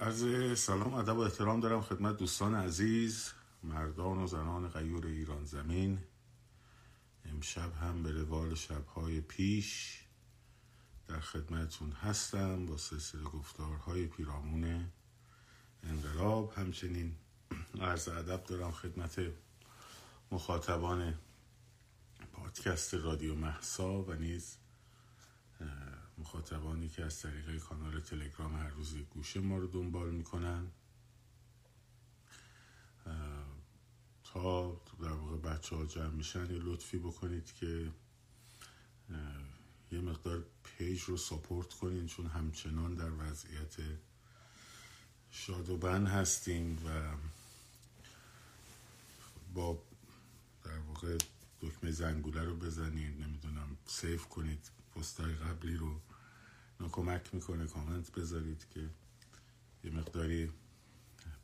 عرض 0.00 0.58
سلام 0.58 0.94
ادب 0.94 1.16
و 1.16 1.20
احترام 1.20 1.60
دارم 1.60 1.80
خدمت 1.80 2.16
دوستان 2.16 2.54
عزیز 2.54 3.30
مردان 3.62 4.18
و 4.18 4.26
زنان 4.26 4.68
غیور 4.68 5.06
ایران 5.06 5.44
زمین. 5.44 5.98
امشب 7.24 7.72
هم 7.74 8.02
به 8.02 8.12
روال 8.12 8.54
شبهای 8.54 9.20
پیش 9.20 9.98
در 11.08 11.20
خدمتون 11.20 11.92
هستم 11.92 12.66
با 12.66 12.76
سلسله 12.76 13.22
گفتارهای 13.22 14.06
پیرامون 14.06 14.92
انقلاب. 15.82 16.52
همچنین 16.56 17.16
عرض 17.80 18.08
ادب 18.08 18.44
دارم 18.44 18.72
خدمت 18.72 19.20
مخاطبان 20.32 21.14
پادکست 22.32 22.94
رادیو 22.94 23.34
محسا 23.34 24.02
و 24.02 24.12
نیز 24.12 24.56
مخاطبانی 26.18 26.88
که 26.88 27.04
از 27.04 27.22
طریق 27.22 27.58
کانال 27.58 28.00
تلگرام 28.00 28.56
هر 28.56 28.68
روز 28.68 28.96
گوشه 28.96 29.40
ما 29.40 29.58
رو 29.58 29.66
دنبال 29.66 30.10
می‌کنن. 30.10 30.66
تا 34.24 34.80
در 35.00 35.12
واقع 35.12 35.36
بچه 35.36 35.76
ها 35.76 35.86
جمع 35.86 36.08
میشن 36.08 36.50
یه 36.50 36.58
لطفی 36.58 36.98
بکنید 36.98 37.54
که 37.54 37.92
یه 39.92 40.00
مقدار 40.00 40.44
پیج 40.62 41.00
رو 41.00 41.16
ساپورت 41.16 41.74
کنین 41.74 42.06
چون 42.06 42.26
همچنان 42.26 42.94
در 42.94 43.10
وضعیت 43.10 43.76
شادوبن 45.30 46.06
هستیم 46.06 46.86
و 46.86 47.16
با 49.54 49.82
در 50.64 50.78
واقع 50.78 51.18
دکمه 51.60 51.90
زنگوله 51.90 52.44
رو 52.44 52.56
بزنید 52.56 53.22
نمی‌دونم 53.22 53.76
سیف 53.86 54.26
کنید. 54.26 54.77
پستای 54.98 55.34
قبلی 55.34 55.76
رو 55.76 56.00
کمک 56.92 57.34
می‌کنه. 57.34 57.66
کامنت 57.66 58.12
بذارید 58.12 58.68
که 58.70 58.90
یه 59.84 59.90
مقداری 59.90 60.52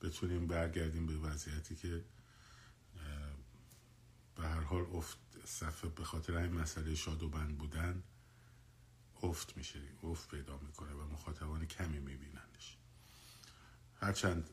بتونیم 0.00 0.46
برگردیم 0.46 1.06
به 1.06 1.16
وضعیتی 1.16 1.76
که 1.76 2.04
به 4.36 4.42
هر 4.42 4.60
حال 4.60 4.86
افت 4.92 5.18
صفحه 5.44 5.90
به 5.90 6.04
خاطر 6.04 6.36
این 6.36 6.52
مسئله 6.52 6.94
شاد 6.94 7.22
و 7.22 7.28
بند 7.28 7.58
بودن 7.58 8.02
افت 9.22 9.56
میشه. 9.56 9.80
افت 10.02 10.30
پیدا 10.30 10.58
می‌کنه 10.58 10.92
و 10.92 11.06
مخاطبان 11.12 11.66
کمی 11.66 11.98
میبینندش. 11.98 12.78
هرچند 13.96 14.50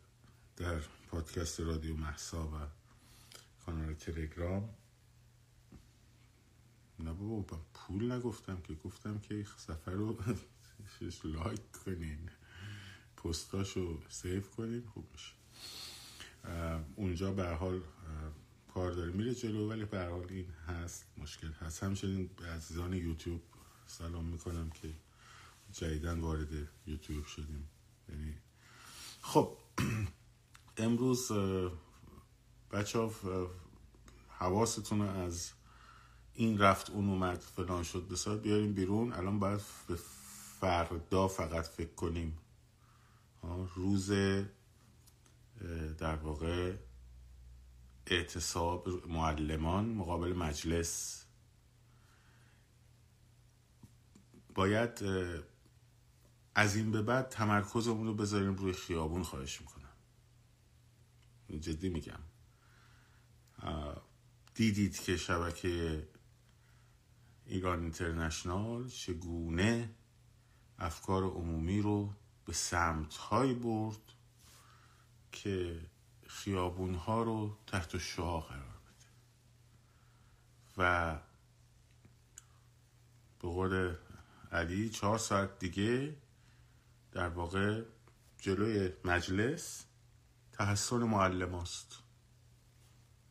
در 0.58 0.80
پادکست 1.08 1.60
رادیو 1.60 1.98
محسا 1.98 2.48
و 2.48 2.68
کانال 3.66 3.94
تلگرام 3.94 4.70
نه 7.02 7.14
بابا 7.14 7.60
پول 7.74 8.12
نگفتم 8.12 8.62
که. 8.62 8.74
گفتم 8.74 9.20
که 9.20 9.46
سفر 9.58 9.92
رو 9.92 10.18
لایک 11.24 11.72
کنین. 11.72 12.30
پستاشو 13.18 14.00
سیف 14.10 14.50
کنین 14.50 14.84
خوب 14.94 15.06
میشه. 15.14 15.34
اونجا 16.96 17.32
به 17.32 17.50
حال 17.50 17.82
کار 18.74 18.92
داره. 18.92 19.12
میره 19.12 19.36
جلو 19.36 19.70
ولی 19.70 19.86
به 19.86 20.06
حال 20.06 20.26
این 20.30 20.50
هست 20.68 21.06
مشکل 21.18 21.52
هست. 21.52 21.84
همچنین 21.84 22.30
به 22.38 22.46
عزیزان 22.46 22.94
یوتیوب 22.94 23.42
سلام 23.88 24.26
می‌کنم 24.26 24.70
که 24.70 24.94
جدیدن 25.72 26.20
وارد 26.20 26.50
یوتیوب 26.88 27.26
شدیم. 27.26 27.70
یعنی 28.10 28.34
خب 29.22 29.58
امروز 30.78 31.32
بچه 32.72 33.00
ها 33.00 33.12
حواستون 34.30 35.02
از 35.02 35.52
این 36.34 36.60
رفت 36.60 36.90
اون 36.90 37.10
اومد 37.10 37.40
فلان 37.40 37.84
شد 37.84 38.08
بسار 38.08 38.38
بیاریم 38.38 38.74
بیرون. 38.74 39.14
الان 39.14 39.40
باید 39.40 39.62
به 39.88 39.96
فردا 40.60 41.28
فقط 41.28 41.66
فکر 41.66 41.94
کنیم. 41.94 42.38
روز 43.76 44.12
در 45.98 46.16
واقع 46.16 46.76
اعتصاب 48.08 49.08
معلمان 49.08 49.90
مقابل 49.90 50.34
مجلس. 50.34 51.26
باید 54.56 55.04
از 56.56 56.76
این 56.76 56.92
به 56.92 57.02
بعد 57.02 57.30
تمرکزمون 57.30 58.08
رو 58.08 58.14
بذاریم 58.14 58.56
روی 58.56 58.74
خیابون 58.74 59.24
خواهش 59.24 59.62
می‌کنم. 59.62 59.82
جدی 61.60 61.90
میگم. 61.90 62.20
دیدید 64.54 65.00
که 65.00 65.18
شبکه 65.18 66.08
ایران 67.46 67.82
اینترنشنال 67.82 68.88
چگونه 68.88 69.90
افکار 70.80 71.24
عمومی 71.24 71.82
رو 71.82 72.14
به 72.46 72.54
سمت 72.54 73.16
های 73.16 73.54
برد 73.54 74.14
که 75.32 75.82
خیابون 76.28 76.94
ها 76.96 77.24
رو 77.24 77.58
تحت 77.68 77.98
شعا 77.98 78.40
قرار 78.42 78.62
بده. 78.62 79.08
و 80.78 81.16
به 83.42 83.48
قول 83.48 83.96
علی 84.52 84.90
چهار 84.90 85.18
ساعت 85.18 85.60
دیگه 85.60 86.16
در 87.12 87.30
واقع 87.30 87.84
جلوی 88.38 88.94
مجلس 89.06 89.86
تحسن 90.52 90.98
معلم 90.98 91.56
هست 91.56 91.98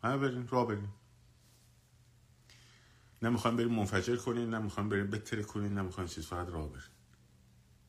همه 0.03 0.17
برین 0.17 0.49
را 0.49 0.65
نمی‌خوایم 3.23 3.57
بریم 3.57 3.75
منفجر 3.75 4.17
کنین 4.17 4.55
نمی‌خوایم 4.55 4.89
بریم 4.89 5.11
بتره 5.11 5.43
کنین 5.43 5.79
نمی‌خوایم 5.79 6.09
چیز 6.09 6.27
فقط 6.27 6.49
را 6.49 6.67
برین 6.67 6.83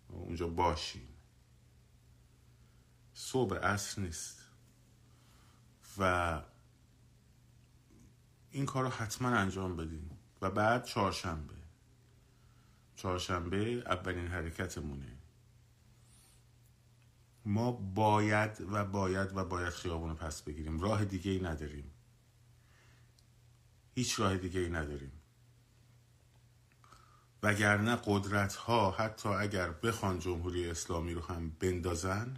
اونجا 0.07 0.47
باشین. 0.47 1.07
صبح 3.13 3.55
اصر 3.55 4.01
نیست. 4.01 4.41
و 5.97 6.41
این 8.51 8.65
کار 8.65 8.83
رو 8.83 8.89
حتما 8.89 9.29
انجام 9.29 9.75
بدین. 9.75 10.09
و 10.41 10.51
بعد 10.51 10.85
چهارشنبه. 10.85 11.53
چهارشنبه 12.95 13.83
اولین 13.85 14.27
حرکتمونه. 14.27 15.17
ما 17.45 17.71
باید 17.71 18.61
و 18.71 18.85
باید 18.85 19.37
و 19.37 19.45
باید 19.45 19.69
خیابون 19.73 20.09
رو 20.09 20.15
پس 20.15 20.41
بگیریم. 20.41 20.79
راه 20.79 21.05
دیگه 21.05 21.31
ای 21.31 21.39
نداریم. 21.39 21.91
هیچ 23.95 24.19
راه 24.19 24.37
دیگه 24.37 24.59
ای 24.59 24.69
نداریم. 24.69 25.20
وگرنه 27.43 27.95
قدرت 28.05 28.55
ها 28.55 28.91
حتی 28.91 29.29
اگر 29.29 29.69
بخوان 29.69 30.19
جمهوری 30.19 30.69
اسلامی 30.69 31.13
رو 31.13 31.21
هم 31.21 31.49
بندازن 31.49 32.37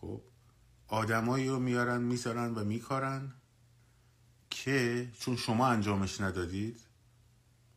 خب 0.00 0.22
آدمایی 0.88 1.48
رو 1.48 1.58
میارن 1.58 2.02
می‌ذارن 2.02 2.54
و 2.54 2.64
میکارن 2.64 3.34
که 4.50 5.10
چون 5.20 5.36
شما 5.36 5.66
انجامش 5.66 6.20
ندادید 6.20 6.80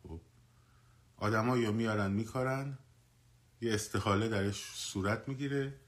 خب 0.02 0.20
آدمایی 1.16 1.66
رو 1.66 1.72
میارن 1.72 2.10
میکارن 2.10 2.78
یه 3.60 3.74
استحاله 3.74 4.28
درش 4.28 4.72
صورت 4.74 5.28
می‌گیره 5.28 5.80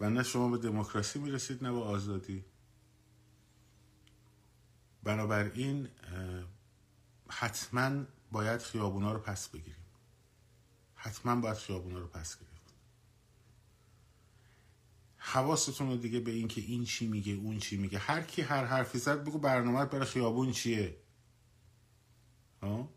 و 0.00 0.10
نه 0.10 0.22
شما 0.22 0.50
به 0.50 0.58
دموکراسی 0.58 1.18
می‌رسید 1.18 1.64
نه 1.64 1.72
به 1.72 1.78
آزادی. 1.78 2.44
بنابراین 5.02 5.88
حتما 7.28 8.04
باید 8.30 8.62
خیابونا 8.62 9.12
رو 9.12 9.18
پس 9.18 9.48
بگیریم. 9.48 9.84
حتما 10.94 11.36
باید 11.36 11.56
خیابونا 11.56 11.98
رو 11.98 12.06
پس 12.06 12.38
گرفت 12.38 12.50
حواستون 15.16 15.88
رو 15.88 15.96
دیگه 15.96 16.20
به 16.20 16.30
این 16.30 16.48
که 16.48 16.60
این 16.60 16.84
چی 16.84 17.06
میگه 17.06 17.32
اون 17.32 17.58
چی 17.58 17.76
میگه. 17.76 17.98
هر 17.98 18.22
کی 18.22 18.42
هر 18.42 18.64
حرفی 18.64 18.98
زد 18.98 19.24
بگو 19.24 19.38
برنامه 19.38 19.84
برای 19.84 20.06
خیابون 20.06 20.52
چیه؟ 20.52 20.96
ها؟ 22.62 22.94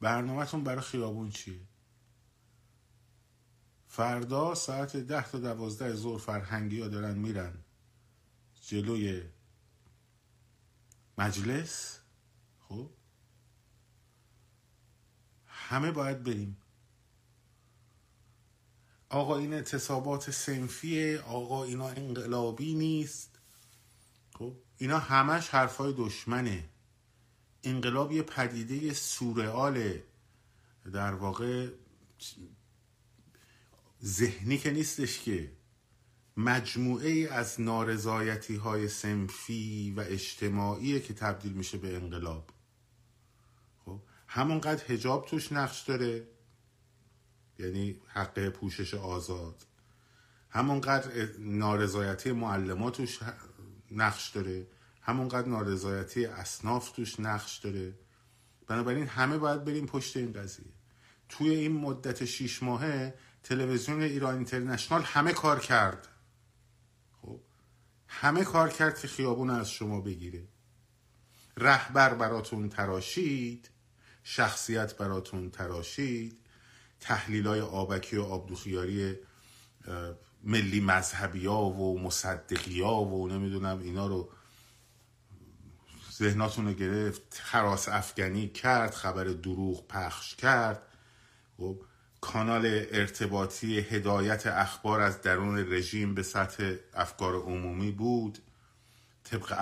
برنامهتون 0.00 0.64
برای 0.64 0.80
خیابون 0.80 1.30
چیه؟ 1.30 1.60
فردا 3.86 4.54
ساعت 4.54 4.96
ده 4.96 5.30
تا 5.30 5.38
دوازده 5.38 5.92
زور 5.92 6.18
فرهنگی 6.18 6.80
ها 6.80 6.88
دارن 6.88 7.18
میرن 7.18 7.64
جلوی 8.60 9.22
مجلس. 11.18 11.98
خب؟ 12.68 12.90
همه 15.68 15.90
باید 15.90 16.22
بریم. 16.22 16.56
آقا 19.08 19.38
این 19.38 19.52
اعتصابات 19.52 20.30
سنفیه 20.30 21.20
آقا 21.20 21.64
اینا 21.64 21.88
انقلابی 21.88 22.74
نیست. 22.74 23.38
خب 24.38 24.56
اینا 24.78 24.98
همش 24.98 25.48
حرفای 25.48 25.94
دشمنه. 25.96 26.68
انقلاب 27.62 28.12
یه 28.12 28.22
پدیده 28.22 28.92
سورئال 28.94 29.98
در 30.92 31.14
واقع 31.14 31.68
ذهنی 34.04 34.58
که 34.58 34.70
نیستش 34.70 35.18
که. 35.18 35.52
مجموعه 36.36 37.10
ای 37.10 37.26
از 37.26 37.60
نارضایتی 37.60 38.56
های 38.56 38.88
سنفی 38.88 39.94
و 39.96 40.00
اجتماعی 40.00 41.00
که 41.00 41.14
تبدیل 41.14 41.52
میشه 41.52 41.78
به 41.78 41.96
انقلاب. 41.96 42.50
همونقدر 44.28 44.92
هجاب 44.92 45.26
توش 45.26 45.52
نقش 45.52 45.82
داره. 45.82 46.28
یعنی 47.58 48.00
حق 48.06 48.48
پوشش 48.48 48.94
آزاد. 48.94 49.66
همونقدر 50.50 51.28
نارضایتی 51.38 52.32
معلمات 52.32 52.96
توش 52.96 53.18
نقش 53.90 54.28
داره. 54.28 54.66
همونقدر 55.00 55.48
نارضایتی 55.48 56.26
اصناف 56.26 56.92
توش 56.92 57.20
نقش 57.20 57.58
داره. 57.58 57.94
بنابراین 58.66 59.06
همه 59.06 59.38
باید 59.38 59.64
بریم 59.64 59.86
پشت 59.86 60.16
این 60.16 60.32
قضیه. 60.32 60.72
توی 61.28 61.50
این 61.50 61.72
مدت 61.72 62.24
شیش 62.24 62.62
ماهه 62.62 63.14
تلویزیون 63.42 64.02
ایران 64.02 64.34
اینترنشنال 64.34 65.02
همه 65.02 65.32
کار 65.32 65.60
کرد. 65.60 66.08
خب؟ 67.22 67.40
همه 68.08 68.44
کار 68.44 68.68
کرد 68.68 68.98
که 68.98 69.08
خیابون 69.08 69.50
از 69.50 69.70
شما 69.70 70.00
بگیره. 70.00 70.48
رهبر 71.56 72.14
براتون 72.14 72.68
تراشید. 72.68 73.70
شخصیت 74.30 74.96
براتون 74.96 75.50
تراشید. 75.50 76.38
تحلیل 77.00 77.46
های 77.46 77.60
آبکی 77.60 78.16
و 78.16 78.22
آبدوخیاری 78.22 79.16
ملی 80.44 80.80
مذهبی 80.80 81.46
ها 81.46 81.64
و 81.64 82.00
مصدقی 82.00 82.82
ها 82.82 83.04
و 83.04 83.28
نمی‌دونم 83.28 83.78
اینا 83.78 84.06
رو 84.06 84.30
ذهناتون 86.12 86.66
رو 86.66 86.72
گرفت 86.72 87.22
خراس 87.30 87.88
افغانی 87.88 88.48
کرد 88.48 88.94
خبر 88.94 89.24
دروغ 89.24 89.86
پخش 89.86 90.36
کرد. 90.36 90.82
خب 91.56 91.80
کانال 92.20 92.66
ارتباطی 92.66 93.78
هدایت 93.78 94.46
اخبار 94.46 95.00
از 95.00 95.22
درون 95.22 95.72
رژیم 95.72 96.14
به 96.14 96.22
سطح 96.22 96.74
افکار 96.94 97.34
عمومی 97.34 97.90
بود. 97.90 98.38
طبق 99.30 99.52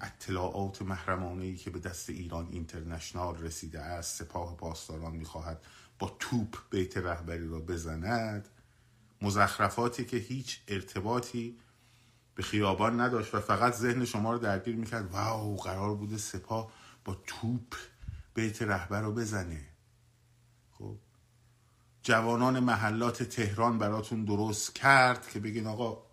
اطلاعات 0.00 0.82
محرمانه 0.82 1.44
ای 1.44 1.56
که 1.56 1.70
به 1.70 1.78
دست 1.78 2.10
ایران 2.10 2.48
اینترنشنال 2.50 3.38
رسیده 3.38 3.80
است 3.80 4.22
سپاه 4.22 4.56
پاسداران 4.56 5.16
می‌خواهد 5.16 5.64
با 5.98 6.16
توپ 6.18 6.56
بیت 6.70 6.96
رهبری 6.96 7.48
را 7.48 7.60
بزند. 7.60 8.48
مزخرفاتی 9.22 10.04
که 10.04 10.16
هیچ 10.16 10.60
ارتباطی 10.68 11.58
به 12.34 12.42
خیابان 12.42 13.00
نداشت 13.00 13.34
و 13.34 13.40
فقط 13.40 13.74
ذهن 13.74 14.04
شما 14.04 14.32
رو 14.32 14.38
درگیر 14.38 14.76
می‌کرد. 14.76 15.10
واو 15.10 15.56
قرار 15.56 15.94
بوده 15.94 16.16
سپاه 16.16 16.72
با 17.04 17.14
توپ 17.26 17.74
بیت 18.34 18.62
رهبر 18.62 19.00
رو 19.00 19.12
بزنه. 19.12 19.66
خب 20.70 20.96
جوانان 22.02 22.60
محلات 22.60 23.22
تهران 23.22 23.78
براتون 23.78 24.24
درست 24.24 24.74
کرد 24.74 25.28
که 25.28 25.40
بگین 25.40 25.66
آقا 25.66 26.05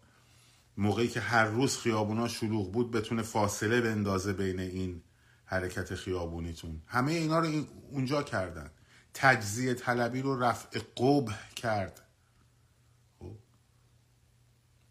موقعی 0.78 1.08
که 1.08 1.20
هر 1.20 1.46
روز 1.46 1.78
خیابونا 1.78 2.28
شلوغ 2.28 2.72
بود 2.72 2.92
بتونه 2.92 3.22
فاصله 3.22 3.82
بندازه 3.82 4.34
بین 4.34 4.60
این 4.60 5.02
حرکت 5.46 5.96
خیابونیتون. 5.96 6.82
همه 6.88 7.12
اینا 7.12 7.40
رو 7.40 7.66
اونجا 7.92 8.24
کردن. 8.24 8.72
تجزیه 9.14 9.74
طلبی 9.74 10.22
رو 10.22 10.44
رفع 10.44 10.80
قبه 10.98 11.36
کرد. 11.56 12.02
خب؟ 13.20 13.36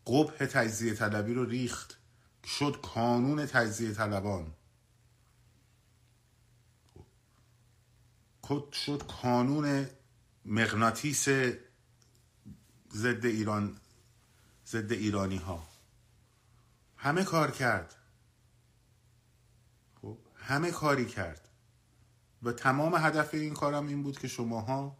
قبه 0.07 0.47
تجزیه 0.47 0.95
طلبی 0.95 1.35
رو 1.35 1.45
ریخت. 1.45 1.99
شد 2.45 2.81
کانون 2.83 3.47
تجزیه 3.47 3.93
طلبان. 3.93 4.53
خب؟ 8.43 8.73
شد 8.73 9.03
کانون 9.23 9.87
مغناطیس 10.45 11.29
ضد 12.93 13.27
ایران 13.27 13.77
ضد 14.67 14.93
ایرانی 14.93 15.37
ها 15.37 15.72
همه 17.03 17.25
کار 17.25 17.51
کرد. 17.51 17.95
خب 20.03 20.19
همه 20.37 20.71
کاری 20.71 21.07
کرد. 21.07 21.49
و 22.43 22.53
تمام 22.53 22.95
هدف 22.95 23.35
این 23.35 23.55
کارم 23.55 23.87
این 23.87 24.03
بود 24.03 24.19
که 24.19 24.29
شماها 24.29 24.97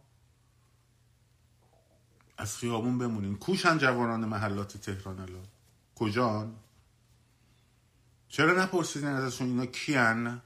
از 2.37 2.57
خیابون 2.57 2.97
بمونین. 2.97 3.35
کوشن 3.35 3.77
جوانان 3.77 4.25
محلات 4.25 4.77
تهران 4.77 5.19
الان. 5.19 5.47
کجان؟ 5.95 6.55
چرا 8.27 8.63
نپرسیدین 8.63 9.09
ازشون 9.09 9.47
اینا 9.47 9.65
کیان؟ 9.65 10.41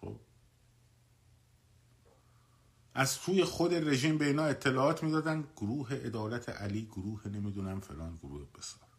خب. 0.00 0.16
از 2.94 3.18
توی 3.18 3.44
خود 3.44 3.74
رژیم 3.74 4.18
به 4.18 4.26
اینا 4.26 4.44
اطلاعات 4.44 5.02
می‌دادن. 5.02 5.44
گروه 5.56 5.94
عدالت 5.94 6.48
علی 6.48 6.84
گروه 6.86 7.28
نمی‌دونم 7.28 7.80
فلان 7.80 8.16
گروه 8.16 8.46
بسار. 8.58 8.91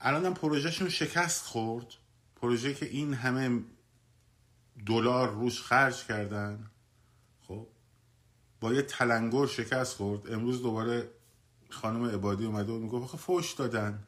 الانم 0.00 0.34
پروژهشون 0.34 0.88
شکست 0.88 1.46
خورد. 1.46 1.86
پروژه 2.36 2.74
که 2.74 2.86
این 2.86 3.14
همه 3.14 3.62
دلار 4.86 5.30
روش 5.30 5.62
خرج 5.62 6.04
کردن. 6.04 6.70
خب 7.48 7.66
با 8.60 8.74
یه 8.74 8.82
تلنگر 8.82 9.46
شکست 9.46 9.96
خورد. 9.96 10.32
امروز 10.32 10.62
دوباره 10.62 11.10
خانم 11.70 12.04
عبادی 12.04 12.44
اومده 12.44 12.72
و 12.72 12.78
می‌گفت 12.78 13.04
آخه 13.04 13.18
فوش 13.18 13.52
دادن. 13.52 14.06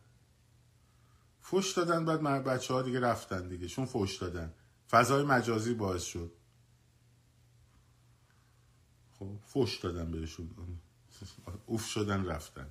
فوش 1.41 1.73
دادن 1.73 2.05
بعد 2.05 2.45
بچه 2.45 2.75
ها 2.75 2.83
دیگه 2.83 3.00
رفتن 3.00 3.49
دیگه. 3.49 3.69
چون 3.69 3.87
فوش 3.87 4.17
دادن. 4.17 4.55
فضای 4.91 5.25
مجازی 5.25 5.75
باعث 5.75 6.03
شد. 6.03 6.33
خب 9.19 9.37
فوش 9.47 9.79
دادن 9.79 10.11
بهشون. 10.11 10.50
اوف 11.67 11.87
شدن 11.87 12.25
رفتن. 12.27 12.71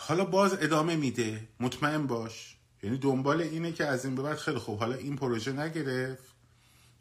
حالا 0.00 0.24
باز 0.24 0.52
ادامه 0.52 0.96
میده. 0.96 1.48
مطمئن 1.60 2.06
باش. 2.06 2.56
یعنی 2.82 2.98
دنبال 2.98 3.40
اینه 3.40 3.72
که 3.72 3.86
از 3.86 4.04
این 4.04 4.14
به 4.14 4.22
بعد 4.22 4.36
خیلی 4.36 4.58
خوب. 4.58 4.78
حالا 4.78 4.94
این 4.94 5.16
پروژه 5.16 5.52
نگرفت. 5.52 6.34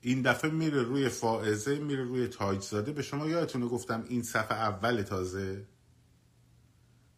این 0.02 0.22
دفعه 0.22 0.52
میره 0.52 0.82
روی 0.82 1.10
فائزه 1.10 1.80
میره 1.80 2.04
روی 2.04 2.28
تاجزاده. 2.28 2.92
به 2.92 3.02
شما 3.02 3.28
یادتونه 3.28 3.68
گفتم 3.68 4.06
این 4.10 4.24
صفحه 4.24 4.58
اول 4.58 5.02
تازه. 5.02 5.66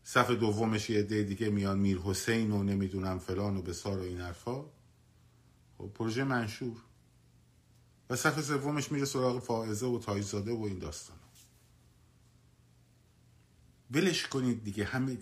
صفحه 0.04 0.36
دومش 0.36 0.90
یه 0.90 1.04
ده 1.04 1.24
دیگه 1.24 1.50
میان 1.50 1.80
میر 1.80 1.98
حسین 1.98 2.52
و 2.52 2.64
نمی‌دونم 2.64 3.20
فلان 3.20 3.58
و 3.58 3.62
بسار 3.62 4.00
و 4.00 4.02
این 4.02 4.22
حرفا. 4.22 4.66
خب 5.78 5.92
پروژه 5.94 6.24
منشور. 6.24 6.78
و 8.10 8.16
صفحه 8.16 8.42
سومش 8.42 8.92
میره 8.92 9.06
سراغ 9.06 9.44
فائزه 9.44 9.86
و 9.86 10.00
تاجزاده 10.00 10.52
و 10.52 10.64
این 10.64 10.80
داستان 10.80 11.18
ولش 13.92 14.28
کنید 14.28 14.64
دیگه. 14.64 14.86
همه 14.86 15.18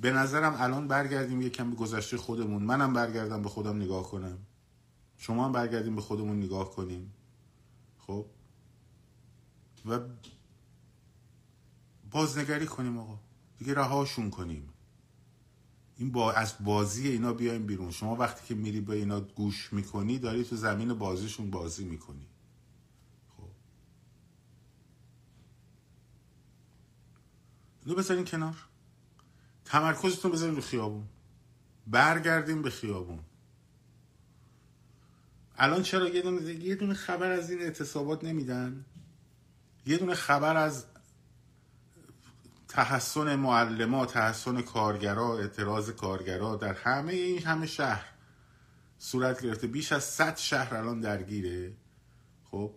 به 0.00 0.12
نظرم 0.12 0.54
الان 0.58 0.88
برگردیم 0.88 1.42
یکم 1.42 1.70
به 1.70 1.76
گذشته 1.76 2.16
خودمون. 2.16 2.62
منم 2.62 2.92
برگردم 2.92 3.42
به 3.42 3.48
خودم 3.48 3.76
نگاه 3.76 4.10
کنم. 4.10 4.38
شما 5.16 5.44
هم 5.44 5.52
برگردیم 5.52 5.94
به 5.94 6.00
خودمون 6.00 6.38
نگاه 6.38 6.70
کنیم. 6.70 7.12
خب؟ 7.98 8.26
و 9.86 10.00
بازنگری 12.10 12.66
کنیم 12.66 12.98
آقا. 12.98 13.18
دیگه 13.58 13.74
رهاشون 13.74 14.30
کنیم. 14.30 14.68
این 15.96 16.12
با 16.12 16.32
از 16.32 16.54
بازی 16.60 17.08
اینا 17.08 17.32
بیایم 17.32 17.66
بیرون. 17.66 17.90
شما 17.90 18.16
وقتی 18.16 18.46
که 18.46 18.54
میری 18.54 18.80
به 18.80 18.96
اینا 18.96 19.20
گوش 19.20 19.72
می‌کنی 19.72 20.18
داری 20.18 20.44
تو 20.44 20.56
زمین 20.56 20.94
بازیشون 20.94 21.50
بازی 21.50 21.84
می‌کنی. 21.84 22.26
اینو 27.84 27.98
بذارین 27.98 28.24
کنار. 28.24 28.56
تمرکزتون 29.64 30.32
بذارین 30.32 30.54
رو 30.54 30.62
خیابون. 30.62 31.04
برگردیم 31.86 32.62
به 32.62 32.70
خیابون. 32.70 33.20
الان 35.58 35.82
چرا 35.82 36.08
یه 36.08 36.22
دونه, 36.22 36.42
یه 36.54 36.74
دونه 36.74 36.94
خبر 36.94 37.30
از 37.30 37.50
این 37.50 37.62
اعتصابات 37.62 38.24
نمیدن؟ 38.24 38.84
یه 39.86 39.98
دونه 39.98 40.14
خبر 40.14 40.56
از 40.56 40.86
تحسن 42.68 43.36
معلما 43.36 44.06
تحسن 44.06 44.62
کارگرا 44.62 45.38
اعتراض 45.38 45.90
کارگرا 45.90 46.56
در 46.56 46.74
همه 46.74 47.12
این 47.12 47.42
همه 47.42 47.66
شهر 47.66 48.04
صورت 48.98 49.42
گرفته. 49.42 49.66
بیش 49.66 49.92
از 49.92 50.04
100 50.04 50.36
شهر 50.36 50.74
الان 50.74 51.00
درگیره. 51.00 51.72
خب؟ 52.50 52.74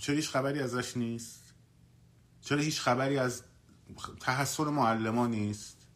چرا 0.00 0.16
هیچ 0.16 0.28
خبری 0.28 0.60
ازش 0.60 0.96
نیست. 0.96 1.43
چرا 2.44 2.60
هیچ 2.60 2.80
خبری 2.80 3.18
از 3.18 3.42
تحصل 4.20 4.64
معلمان 4.64 5.30
نیست؟ 5.30 5.86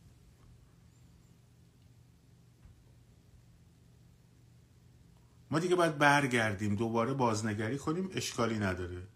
ما 5.51 5.59
دیگه 5.59 5.75
باید 5.75 5.99
برگردیم 5.99 6.75
دوباره 6.75 7.13
بازنگری 7.13 7.79
کنیم 7.79 8.11
اشکالی 8.13 8.59
نداره. 8.59 9.07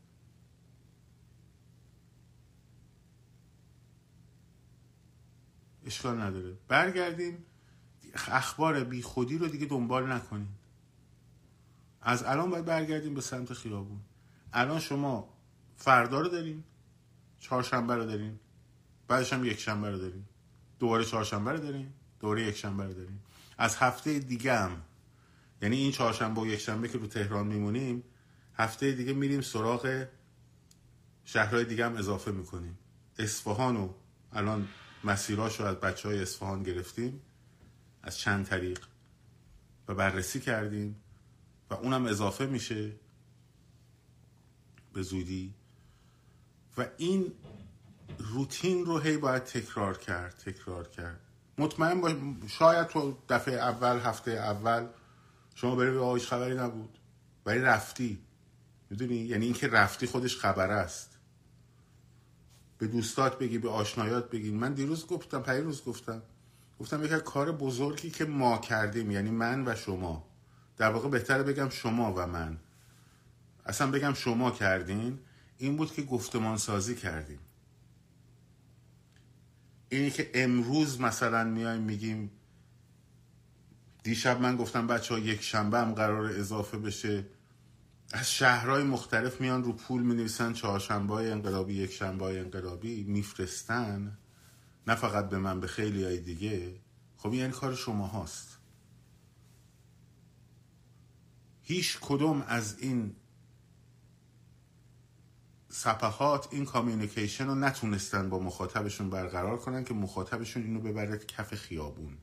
اشکال 5.87 6.21
نداره. 6.21 6.59
برگردیم 6.69 7.45
اخبار 8.15 8.85
بی 8.85 9.03
خودی 9.03 9.39
رو 9.39 9.49
دیگه 9.49 9.67
دنبال 9.67 10.13
نکنیم. 10.13 10.59
از 12.01 12.23
الان 12.23 12.51
باید 12.51 12.65
برگردیم 12.65 13.15
به 13.15 13.21
سمت 13.21 13.53
خیابون. 13.53 14.01
الان 14.53 14.81
شما 14.81 15.29
فردا 15.77 16.21
رو 16.21 16.29
داریم. 16.29 16.65
چهارشنبه 17.43 17.95
رو 17.95 18.05
داریم. 18.05 18.41
بعدش 19.09 19.33
هم 19.33 19.45
یک 19.45 19.61
شنبه 19.61 19.91
رو 19.91 19.99
داریم. 19.99 20.29
دوباره 20.79 21.05
چهارشنبه 21.05 21.53
رو 21.53 21.59
داریم. 21.59 21.95
دوره 22.21 22.43
یک 22.43 22.57
شنبه 22.57 22.85
رو 22.85 22.93
داریم. 22.93 23.23
از 23.59 23.77
هفته 23.77 24.19
دیگه 24.19 24.55
هم. 24.59 24.83
یعنی 25.63 25.77
این 25.77 25.93
چهارشنبه 25.93 26.41
و 26.41 26.47
یک 26.47 26.61
شنبه 26.61 26.89
که 26.89 26.99
رو 26.99 27.07
تهران 27.07 27.47
میمونیم 27.47 28.05
هفته 28.55 28.93
دیگه 28.93 29.13
میریم 29.13 29.41
سراغ 29.41 30.07
شهرهای 31.25 31.65
دیگه 31.65 31.87
هم 31.87 31.97
اضافه 31.97 32.31
می‌کنیم. 32.31 32.79
اصفهان 33.19 33.77
رو 33.77 33.95
الان 34.33 34.69
مسیراش 35.05 35.61
رو 35.61 35.67
از 35.67 35.77
بچه 35.77 36.09
های 36.09 36.23
اصفهان 36.23 36.63
گرفتیم. 36.63 37.23
از 38.03 38.19
چند 38.19 38.47
طریق. 38.47 38.81
و 39.89 39.95
بررسی 39.95 40.41
کردیم. 40.41 40.97
و 41.71 41.75
اونم 41.75 42.07
اضافه 42.07 42.47
میشه. 42.47 42.93
به 44.93 45.03
زودی 45.03 45.55
و 46.79 46.87
این 46.97 47.33
روتین 48.19 48.85
رو 48.85 48.99
هی 48.99 49.17
باید 49.17 49.45
تکرار 49.45 49.99
کرد 49.99 50.43
تکرار 50.47 50.89
کرد. 50.89 51.21
مطمئن 51.59 52.01
باش 52.01 52.13
شاید 52.47 52.87
تو 52.87 53.19
دفعه 53.29 53.55
اول 53.55 53.99
هفته 53.99 54.31
اول 54.31 54.87
شما 55.55 55.77
بری 55.77 55.91
به 55.91 56.19
خبری 56.19 56.55
نبود. 56.55 56.99
ولی 57.47 57.59
رفتی. 57.59 58.19
می‌دونی؟ 58.91 59.15
یعنی 59.15 59.45
اینکه 59.45 59.69
رفتی 59.69 60.07
خودش 60.07 60.37
خبر 60.37 60.71
است. 60.71 61.19
به 62.79 62.87
دوستات 62.87 63.39
بگی 63.39 63.59
به 63.59 63.69
آشنایات 63.69 64.31
بگی. 64.31 64.51
من 64.51 64.73
دیروز 64.73 65.07
گفتم 65.07 65.43
روز 65.43 65.85
گفتم. 65.85 66.23
گفتم 66.81 67.05
یک 67.05 67.11
کار 67.11 67.53
بزرگی 67.53 68.11
که 68.11 68.25
ما 68.25 68.59
کردیم 68.59 69.11
یعنی 69.11 69.31
من 69.31 69.69
و 69.69 69.75
شما. 69.75 70.29
در 70.77 70.91
واقع 70.91 71.09
بهتره 71.09 71.43
بگم 71.43 71.69
شما 71.69 72.15
و 72.17 72.27
من. 72.27 72.59
اصلا 73.67 73.91
بگم 73.91 74.15
شما 74.15 74.51
کردین. 74.51 75.19
این 75.63 75.77
بود 75.77 75.93
که 75.93 76.03
گفتمان 76.03 76.57
سازی 76.57 76.95
کردیم. 76.95 77.39
اینی 79.89 80.11
که 80.11 80.31
امروز 80.35 81.01
مثلا 81.01 81.45
میایم 81.45 81.83
میگیم 81.83 82.31
دیشب 84.03 84.41
من 84.41 84.57
گفتم 84.57 84.87
بچه 84.87 85.15
ها 85.15 85.21
یک 85.21 85.43
شنبه 85.43 85.79
هم 85.79 85.93
قرار 85.93 86.25
اضافه 86.25 86.79
بشه. 86.79 87.27
از 88.13 88.33
شهرهای 88.33 88.83
مختلف 88.83 89.41
میان 89.41 89.65
رو 89.65 89.73
پول 89.73 90.03
می 90.03 90.15
نویسن 90.15 90.53
چهارشنبه 90.53 91.15
های 91.15 91.31
انقلابی 91.31 91.75
یک 91.75 91.93
شنبه 91.93 92.25
های 92.25 92.39
انقلابی 92.39 93.05
میفرستن. 93.05 94.19
نه 94.87 94.95
فقط 94.95 95.29
به 95.29 95.39
من 95.39 95.61
به 95.61 95.67
خیلی 95.67 96.05
های 96.05 96.21
دیگه. 96.21 96.81
خب 97.17 97.35
یعنی 97.35 97.53
کار 97.53 97.75
شما 97.75 98.07
هاست. 98.07 98.59
هیچ 101.63 101.99
کدوم 102.01 102.45
از 102.49 102.79
این 102.79 103.17
صفحات 105.75 106.49
این 106.51 106.65
communication 106.65 107.47
رو 107.47 107.55
نتونستن 107.55 108.31
با 108.31 108.39
مخاطبشون 108.39 109.11
برقرار 109.11 109.59
کنن 109.59 109.85
که 109.85 109.95
مخاطبشون 109.95 110.63
اینو 110.63 110.81
ببره 110.81 111.19
کف 111.19 111.55
خیابون. 111.55 112.19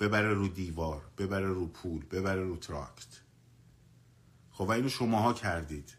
ببره 0.00 0.34
رو 0.34 0.48
دیوار 0.48 1.10
ببره 1.18 1.48
رو 1.48 1.66
پول 1.66 2.04
ببره 2.04 2.44
رو 2.44 2.56
تراکت. 2.56 3.20
خب 4.50 4.60
و 4.60 4.70
اینو 4.70 4.88
شماها 4.88 5.32
کردید. 5.32 5.96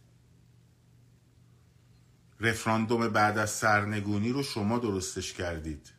رفراندوم 2.40 3.08
بعد 3.08 3.38
از 3.38 3.50
سرنگونی 3.50 4.30
رو 4.30 4.44
شما 4.44 4.80
درستش 4.80 5.34
کردید. 5.34 5.92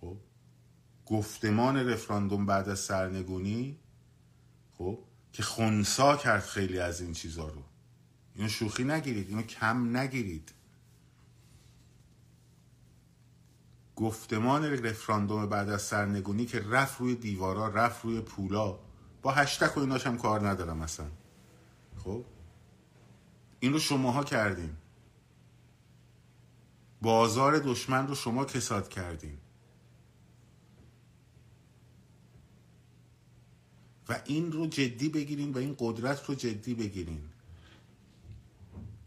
خب؟ 0.00 0.16
گفتمان 1.06 1.76
رفراندوم 1.76 2.46
بعد 2.46 2.68
از 2.68 2.80
سرنگونی 2.80 3.78
خب؟ 4.72 4.98
که 5.32 5.42
خونسا 5.42 6.16
کرد 6.16 6.42
خیلی 6.42 6.78
از 6.78 7.00
این 7.00 7.12
چیزا 7.12 7.48
رو. 7.48 7.63
اینو 8.34 8.48
شوخی 8.48 8.84
نگیرید 8.84 9.28
اینو 9.28 9.42
کم 9.42 9.96
نگیرید. 9.96 10.50
گفتمان 13.96 14.64
رفراندوم 14.64 15.46
بعد 15.46 15.68
از 15.68 15.82
سرنگونی 15.82 16.46
که 16.46 16.60
رفت 16.60 17.00
روی 17.00 17.14
دیوارا 17.14 17.68
رفت 17.68 18.04
روی 18.04 18.20
پولا. 18.20 18.78
با 19.22 19.32
هشتک 19.32 19.76
و 19.76 19.80
ایناش 19.80 20.06
هم 20.06 20.18
کار 20.18 20.48
ندارم 20.48 20.80
اصلا. 20.82 21.06
خب؟ 22.04 22.24
این 23.60 23.72
رو 23.72 23.78
شماها 23.78 24.24
کردید. 24.24 24.76
بازار 27.02 27.58
دشمن 27.58 28.06
رو 28.06 28.14
شما 28.14 28.44
کساد 28.44 28.88
کردیم. 28.88 29.40
و 34.08 34.20
این 34.24 34.52
رو 34.52 34.66
جدی 34.66 35.08
بگیرین 35.08 35.52
و 35.52 35.58
این 35.58 35.76
قدرت 35.78 36.24
رو 36.24 36.34
جدی 36.34 36.74
بگیرین. 36.74 37.33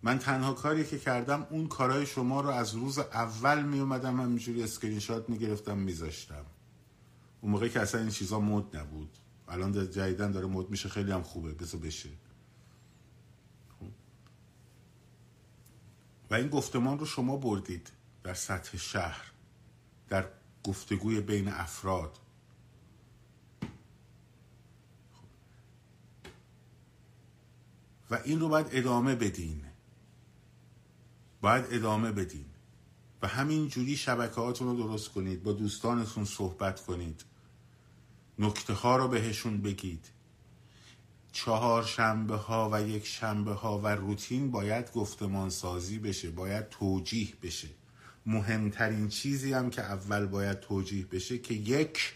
من 0.03 0.19
تنها 0.19 0.53
کاری 0.53 0.85
که 0.85 0.99
کردم 0.99 1.47
اون 1.49 1.67
کارهای 1.67 2.05
شما 2.05 2.41
رو 2.41 2.49
از 2.49 2.75
روز 2.75 2.99
اول 2.99 3.63
می 3.63 3.79
اومدم 3.79 4.21
همینجوری 4.21 4.63
اسکرین 4.63 4.99
شات 4.99 5.29
می 5.29 5.37
گرفتم 5.37 5.77
میذاشتم. 5.77 6.45
اون 7.41 7.51
موقع 7.51 7.67
که 7.67 7.79
اصلا 7.79 8.01
این 8.01 8.09
چیزا 8.09 8.39
مد 8.39 8.77
نبود. 8.77 9.17
الان 9.47 9.91
جدیدن 9.91 10.31
داره 10.31 10.47
مد 10.47 10.69
میشه 10.69 10.89
خیلی 10.89 11.11
هم 11.11 11.23
خوبه. 11.23 11.53
بذار 11.53 11.81
بشه. 11.81 12.09
خب. 13.79 13.85
و 16.31 16.35
این 16.35 16.47
گفتمان 16.47 16.99
رو 16.99 17.05
شما 17.05 17.37
بردید 17.37 17.91
در 18.23 18.33
سطح 18.33 18.77
شهر 18.77 19.31
در 20.09 20.27
گفتگوی 20.63 21.21
بین 21.21 21.47
افراد. 21.47 22.17
و 28.11 28.19
این 28.25 28.39
رو 28.39 28.49
باید 28.49 28.67
ادامه 28.71 29.15
بدین. 29.15 29.66
باید 31.41 31.65
ادامه 31.71 32.11
بدین. 32.11 32.45
و 33.21 33.27
همین 33.27 33.67
جوری 33.67 33.97
شبکهاتون 33.97 34.67
رو 34.67 34.87
درست 34.87 35.09
کنید. 35.09 35.43
با 35.43 35.51
دوستانتون 35.51 36.25
صحبت 36.25 36.85
کنید. 36.85 37.25
نکته 38.39 38.73
ها 38.73 38.95
رو 38.95 39.07
بهشون 39.07 39.61
بگید. 39.61 40.05
چهار 41.31 41.83
شنبه 41.83 42.35
ها 42.35 42.69
و 42.73 42.87
یک 42.87 43.05
شنبه 43.05 43.53
ها 43.53 43.79
و 43.79 43.87
روتین 43.87 44.51
باید 44.51 44.91
گفتمان 44.91 45.49
سازی 45.49 45.99
بشه. 45.99 46.29
باید 46.29 46.69
توجیه 46.69 47.33
بشه. 47.43 47.67
مهمترین 48.25 49.07
چیزی 49.07 49.53
هم 49.53 49.69
که 49.69 49.81
اول 49.81 50.25
باید 50.25 50.59
توجیه 50.59 51.05
بشه 51.05 51.37
که 51.37 51.53
یک 51.53 52.13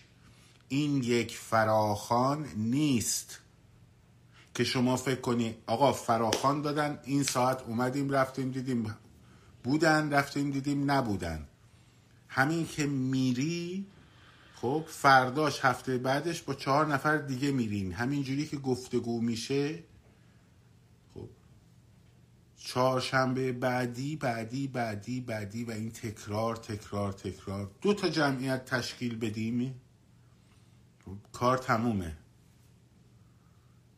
این 0.68 1.04
یک 1.04 1.38
فراخان 1.38 2.48
نیست. 2.56 3.40
که 4.56 4.64
شما 4.64 4.98
فکر 4.98 5.22
کنی 5.22 5.56
آقا 5.68 5.94
فراخان 5.94 6.62
دادن 6.62 7.00
این 7.04 7.24
ساعت 7.24 7.62
اومدیم 7.62 8.10
رفتیم 8.10 8.52
دیدیم 8.52 8.96
بودن 9.64 10.14
رفتیم 10.14 10.52
دیدیم 10.52 10.92
نبودن. 10.92 11.48
همین 12.28 12.68
که 12.68 12.88
میری 12.88 13.86
خب 14.56 14.86
فرداش 14.88 15.66
هفته 15.66 15.98
بعدش 15.98 16.42
با 16.42 16.54
چهار 16.54 16.86
نفر 16.94 17.18
دیگه 17.18 17.52
میرین. 17.52 17.94
همینجوری 17.94 18.48
که 18.48 18.58
گفتگو 18.58 19.22
میشه 19.22 19.84
خب 21.14 21.30
چهارشنبه 22.58 23.52
بعدی 23.52 24.16
بعدی 24.16 24.68
بعدی 24.68 25.22
بعدی 25.22 25.64
و 25.64 25.72
این 25.72 25.92
تکرار 25.92 26.56
تکرار 26.56 27.14
تکرار. 27.14 27.72
دو 27.82 27.94
تا 27.94 28.10
جمعیت 28.10 28.66
تشکیل 28.66 29.18
بدیم. 29.18 29.82
خب، 31.06 31.18
کار 31.34 31.58
تمومه. 31.58 32.18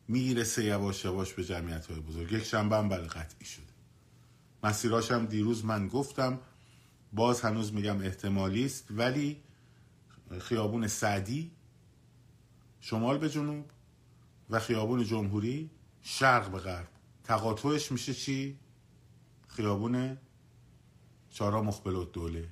می‌رسه 0.08 0.64
یواش 0.64 1.04
یواش 1.04 1.34
به 1.34 1.44
جمعیت 1.44 1.86
های 1.86 2.00
بزرگ. 2.00 2.32
یک 2.32 2.44
شنبه 2.44 2.76
هم 2.76 2.88
بله 2.88 3.06
قطعی 3.06 3.46
شده 3.46 3.63
مسیراشم 4.64 5.26
دیروز 5.26 5.64
من 5.64 5.88
گفتم 5.88 6.38
باز 7.12 7.40
هنوز 7.40 7.72
میگم 7.72 8.00
احتمالی 8.00 8.64
است 8.64 8.86
ولی 8.90 9.42
خیابون 10.40 10.88
سعدی 10.88 11.50
شمال 12.80 13.18
به 13.18 13.28
جنوب 13.30 13.64
و 14.50 14.58
خیابون 14.58 15.04
جمهوری 15.04 15.70
شرق 16.02 16.50
به 16.50 16.58
غرب 16.58 16.88
تقاطعش 17.24 17.92
میشه 17.92 18.14
چی؟ 18.14 18.58
خیابون 19.48 20.18
چارا 21.30 21.62
مخبل 21.62 22.04
دوله. 22.04 22.48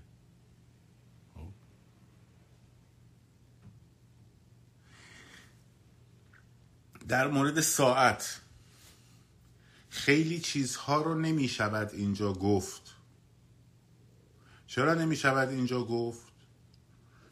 در 7.09 7.28
مورد 7.28 7.61
ساعت 7.61 8.42
خیلی 9.93 10.41
چیزها 10.41 11.03
رو 11.03 11.15
نمی 11.15 11.49
شود 11.49 11.91
اینجا 11.93 12.33
گفت. 12.33 12.83
چرا 14.67 14.95
نمی 14.95 15.17
شود 15.17 15.49
اینجا 15.49 15.85
گفت؟ 15.85 16.33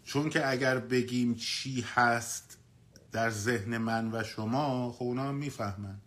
چون 0.04 0.30
که 0.30 0.48
اگر 0.48 0.78
بگیم 0.78 1.34
چی 1.34 1.80
هست 1.80 2.58
در 3.12 3.30
ذهن 3.30 3.78
من 3.78 4.10
و 4.14 4.22
شما 4.22 4.92
خب 4.92 5.02
اونا 5.02 5.32
می‌فهمن. 5.32 6.00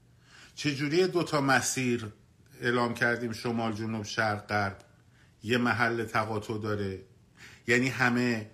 چجوری 0.55 1.07
دوتا 1.07 1.41
مسیر 1.41 2.13
اعلام 2.61 2.93
کردیم 2.93 3.31
شمال 3.31 3.73
جنوب 3.73 4.03
شرق 4.03 4.47
غرب؟ 4.47 4.77
یه 5.43 5.57
محل 5.57 6.05
تقاطع 6.05 6.57
داره. 6.57 7.01
یعنی 7.67 7.87
همه 7.87 8.51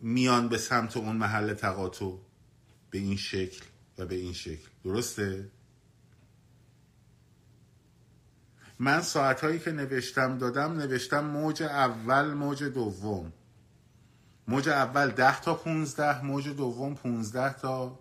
میان 0.00 0.48
به 0.48 0.58
سمت 0.58 0.96
اون 0.96 1.16
محل 1.16 1.54
تقاطع. 1.54 2.12
به 2.90 2.98
این 2.98 3.16
شکل 3.16 3.64
و 3.98 4.06
به 4.06 4.14
این 4.14 4.32
شکل. 4.32 4.68
درسته؟ 4.84 5.50
من 8.82 9.00
ساعت 9.02 9.40
هایی 9.40 9.58
که 9.58 9.72
نوشتم 9.72 10.38
دادم 10.38 10.72
نوشتم 10.72 11.24
موج 11.24 11.62
اول 11.62 12.32
موج 12.34 12.64
دوم. 12.64 13.32
موج 14.48 14.68
اول 14.68 15.10
ده 15.10 15.40
تا 15.40 15.54
15 15.54 16.24
موج 16.24 16.48
دوم 16.48 16.94
15 16.94 17.52
تا 17.52 17.98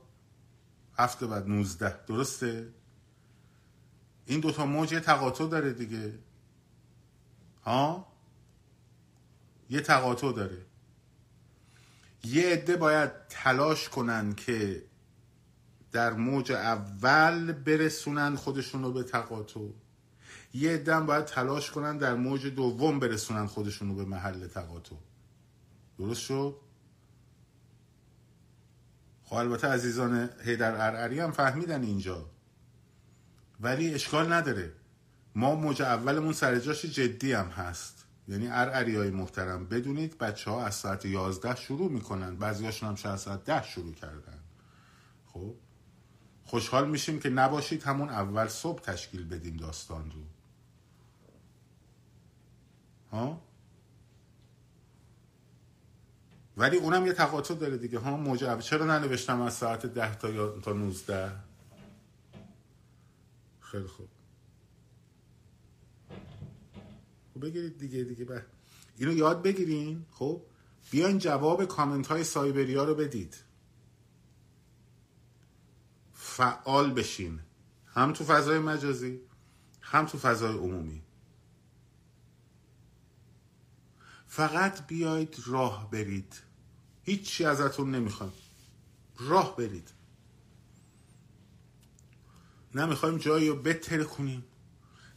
هفته 0.98 1.28
بعد 1.28 1.48
19 1.48 2.06
درسته؟ 2.08 2.68
این 4.26 4.40
دوتا 4.40 4.66
موج 4.66 4.92
یه 4.92 5.00
تقاطع 5.00 5.48
داره 5.48 5.74
دیگه. 5.74 6.14
ها؟ 7.64 8.08
یه 9.70 9.82
تقاطع 9.82 10.32
داره. 10.32 10.58
یه 12.24 12.50
عده 12.50 12.78
باید 12.78 13.12
تلاش 13.30 13.90
کنن 13.90 14.36
که 14.36 14.84
در 15.92 16.14
موج 16.14 16.52
اول 16.52 17.52
برسونن 17.52 18.36
خودشون 18.36 18.84
رو 18.84 18.92
به 18.92 19.04
تقاطع. 19.04 19.70
یه 20.54 20.72
عده 20.72 21.00
باید 21.00 21.26
تلاش 21.26 21.72
کنن 21.72 21.98
در 21.98 22.16
موج 22.16 22.48
دوم 22.48 23.00
برسونن 23.00 23.46
خودشون 23.46 23.90
رو 23.90 23.96
به 23.96 24.06
محل 24.06 24.48
تقاطع. 24.48 24.96
درست 25.98 26.22
شد؟ 26.22 26.56
خب 29.24 29.36
البته 29.36 29.68
عزیزان 29.68 30.30
هیدر 30.44 30.72
ارعری 30.72 31.20
هم 31.20 31.32
فهمیدن 31.32 31.84
اینجا. 31.84 32.26
ولی 33.60 33.94
اشکال 33.94 34.34
نداره. 34.34 34.74
ما 35.36 35.56
موج 35.56 35.82
اولمون 35.82 36.34
سر 36.34 36.60
جاش 36.60 36.86
جدی 36.86 37.34
هم 37.34 37.48
هست. 37.48 38.06
یعنی 38.28 38.48
ارعری 38.48 38.96
های 38.96 39.10
محترم 39.10 39.66
بدونید 39.66 40.18
بچه 40.18 40.52
ها 40.52 40.66
از 40.66 40.76
ساعت 40.76 41.06
11 41.06 41.56
شروع 41.56 41.92
می‌کنن. 41.92 42.36
بعضی 42.36 42.66
هاشون 42.66 42.90
هم 42.90 42.96
شاید 42.96 43.16
ساعت 43.16 43.44
10 43.44 43.64
شروع 43.64 43.94
کردن. 43.94 44.40
خب؟ 45.26 45.56
خوشحال 46.46 46.90
میشیم 46.90 47.20
که 47.20 47.30
نباشید 47.30 47.84
همون 47.84 48.10
اول 48.10 48.48
صبح 48.48 48.82
تشکیل 48.82 49.28
بدیم 49.28 49.58
داستان 49.58 50.12
رو. 50.12 50.39
ها؟ 53.12 53.42
ولی 56.58 56.78
اونم 56.78 57.06
یه 57.06 57.14
تقاطع 57.14 57.54
داره 57.54 57.78
دیگه 57.78 58.00
ها؟ 58.00 58.18
موج 58.18 58.60
چرا 58.60 58.86
ننوشتم 58.86 59.42
از 59.42 59.54
ساعت 59.54 59.86
10 59.86 60.16
تا 60.16 60.60
تا 60.60 60.74
19 60.74 61.32
خیلی 63.60 63.88
خوب. 63.88 64.08
خب 67.34 67.42
بگیرید 67.42 67.78
دیگه 67.78 68.04
دیگه 68.04 68.26
بر. 68.26 68.46
اینو 68.98 69.14
یاد 69.14 69.42
بگیرین 69.42 70.06
خب؟ 70.12 70.42
بیاین 70.92 71.18
جواب 71.18 71.66
کامنت 71.66 72.08
های 72.08 72.24
سایبریا 72.24 72.84
رو 72.84 72.96
بدید. 72.96 73.36
فعال 76.14 76.94
بشین. 76.94 77.40
هم 77.88 78.14
تو 78.14 78.24
فضای 78.24 78.60
مجازی 78.60 79.22
هم 79.82 80.06
تو 80.06 80.18
فضای 80.18 80.58
عمومی. 80.58 81.02
فقط 84.40 84.88
بیاید 84.88 85.36
راه 85.46 85.92
برید. 85.92 86.42
هیچی 87.04 87.46
ازتون 87.46 87.96
نمی‌خوام. 87.96 88.32
راه 89.18 89.56
برید. 89.56 89.92
نمی‌خوایم 92.76 93.18
جایی 93.18 93.50
رو 93.50 93.56
بتر 93.56 94.04
کنیم. 94.04 94.44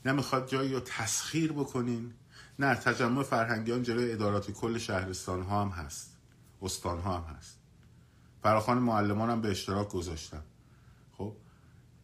نمی‌خواد 0.04 0.48
جایی 0.48 0.72
رو 0.72 0.80
تسخیر 0.80 1.52
بکنین 1.52 2.14
نه 2.58 2.74
تجمع 2.74 3.22
فرهنگیان 3.22 3.82
جلوی 3.82 4.12
ادارات 4.12 4.50
کل 4.50 4.78
شهرستان 4.78 5.42
ها 5.42 5.64
هم 5.64 5.68
هست. 5.68 6.16
استان 6.62 7.00
ها 7.00 7.18
هم 7.18 7.36
هست. 7.36 7.58
فراخان 8.42 8.78
معلمان 8.78 9.30
هم 9.30 9.40
به 9.40 9.50
اشتراک 9.50 9.88
گذاشتم 9.88 10.42
خب؟ 11.12 11.36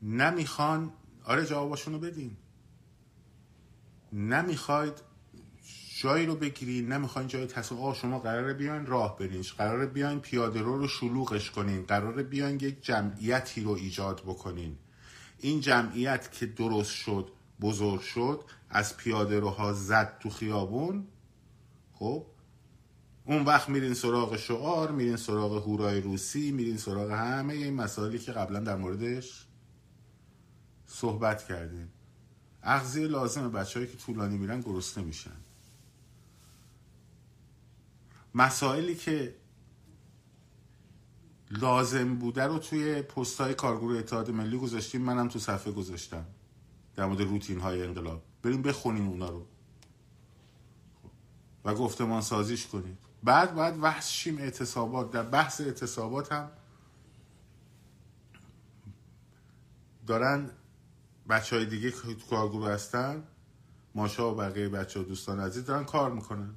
نمی‌خوان 0.02 0.92
آره 1.24 1.46
جواباشون 1.46 1.94
رو 1.94 2.00
بدین. 2.00 2.36
نمی‌خواید 4.12 5.07
جایی 6.00 6.26
رو 6.26 6.34
بگیرین 6.34 6.92
نمی‌خواین 6.92 7.28
جای 7.28 7.46
تصمیم 7.46 7.80
آه 7.80 7.94
شما 7.94 8.18
قراره 8.18 8.54
بیاین 8.54 8.86
راه 8.86 9.18
برین 9.18 9.44
قراره 9.58 9.86
بیاین 9.86 10.20
پیاده 10.20 10.60
رو 10.62 10.78
رو 10.78 10.88
شلوغش 10.88 11.50
کنین. 11.50 11.82
قراره 11.82 12.22
بیاین 12.22 12.54
یک 12.54 12.82
جمعیتی 12.82 13.60
رو 13.60 13.70
ایجاد 13.70 14.20
بکنین. 14.20 14.76
این 15.38 15.60
جمعیت 15.60 16.32
که 16.32 16.46
درست 16.46 16.90
شد 16.90 17.28
بزرگ 17.60 18.00
شد 18.00 18.40
از 18.70 18.96
پیاده 18.96 19.40
روها 19.40 19.72
زد 19.72 20.18
تو 20.20 20.30
خیابون. 20.30 21.06
خب؟ 21.92 22.26
اون 23.24 23.44
وقت 23.44 23.68
میرین 23.68 23.94
سراغ 23.94 24.36
شعار 24.36 24.90
میرین 24.90 25.16
سراغ 25.16 25.62
هورای 25.62 26.00
روسی 26.00 26.52
میرین 26.52 26.76
سراغ 26.76 27.10
همه 27.10 27.54
این 27.54 27.74
مسائلی 27.74 28.18
که 28.18 28.32
قبلا 28.32 28.60
در 28.60 28.76
موردش 28.76 29.46
صحبت 30.86 31.44
کردیم. 31.44 31.88
اغذیه 32.62 33.06
لازمه 33.06 33.48
بچههایی 33.48 33.92
که 33.92 33.98
طولانی 33.98 34.38
میرن 34.38 34.60
گرسنه 34.60 35.04
میشن. 35.04 35.47
مسائلی 38.34 38.94
که 38.94 39.34
لازم 41.50 42.14
بوده 42.14 42.44
رو 42.44 42.58
توی 42.58 43.02
پستای 43.02 43.54
کارگروه 43.54 43.98
اتحاد 43.98 44.30
ملی 44.30 44.58
گذاشتیم 44.58 45.02
منم 45.02 45.28
تو 45.28 45.38
صفحه 45.38 45.72
گذاشتم. 45.72 46.26
در 46.96 47.06
مورد 47.06 47.20
روتین 47.20 47.60
های 47.60 47.82
انقلاب. 47.82 48.22
بریم 48.42 48.62
بخونیم 48.62 49.08
اونا 49.08 49.28
رو. 49.28 49.46
و 51.64 51.74
گفتمان 51.74 52.20
سازیش 52.20 52.66
کنید 52.66 52.98
بعد 53.22 53.54
باید 53.54 53.80
بحث 53.80 54.10
شیم 54.10 54.38
اعتصابات. 54.38 55.10
در 55.10 55.22
بحث 55.22 55.60
اعتصابات 55.60 56.32
هم 56.32 56.50
دارن 60.06 60.50
بچه 61.28 61.56
های 61.56 61.66
دیگه 61.66 61.92
کارگروه 62.30 62.70
هستن 62.70 63.22
ماشا 63.94 64.32
و 64.32 64.36
بقیه 64.36 64.68
بچه 64.68 65.00
ها 65.00 65.04
دوستان 65.04 65.40
عزیز 65.40 65.64
دارن 65.64 65.84
کار 65.84 66.12
می‌کنن. 66.12 66.54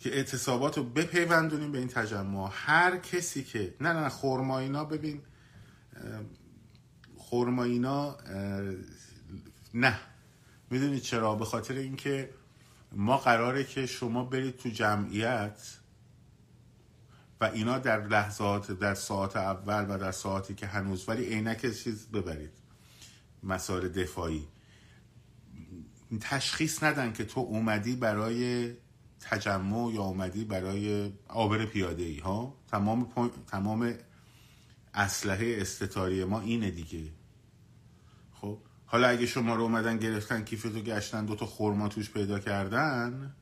که 0.00 0.16
اعتصابات 0.16 0.78
رو 0.78 0.84
بپیوندونیم 0.84 1.72
به 1.72 1.78
این 1.78 1.88
تجمع. 1.88 2.50
هر 2.52 2.96
کسی 2.96 3.44
که 3.44 3.74
نه 3.80 3.92
نه 3.92 4.08
خورمایینا 4.08 4.84
ببین 4.84 5.22
خورمایینا 7.16 8.16
نه. 9.74 10.00
می‌دونید 10.70 11.02
چرا؟ 11.02 11.34
به 11.34 11.44
خاطر 11.44 11.74
اینکه 11.74 12.30
ما 12.92 13.16
قراره 13.16 13.64
که 13.64 13.86
شما 13.86 14.24
برید 14.24 14.56
تو 14.56 14.68
جمعیت 14.68 15.76
و 17.40 17.44
اینا 17.44 17.78
در 17.78 18.06
لحظات 18.06 18.72
در 18.72 18.94
ساعت 18.94 19.36
اول 19.36 19.86
و 19.88 19.98
در 19.98 20.12
ساعتی 20.12 20.54
که 20.54 20.66
هنوز 20.66 21.08
ولی 21.08 21.24
عینک 21.24 21.60
چیز 21.60 22.06
ببرید. 22.06 22.52
مسائل 23.42 23.88
دفاعی. 23.88 24.48
تشخیص 26.20 26.82
ندن 26.82 27.12
که 27.12 27.24
تو 27.24 27.40
اومدی 27.40 27.96
برای 27.96 28.72
تجمع 29.20 29.92
یا 29.92 30.02
اومدی 30.02 30.44
برای 30.44 31.12
آبر 31.28 31.66
پیاده 31.66 32.02
ای 32.02 32.18
ها؟ 32.18 32.54
تمام 32.68 33.12
تمام 33.46 33.94
اسلحه 34.94 35.56
استتاری 35.60 36.24
ما 36.24 36.40
اینه 36.40 36.70
دیگه. 36.70 37.12
خب 38.32 38.58
حالا 38.86 39.08
اگه 39.08 39.26
شما 39.26 39.54
رو 39.54 39.62
اومدن 39.62 39.98
گرفتن 39.98 40.44
کیفتو 40.44 40.80
گشتن 40.80 41.24
دوتا 41.26 41.46
خورما 41.46 41.88
توش 41.88 42.10
پیدا 42.10 42.38
کردن 42.38 43.34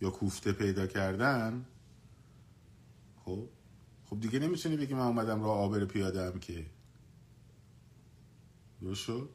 یا 0.00 0.10
کوفته 0.10 0.52
پیدا 0.52 0.86
کردن 0.86 1.66
خب 3.24 3.48
خب 4.04 4.20
دیگه 4.20 4.38
نمی‌تونی 4.38 4.76
بگی 4.76 4.94
من 4.94 5.00
اومدم 5.00 5.42
راه 5.42 5.58
آبر 5.58 5.84
پیاده 5.84 6.26
هم 6.26 6.38
که. 6.40 6.66
درست 8.80 9.00
شد؟ 9.00 9.30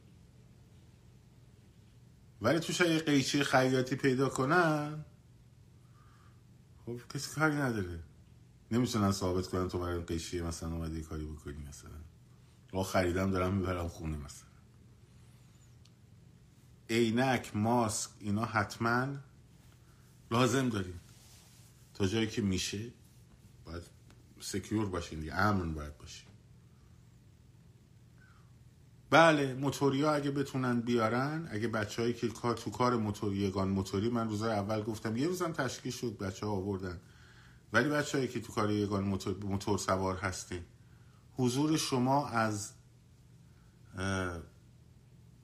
ولی 2.41 2.60
توش 2.60 2.82
اگه 2.82 2.99
قیچی 2.99 3.43
خیاطی 3.43 3.95
پیدا 3.95 4.30
کنن 4.30 5.06
خب 6.88 7.00
کسی 7.13 7.36
کاری 7.36 7.56
نداره. 7.56 8.00
نمی‌تونن 8.71 9.12
ثابت 9.12 9.47
کنن 9.47 9.67
تو 9.67 9.80
برای 9.80 10.02
قیچی 10.02 10.41
مثلا 10.41 10.69
اومدی 10.69 11.02
کاری 11.02 11.26
بکنی 11.26 11.58
مثلا. 11.69 11.91
راه 12.71 12.86
خریدم 12.86 13.32
دارم 13.32 13.54
می‌برم 13.54 13.88
خونه 13.88 14.17
مثلا. 14.17 14.50
عینک 16.89 17.56
ماسک 17.56 18.10
اینا 18.19 18.45
حتما 18.45 19.08
لازم 20.32 20.69
داریم. 20.69 21.00
تا 21.93 22.08
جایی 22.08 22.28
که 22.28 22.41
میشه 22.41 22.91
باید 23.65 23.84
سکیور 24.39 24.86
باشین 24.86 25.19
دیگه 25.19 25.34
امن 25.34 25.73
باید 25.73 25.97
باشین 25.97 26.26
بله 29.10 29.54
موتوریا 29.54 30.13
اگه 30.13 30.32
بتونن 30.32 30.82
بیارن 30.82 31.48
اگه 31.52 31.67
بچههایی 31.67 32.13
که 32.13 32.28
کار 32.28 32.56
تو 32.56 32.72
کار 32.72 32.96
موتوریگان 32.98 33.67
موتوری 33.67 34.10
من 34.10 34.30
روزای 34.30 34.52
اول 34.52 34.84
گفتم 34.84 35.17
یه 35.17 35.28
روزم 35.28 35.52
تشکیل 35.52 35.91
شد 35.91 36.17
بچه 36.17 36.46
ها 36.46 36.52
آوردن. 36.52 37.00
ولی 37.74 37.89
بچههایی 37.89 38.30
که 38.30 38.41
تو 38.41 38.54
کار 38.54 38.72
یگان 38.72 39.04
موتور, 39.04 39.36
موتور 39.43 39.78
سوار 39.78 40.15
هستین 40.17 40.62
حضور 41.34 41.78
شما 41.78 42.28
از 42.28 42.72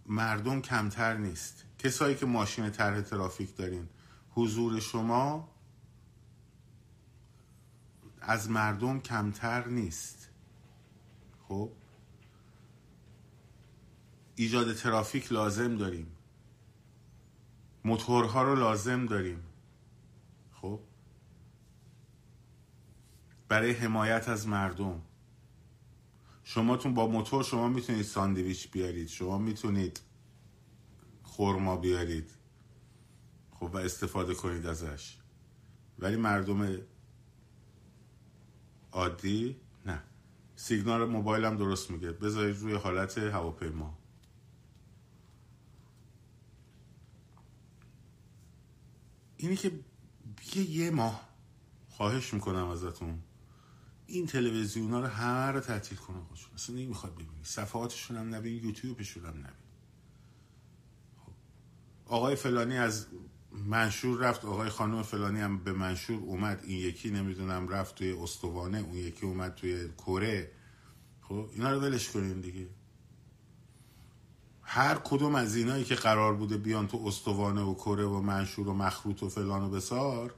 مردم 0.06 0.62
کمتر 0.62 1.18
نیست. 1.18 1.66
کسایی 1.78 2.16
که 2.16 2.26
ماشین 2.26 2.70
طرح 2.70 3.02
ترافیک 3.02 3.56
دارین 3.58 3.90
حضور 4.30 4.80
شما 4.80 5.50
از 8.22 8.50
مردم 8.50 9.00
کمتر 9.00 9.68
نیست. 9.68 10.30
خب؟ 11.48 11.72
ایجاد 14.36 14.74
ترافیک 14.74 15.32
لازم 15.32 15.78
داریم. 15.78 16.08
موتورها 17.86 18.44
رو 18.44 18.56
لازم 18.56 19.06
داریم. 19.06 19.44
خب؟ 20.54 20.80
برای 23.48 23.72
حمایت 23.72 24.30
از 24.30 24.48
مردم. 24.48 25.02
شماتون 26.44 26.94
با 26.94 27.08
موتور 27.08 27.44
شما 27.44 27.68
می‌تونید 27.68 28.02
ساندویچ 28.02 28.72
بیارید. 28.72 29.08
شما 29.08 29.38
می‌تونید 29.38 30.02
خورما 31.24 31.78
بیارید. 31.78 32.32
خب 33.52 33.70
و 33.74 33.78
استفاده 33.78 34.34
کنید 34.34 34.66
ازش. 34.66 35.18
ولی 36.00 36.16
مردم 36.16 36.78
عادی 38.92 39.62
نه. 39.86 40.04
سیگنال 40.56 41.10
موبایلم 41.10 41.58
درست 41.58 41.92
میگه. 41.92 42.12
بذارید 42.12 42.58
روی 42.58 42.74
حالت 42.74 43.18
هواپیما. 43.18 43.98
اینی 49.44 49.56
که 49.56 49.72
یه 50.56 50.70
یه 50.70 50.92
ماه 50.92 51.30
خواهش 51.90 52.34
می‌کنم 52.34 52.68
ازتون. 52.68 53.20
این 54.08 54.28
تلویزیون 54.28 54.92
ها 54.92 55.00
رو 55.00 55.08
همه 55.08 55.52
رو 55.52 55.60
تعطیل 55.60 55.98
کنه 55.98 56.18
خودشون 56.20 56.54
اصلا 56.54 56.76
نمی‌خواد 56.76 57.14
ببینی. 57.14 57.44
صفحاتشون 57.44 58.18
هم 58.18 58.36
نبینی 58.36 58.56
یوتیوبشون 58.56 59.26
هم 59.26 59.30
نبینی 59.30 59.74
خب. 61.26 61.32
آقای 62.06 62.36
فلانی 62.36 62.78
از 62.78 63.08
منشور 63.52 64.20
رفت. 64.20 64.46
آقای 64.46 64.70
خانم 64.70 65.04
فلانی 65.04 65.40
هم 65.40 65.64
به 65.64 65.74
منشور 65.74 66.20
اومد. 66.20 66.64
این 66.64 66.80
یکی 66.80 67.12
نمی‌دونم 67.12 67.68
رفت 67.68 67.96
توی 67.96 68.12
استوانه 68.12 68.78
اون 68.78 68.96
یکی 68.96 69.26
اومد 69.26 69.56
توی 69.56 69.90
کره. 69.98 70.52
خب 71.22 71.50
اینا 71.54 71.72
رو 71.72 71.80
ولش 71.80 72.10
کنیم 72.10 72.42
دیگه. 72.42 72.68
هر 74.64 74.96
کدوم 74.96 75.36
از 75.36 75.56
اینایی 75.56 75.84
که 75.84 75.96
قرار 75.96 76.34
بوده 76.34 76.58
بیان 76.58 76.88
تو 76.88 77.04
استوانه 77.06 77.62
و 77.62 77.74
کره 77.74 78.06
و 78.06 78.22
منشور 78.22 78.68
و 78.68 78.74
مخروط 78.74 79.24
و 79.24 79.30
فلان 79.30 79.64
و 79.64 79.70
بسار 79.70 80.34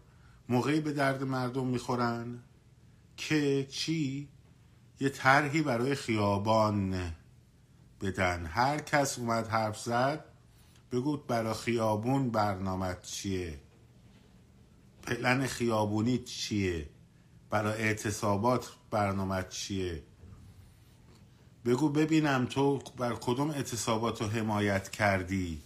موقعی 0.49 0.79
به 0.79 0.91
درد 0.91 1.23
مردم 1.23 1.67
می‌خورن 1.67 2.39
که 3.17 3.67
چی؟ 3.69 4.29
یه 4.99 5.09
طرحی 5.09 5.61
برای 5.61 5.95
خیابان 5.95 7.11
بدن. 8.01 8.45
هر 8.45 8.79
کس 8.79 9.19
اومد 9.19 9.47
حرف 9.47 9.79
زد 9.79 10.25
بگو 10.91 11.17
برای 11.17 11.53
خیابون 11.53 12.29
برنامه 12.29 12.97
چیه؟ 13.03 13.59
پلن 15.03 15.47
خیابونی 15.47 16.17
چیه؟ 16.17 16.89
برای 17.49 17.83
اعتصابات 17.83 18.71
برنامه 18.91 19.45
چیه؟ 19.49 20.03
بگو 21.65 21.89
ببینم 21.89 22.45
تو 22.45 22.77
بر 22.97 23.15
کدوم 23.15 23.49
اعتصابات 23.49 24.21
رو 24.21 24.27
حمایت 24.27 24.89
کردی. 24.89 25.61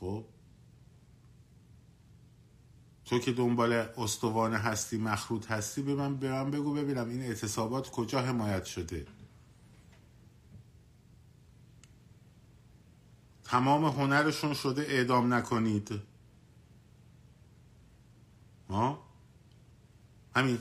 خب؟ 0.00 0.24
تو 3.04 3.18
که 3.18 3.32
دنبال 3.32 3.72
استوانه 3.72 4.58
هستی 4.58 4.98
مخروط 4.98 5.50
هستی 5.50 5.82
به 5.82 5.94
من, 5.94 6.16
به 6.16 6.32
من 6.32 6.50
بگو 6.50 6.74
ببینم 6.74 7.08
این 7.08 7.22
اعتصابات 7.22 7.90
کجا 7.90 8.22
حمایت 8.22 8.64
شده. 8.64 9.06
تمام 13.44 13.84
هنرشون 13.84 14.54
شده 14.54 14.82
اعدام 14.82 15.34
نکنید. 15.34 16.00
ها؟ 18.68 18.98
همین. 20.36 20.58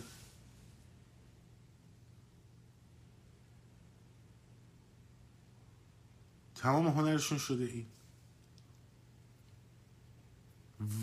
تمام 6.57 6.87
هنرشون 6.87 7.37
شده 7.37 7.63
این. 7.63 7.85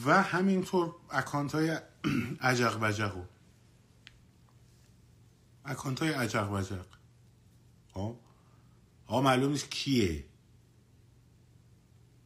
و 0.04 0.22
همینطور 0.22 0.94
اکانت 1.10 1.54
های 1.54 1.78
عجق 2.40 2.80
بجق 2.80 3.16
اکانت 5.64 6.02
های 6.02 6.12
عجق 6.12 6.50
بجق. 6.50 6.86
ها 9.08 9.20
معلوم 9.20 9.50
نیست 9.50 9.70
کیه. 9.70 10.24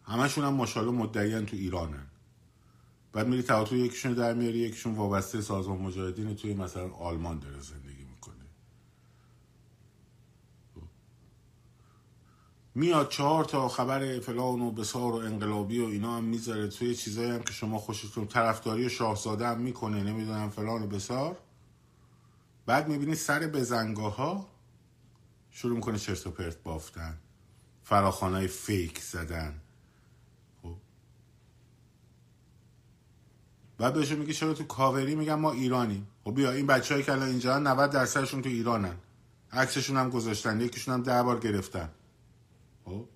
همشون 0.02 0.44
هم 0.44 0.54
ماشاءالله 0.54 0.94
مدعیان 0.94 1.46
تو 1.46 1.56
ایرانن. 1.56 2.06
بعد 3.12 3.28
میری 3.28 3.42
تئاتر 3.42 3.76
یکیشون 3.76 4.12
در 4.12 4.34
میاری 4.34 4.58
یکیشون 4.58 4.94
وابسته 4.94 5.40
سازمان 5.40 5.78
مجاهدین 5.78 6.36
توی 6.36 6.54
مثلا 6.54 6.90
آلمان 6.90 7.38
داره 7.38 7.60
زندگی 7.60 8.04
می‌کنه 8.04 8.34
میاد 12.78 13.08
چهار 13.08 13.44
تا 13.44 13.68
خبر 13.68 14.20
فلان 14.20 14.60
و 14.60 14.70
بسار 14.70 15.12
و 15.12 15.16
انقلابی 15.16 15.80
و 15.80 15.84
اینا 15.84 16.16
هم 16.16 16.24
می‌ذاره 16.24 16.68
توی 16.68 16.94
چیزایی 16.94 17.30
هم 17.30 17.42
که 17.42 17.52
شما 17.52 17.78
خوشتون 17.78 18.26
طرفداری 18.26 18.90
شاهزاده 18.90 19.46
هم 19.46 19.58
می‌کنه 19.60 20.02
نمی‌دونم 20.02 20.50
فلان 20.50 20.82
و 20.82 20.86
بسار. 20.86 21.36
بعد 22.66 22.88
می‌بینی 22.88 23.14
سر 23.14 23.40
بزنگاه 23.46 24.16
ها 24.16 24.48
شروع 25.50 25.76
می‌کنه 25.76 25.98
چرت 25.98 26.26
و 26.26 26.30
پرت 26.30 26.62
بافتن. 26.62 27.18
فراخانهای 27.84 28.46
فیک 28.46 28.98
زدن. 28.98 29.60
بعد 33.78 33.94
بهش 33.94 34.12
میگه 34.12 34.32
چرا 34.32 34.54
تو 34.54 34.64
کاوری؟ 34.64 35.14
میگن 35.14 35.34
ما 35.34 35.52
ایرانیم. 35.52 36.06
خب 36.24 36.34
بیا 36.34 36.52
این 36.52 36.66
بچه‌ای 36.66 37.02
که 37.02 37.12
الان 37.12 37.28
اینجا 37.28 37.58
90 37.58 37.90
درصدشون 37.90 38.42
تو 38.42 38.48
ایرانن. 38.48 38.96
عکسشون 39.52 39.96
هم 39.96 40.10
گذاشتن 40.10 40.60
یکیشون 40.60 40.94
هم 40.94 41.02
ده 41.02 41.22
بار 41.22 41.40
گرفتن. 41.40 41.88
خب؟ 42.88 43.09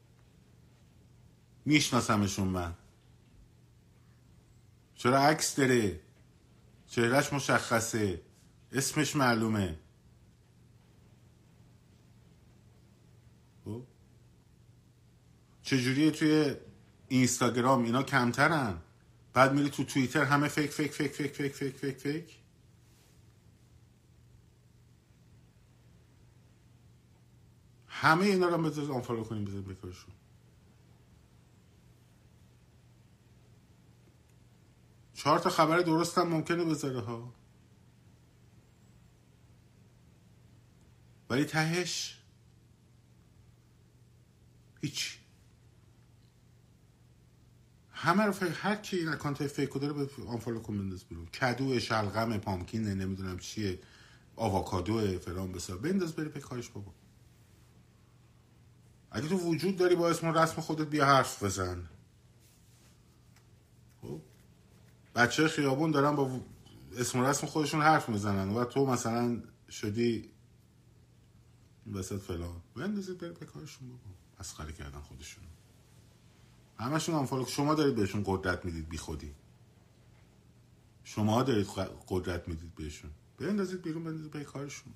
میشناسمشون 1.64 2.48
من. 2.48 2.74
چرا 4.94 5.18
عکس 5.18 5.56
داره؟ 5.56 6.00
چهرش 6.86 7.32
مشخصه. 7.32 8.20
اسمش 8.72 9.16
معلومه. 9.16 9.78
خب؟ 13.64 13.82
چجوریه 15.62 16.10
توی 16.10 16.54
اینستاگرام؟ 17.08 17.84
اینا 17.84 18.02
کمترن. 18.02 18.78
بعد 19.32 19.52
میری 19.54 19.70
تو 19.70 19.84
توییتر 19.84 20.24
همه 20.24 20.48
fake 20.48 20.70
fake 20.70 20.92
fake 20.92 21.12
fake 21.12 21.32
fake 21.32 21.52
fake 21.54 21.76
fake 21.76 21.96
fake. 21.98 22.41
همه 28.02 28.24
اینا 28.24 28.48
رو 28.48 28.62
بذارید 28.62 28.90
unfollow 28.90 29.24
کنیم 29.24 29.44
بذارید 29.44 29.68
بکارشون 29.68 30.14
چهار 35.14 35.38
تا 35.38 35.50
خبر 35.50 35.80
درست 35.80 36.18
هم 36.18 36.28
ممکنه 36.28 36.64
بذاره 36.64 37.00
ها. 37.00 37.34
ولی 41.30 41.44
تهش 41.44 42.22
هیچ. 44.80 45.18
همه 47.90 48.22
رو 48.24 48.32
فکر 48.32 48.52
هر 48.52 48.76
کی 48.76 48.96
این 48.96 49.08
اکانت 49.08 49.46
فیکو 49.46 49.78
داره 49.78 49.92
به 49.92 50.08
آنفالو 50.26 50.60
کن 50.60 50.78
بنداز 50.78 51.04
بیرون. 51.04 51.26
کدو 51.26 51.80
شلغم 51.80 52.38
پامکین 52.38 52.84
نمی‌دونم 52.88 53.38
چیه. 53.38 53.80
آواکادو 54.36 55.18
فلان 55.18 55.52
بسار. 55.52 55.78
بنداز 55.78 56.12
بری 56.12 56.40
کارش 56.40 56.68
بابا. 56.68 56.94
اگه 59.14 59.28
تو 59.28 59.36
وجود 59.36 59.76
داری 59.76 59.96
با 59.96 60.08
اسم 60.10 60.26
رسم 60.38 60.60
خودت 60.62 60.86
بیا 60.86 61.06
حرف 61.06 61.42
بزن. 61.42 61.88
خب؟ 64.02 64.20
بچه 65.14 65.48
خیابون 65.48 65.90
دارن 65.90 66.16
با 66.16 66.40
اسم 66.96 67.20
رسم 67.20 67.46
خودشون 67.46 67.82
حرف 67.82 68.08
می‌زنن 68.08 68.50
و 68.50 68.64
تو 68.64 68.86
مثلا 68.86 69.42
شدی 69.70 70.30
وسط 71.92 72.20
فلان. 72.20 72.62
بندازید 72.76 73.18
بری 73.18 73.32
به 73.32 73.46
کارشون 73.46 73.88
بابا. 73.88 74.00
مسخره 74.40 74.72
کردن 74.72 75.00
خودشون 75.00 75.44
همشون 76.78 77.14
هم 77.14 77.44
شما 77.44 77.74
دارید 77.74 77.94
بهشون 77.94 78.22
قدرت 78.26 78.64
می‌دید 78.64 78.88
بی 78.88 78.98
خودی. 78.98 79.34
شما 81.04 81.42
دارید 81.42 81.66
قدرت 82.08 82.48
می‌دید 82.48 82.74
بهشون. 82.74 83.10
بندازید 83.38 83.82
بیرون 83.82 84.04
بندازید 84.04 84.30
به 84.30 84.44
کارشون. 84.44 84.92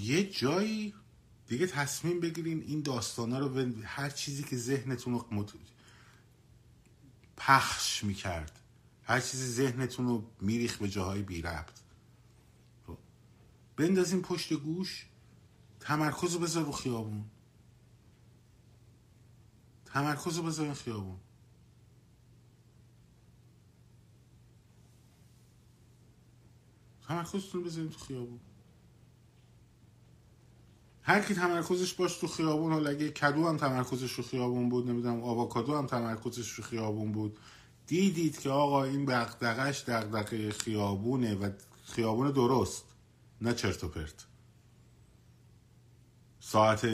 یه 0.00 0.30
جایی 0.30 0.94
دیگه 1.48 1.66
تصمیم 1.66 2.20
بگیرین 2.20 2.62
این 2.62 2.82
داستانا 2.82 3.38
رو 3.38 3.72
هر 3.84 4.10
چیزی 4.10 4.44
که 4.44 4.56
ذهنتون 4.56 5.12
رو 5.12 5.26
مت... 5.30 5.52
پخش 7.36 8.04
می‌کرد. 8.04 8.60
هر 9.02 9.20
چیزی 9.20 9.46
ذهنتون 9.46 10.06
رو 10.06 10.30
میریخ 10.40 10.78
به 10.78 10.88
جاهای 10.88 11.22
بی 11.22 11.42
ربط. 11.42 11.80
خب. 12.86 12.98
بندازین 13.76 14.22
پشت 14.22 14.52
گوش 14.52 15.06
تمرکز 15.80 16.34
رو 16.34 16.40
بذار 16.40 16.64
رو 16.64 16.72
خیابون. 16.72 17.24
تمرکز 19.84 20.36
رو 20.36 20.42
بذار 20.42 20.74
خیابون. 20.74 21.16
تمرکزتون 27.08 27.64
بذارین 27.64 27.90
تو 27.90 27.98
خیابون. 27.98 28.40
هر 31.08 31.20
کی 31.20 31.34
تمرکزش 31.34 31.94
باش 31.94 32.16
تو 32.16 32.26
خیابون 32.26 32.72
حالا 32.72 32.90
اگه 32.90 33.10
کدو 33.10 33.48
هم 33.48 33.56
تمرکزش 33.56 34.12
رو 34.12 34.24
خیابون 34.24 34.68
بود 34.68 34.90
نمی‌دونم 34.90 35.22
آواکادو 35.22 35.78
هم 35.78 35.86
تمرکزش 35.86 36.50
رو 36.50 36.64
خیابون 36.64 37.12
بود 37.12 37.38
دیدید 37.86 38.40
که 38.40 38.50
آقا 38.50 38.84
این 38.84 39.04
دقدقش 39.04 39.84
دقدقه 39.84 40.50
خیابونه 40.50 41.34
و 41.34 41.50
خیابون 41.84 42.30
درست 42.30 42.84
نه 43.40 43.54
چرت 43.54 43.84
و 43.84 43.88
پرت. 43.88 44.26
ساعت 46.40 46.88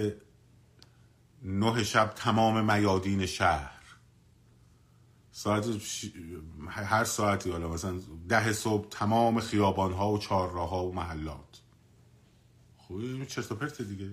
نه 1.42 1.84
شب 1.84 2.12
تمام 2.16 2.72
میادین 2.72 3.26
شهر. 3.26 3.82
ساعت 5.32 5.66
هر 6.68 7.04
ساعتی 7.04 7.50
حالا 7.50 7.68
مثلا 7.68 8.00
ده 8.28 8.52
صبح 8.52 8.88
تمام 8.88 9.40
خیابان 9.40 9.92
ها 9.92 10.12
و 10.12 10.18
چهارراه 10.18 10.70
ها 10.70 10.86
و 10.86 10.94
محلات. 10.94 11.51
خب 12.92 12.98
این 12.98 13.26
چرت 13.26 13.52
و 13.52 13.54
پرت 13.54 13.82
دیگه. 13.82 14.10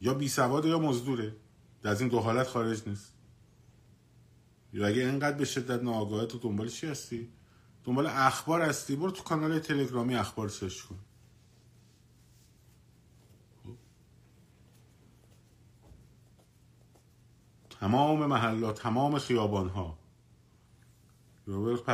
یا 0.00 0.14
بی 0.14 0.28
سواد 0.28 0.64
یا 0.64 0.78
مزدوره. 0.78 1.36
از 1.84 2.00
این 2.00 2.10
دو 2.10 2.20
حالت 2.20 2.48
خارج 2.48 2.88
نیست. 2.88 3.14
یا 4.72 4.86
اگه 4.86 5.02
اینقدر 5.02 5.36
به 5.36 5.44
شدت 5.44 5.82
ناآگاه 5.82 6.26
تو 6.26 6.38
دنبال 6.38 6.68
چی 6.68 6.86
هستی؟ 6.86 7.32
دنبال 7.84 8.06
اخبار 8.06 8.62
هستی؟ 8.62 8.96
برو 8.96 9.10
تو 9.10 9.22
کانال 9.22 9.58
تلگرامی 9.58 10.14
اخبار 10.14 10.48
سرچ 10.48 10.80
کن. 10.80 10.98
تمام 17.70 18.26
محلات 18.26 18.82
تمام 18.82 19.18
خیابان 19.18 19.68
ها 19.68 19.98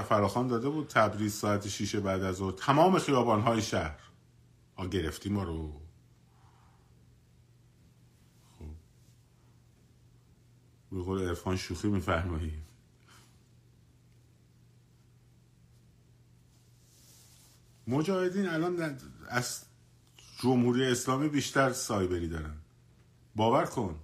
فراخان 0.08 0.46
داده 0.46 0.68
بود 0.68 0.88
تبریز 0.88 1.34
ساعت 1.34 1.68
شیشه 1.68 2.00
بعد 2.00 2.22
از 2.22 2.36
ظهر. 2.36 2.52
تمام 2.52 2.98
خیابان 2.98 3.40
های 3.40 3.62
شهر. 3.62 4.00
ها 4.76 4.86
گرفتیم 4.86 5.32
ما 5.32 5.42
رو. 5.42 5.80
خب. 8.58 8.64
به 10.92 11.02
قول 11.02 11.28
عرفان 11.28 11.56
شوخی 11.56 11.88
میفرماییم 11.88 12.66
مجاهدین 17.86 18.48
الان 18.48 18.98
از 19.28 19.64
جمهوری 20.38 20.84
اسلامی 20.84 21.28
بیشتر 21.28 21.72
سایبری 21.72 22.28
دارن. 22.28 22.56
باور 23.36 23.64
کن. 23.66 24.00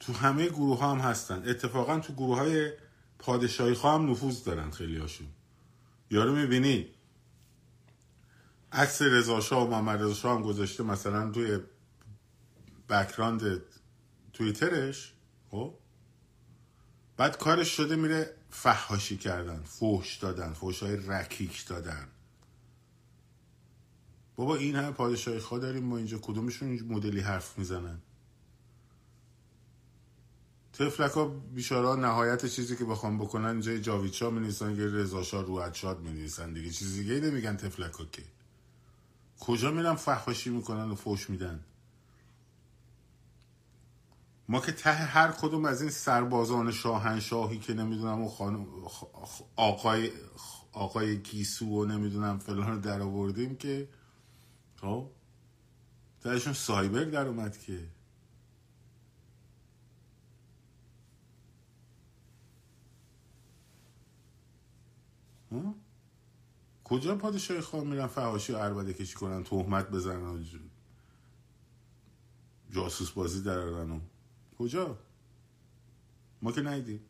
تو 0.00 0.12
همه 0.12 0.48
گروه 0.48 0.78
ها 0.78 0.90
هم 0.90 0.98
هستن. 0.98 1.48
اتفاقا 1.48 1.98
تو 1.98 2.12
گروه 2.12 2.38
های 2.38 2.72
پادشاهی 3.24 3.74
هم 3.74 4.10
نفوذ 4.10 4.44
دارن 4.44 4.70
خیلی 4.70 4.98
هاشون 4.98 5.26
یارو 6.10 6.34
می‌بینی؟ 6.34 6.86
عکس 8.72 9.02
رضا 9.02 9.64
و 9.64 9.70
محمد 9.70 10.02
رضا 10.02 10.34
هم 10.34 10.42
گذاشته 10.42 10.82
مثلا 10.82 11.30
توی 11.30 11.58
بکراند 12.88 13.62
تویترش 14.32 15.12
خب؟ 15.50 15.74
بعد 17.16 17.38
کارش 17.38 17.68
شده 17.68 17.96
میره 17.96 18.34
فحاشی 18.50 19.16
کردن 19.16 19.62
فوش 19.62 20.16
دادن 20.16 20.52
فوش 20.52 20.82
های 20.82 20.96
رکیک 20.96 21.66
دادن. 21.66 22.08
بابا 24.36 24.56
این 24.56 24.76
همه 24.76 24.90
پادشاهی 24.90 25.38
خواه 25.38 25.60
داریم 25.60 25.84
ما 25.84 25.96
اینجا 25.96 26.18
کدومشون 26.18 26.80
مدلی 26.80 27.20
حرف 27.20 27.58
می‌زنن؟ 27.58 27.98
تفلک 30.78 31.10
ها 31.10 31.24
بیشارا 31.54 31.96
نهایت 31.96 32.46
چیزی 32.46 32.76
که 32.76 32.84
بخوام 32.84 33.18
بکنن 33.18 33.44
اینجا 33.44 33.76
جاویدشا 33.76 34.30
می 34.30 34.40
نیستن 34.40 34.76
که 34.76 34.86
رزاشا 34.86 35.40
رو 35.40 35.72
شاد 35.72 36.00
می 36.00 36.12
نیستن 36.12 36.52
دیگه. 36.52 36.70
چیزی 36.70 37.02
دیگه 37.02 37.30
نمیگن 37.30 37.56
تفلک 37.56 37.92
ها 37.92 38.04
که. 38.04 38.22
کجا 39.40 39.70
میرن 39.70 39.94
فحاشی 39.94 40.50
می‌کنن 40.50 40.90
و 40.90 40.94
فوش 40.94 41.30
میدن؟ 41.30 41.60
ما 44.48 44.60
که 44.60 44.72
ته 44.72 44.92
هر 44.92 45.30
کدوم 45.30 45.64
از 45.64 45.80
این 45.80 45.90
سربازان 45.90 46.72
شاهنشاهی 46.72 47.58
که 47.58 47.74
نمی‌دونم 47.74 48.22
و 48.22 48.28
خانم 48.28 48.66
آقای 49.56 50.10
آقای 50.72 51.18
گیسو 51.18 51.66
و 51.66 51.84
نمی‌دونم 51.84 52.38
فلان 52.38 52.70
رو 52.70 52.80
در 52.80 53.02
آوردیم 53.02 53.56
که 53.56 53.88
خب 54.76 55.10
تهشون 56.22 56.52
سایبر 56.52 57.04
در 57.04 57.26
اومد 57.26 57.58
که. 57.58 57.93
کجا 66.84 67.16
پادشاهی 67.16 67.60
خواه 67.60 67.84
میرن 67.84 68.06
فهاشی 68.06 68.52
و 68.52 68.58
عربده 68.58 68.94
کشی 68.94 69.14
کنن 69.14 69.44
تهمت 69.44 69.90
بزنن 69.90 70.44
جاسوس 72.70 73.10
بازی 73.10 73.42
درارن 73.42 73.90
و 73.90 74.00
کجا؟ 74.58 74.98
ما 76.42 76.52
که 76.52 76.62
نیدیم 76.62 77.00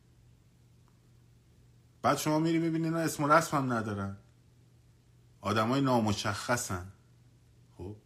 بعد 2.02 2.18
شما 2.18 2.38
میری 2.38 2.58
می‌بینی 2.58 2.84
اینا 2.84 2.98
اسم 2.98 3.22
و 3.22 3.28
رسم 3.28 3.56
هم 3.56 3.72
ندارن. 3.72 4.16
های 5.42 5.80
نامشخصن. 5.80 6.92
خب؟ 7.78 7.96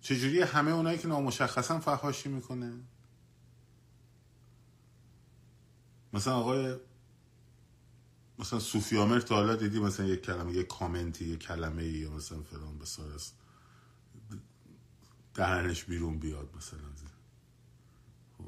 چجوری 0.00 0.40
همه 0.40 0.70
اونایی 0.70 0.98
که 0.98 1.08
نامشخصن 1.08 1.78
فحاشی 1.78 2.28
می‌کنه؟ 2.28 2.72
مثلا 6.12 6.36
آقای 6.36 6.76
مثلا 8.38 8.58
صوفیامر 8.58 9.20
تا 9.20 9.34
حالا 9.34 9.56
دیدی 9.56 9.80
مثلا 9.80 10.06
یک 10.06 10.22
کلمه 10.22 10.52
یک 10.52 10.66
کامنتی 10.66 11.24
یک 11.24 11.38
کلمه 11.38 11.82
ای 11.82 11.88
یا 11.88 12.10
مثلا 12.10 12.42
فلان 12.42 12.78
بسار 12.78 13.12
است. 13.12 13.34
دهنش 15.34 15.84
بیرون 15.84 16.18
بیاد 16.18 16.48
مثلا. 16.56 16.80
خب. 18.38 18.44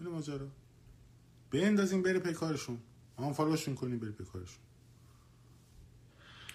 اینه 0.00 0.12
ماجرا. 0.12 0.48
اندازیم 1.66 2.02
بره 2.02 2.18
پی 2.18 2.32
کارشون. 2.32 2.78
آن 3.16 3.32
فالوشون 3.32 3.74
کنیم 3.74 3.98
بره 3.98 4.10
پی 4.10 4.24
کارشون. 4.24 4.62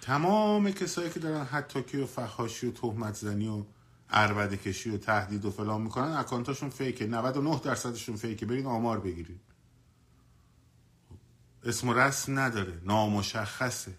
تمام 0.02 0.72
کسایی 0.72 1.10
که 1.10 1.20
دارن 1.20 1.46
حتی 1.46 1.82
و 1.98 2.06
فخاشی 2.06 2.68
و 2.68 2.72
تهمت 2.72 3.16
زنی 3.16 3.48
و 3.48 3.64
عربده 4.12 4.58
کشی 4.58 4.90
و 4.90 4.98
تهدید 4.98 5.46
و 5.46 5.52
فلان 5.52 5.82
می‌کنن 5.82 6.12
اکانتاشون 6.12 6.70
فیکه. 6.70 7.08
99 7.08 7.60
درصدشون 7.64 8.16
فیکه. 8.16 8.46
برین 8.46 8.66
آمار 8.66 9.00
بگیرید. 9.00 9.42
اسم 11.64 11.90
و 11.90 11.94
رسم 11.94 12.40
نداره. 12.40 12.82
نامشخصه. 12.84 13.94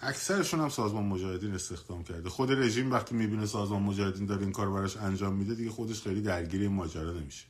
اکثرشون 0.00 0.60
هم 0.60 0.68
سازمان 0.68 1.04
مجاهدین 1.04 1.54
استخدام 1.54 2.04
کرده. 2.04 2.28
خود 2.28 2.52
رژیم 2.52 2.92
وقتی 2.92 3.14
می‌بینه 3.14 3.46
سازمان 3.46 3.82
مجاهدین 3.82 4.26
داره 4.26 4.42
این 4.42 4.52
کار 4.52 4.70
براش 4.70 4.96
انجام 4.96 5.34
میده 5.34 5.54
دیگه 5.54 5.70
خودش 5.70 6.02
خیلی 6.02 6.20
درگیر 6.22 6.60
این 6.60 6.72
ماجرا 6.72 7.12
نمیشه. 7.12 7.44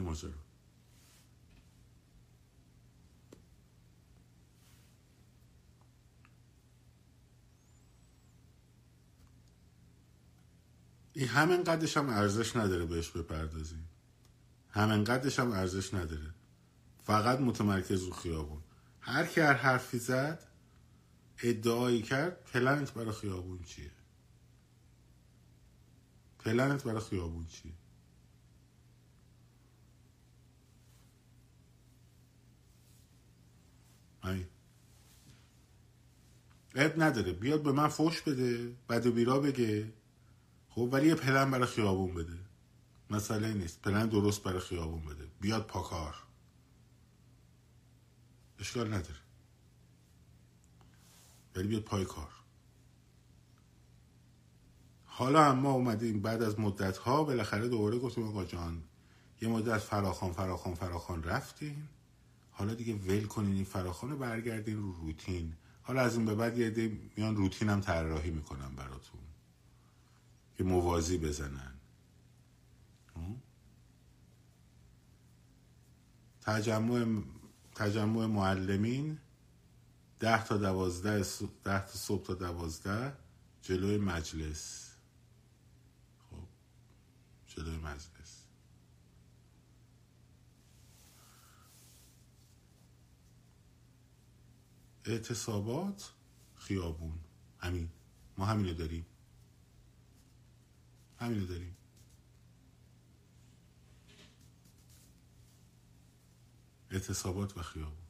ماجرا 0.00 0.44
این 11.12 11.28
همین 11.28 11.64
قدش 11.64 11.96
هم 11.96 12.08
ارزش 12.08 12.56
نداره 12.56 12.84
بهش 12.84 13.10
بپردازیم 13.10 13.88
همین 14.70 15.04
قدش 15.04 15.38
هم 15.38 15.52
ارزش 15.52 15.94
نداره. 15.94 16.34
فقط 17.04 17.40
متمرکز 17.40 18.02
رو 18.02 18.12
خیابون. 18.12 18.62
هر 19.00 19.26
کی 19.26 19.40
هر 19.40 19.52
حرفی 19.52 19.98
زد 19.98 20.46
ادعایی 21.42 22.02
کرد 22.02 22.44
پلنت 22.44 22.92
برای 22.92 23.12
خیابون 23.12 23.62
چیه؟ 23.62 23.90
پلنت 26.38 26.84
برای 26.84 27.00
خیابون 27.00 27.46
چیه؟ 27.46 27.72
اب 36.74 37.02
نداره. 37.02 37.32
بیاد 37.32 37.62
به 37.62 37.72
من 37.72 37.88
فوش 37.88 38.22
بده 38.22 38.76
بد 38.88 39.06
و 39.06 39.12
بیرا 39.12 39.40
بگه. 39.40 39.92
خب 40.68 40.88
ولی 40.92 41.08
یه 41.08 41.14
پلن 41.14 41.50
برای 41.50 41.66
خیابون 41.66 42.14
بده. 42.14 42.38
مسئله 43.10 43.54
نیست. 43.54 43.82
پلن 43.82 44.06
درست 44.06 44.42
برای 44.42 44.60
خیابون 44.60 45.04
بده. 45.04 45.28
بیاد 45.40 45.66
پاکار. 45.66 46.14
اشکال 48.58 48.86
نداره. 48.86 49.20
ولی 51.56 51.68
بیاد 51.68 51.82
پای 51.82 52.04
کار. 52.04 52.28
حالا 55.06 55.44
هم 55.44 55.58
ما 55.58 55.72
اومدیم 55.72 56.22
بعد 56.22 56.42
از 56.42 56.60
مدت 56.60 56.96
ها 56.96 57.24
بالاخره 57.24 57.68
دوباره 57.68 57.98
گفتیم 57.98 58.28
آقا 58.28 58.44
جان 58.44 58.82
یه 59.40 59.48
مدت 59.48 59.78
فراخان 59.78 60.32
فراخان 60.32 60.74
فراخان 60.74 61.22
رفتیم. 61.22 61.88
حالا 62.56 62.74
دیگه 62.74 62.94
ول 62.94 63.26
کنین 63.26 63.54
این 63.54 63.64
فراخان 63.64 64.18
برگردین 64.18 64.76
رو 64.76 64.92
روتین. 64.92 65.54
حالا 65.82 66.00
از 66.00 66.16
این 66.16 66.26
به 66.26 66.34
بعد 66.34 66.58
یه 66.58 66.98
میان 67.16 67.36
روتین 67.36 67.68
هم 67.68 67.80
طراحی 67.80 68.30
می‌کنم 68.30 68.76
براتون. 68.76 69.20
که 70.56 70.64
موازی 70.64 71.18
بزنن. 71.18 71.74
تجمع 76.40 77.22
تجمع 77.74 78.26
معلمین 78.26 79.18
ده 80.18 80.44
تا 80.44 80.56
دوازده 80.56 81.26
ده 81.64 81.86
تا 81.86 81.92
صبح 81.92 82.26
تا 82.26 82.34
دوازده 82.34 83.16
جلوی 83.62 83.98
مجلس. 83.98 84.94
خب 86.30 86.46
جلوی 87.46 87.76
مجلس. 87.76 88.13
اعتصابات 95.04 96.12
خیابون. 96.54 97.18
همین. 97.58 97.88
ما 98.38 98.46
همینو 98.46 98.74
داریم. 98.74 99.06
همینو 101.20 101.46
داریم. 101.46 101.76
اعتصابات 106.90 107.56
و 107.56 107.62
خیابون. 107.62 108.04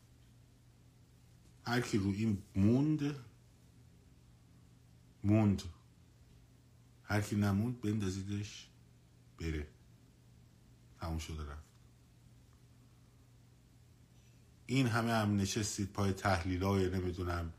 هر 1.64 1.80
کی 1.80 1.98
رو 1.98 2.10
این 2.10 2.42
موند 2.56 3.14
موند. 5.24 5.62
هر 7.04 7.20
کی 7.20 7.36
نموند 7.36 7.80
بندازیدش 7.80 8.68
بره. 9.38 9.66
همون 10.98 11.18
شده 11.18 11.42
رفت. 11.42 11.73
این 14.66 14.86
همه 14.86 15.12
هم 15.12 15.36
نشستید 15.36 15.92
پای 15.92 16.12
تحلیل 16.12 16.62
های 16.62 16.90
نمی‌دونم 16.90 17.52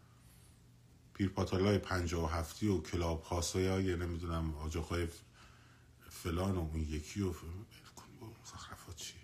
پیرپاتال 1.14 1.66
های 1.66 1.78
پنجا 1.78 2.24
و 2.24 2.28
هفتی 2.28 2.68
و 2.68 2.82
Clubhouse 2.82 3.68
های 3.68 3.96
نمی‌دونم 3.96 4.56
حاج 4.56 4.76
آقای 4.76 5.08
فلان 6.10 6.56
و 6.56 6.60
اون 6.60 6.82
یکی 6.82 7.22
و 7.22 7.34
مزخرفات 8.44 8.96
چیه؟ 8.96 9.22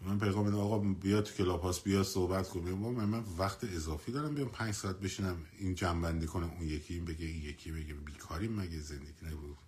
من 0.00 0.18
پیغام 0.18 0.54
آقا 0.54 0.78
بیا 0.78 1.22
تو 1.22 1.34
کلاب 1.34 1.62
هاست 1.62 1.84
بیا 1.84 2.02
صحبت 2.02 2.48
کنیم 2.48 2.74
من, 2.74 3.04
من 3.04 3.24
وقت 3.38 3.64
اضافی 3.64 4.12
دارم 4.12 4.34
بیام 4.34 4.48
پنج 4.48 4.74
ساعت 4.74 4.96
بشینم 4.96 5.36
این 5.58 5.74
جنبندی 5.74 6.26
کنم 6.26 6.50
اون 6.50 6.68
یکی 6.68 6.94
این 6.94 7.04
بگه 7.04 7.26
این 7.26 7.42
یکی 7.42 7.72
بگه. 7.72 7.94
بیکاریم 7.94 8.52
مگه 8.52 8.80
زندگی 8.80 9.26
نبود؟ 9.26 9.58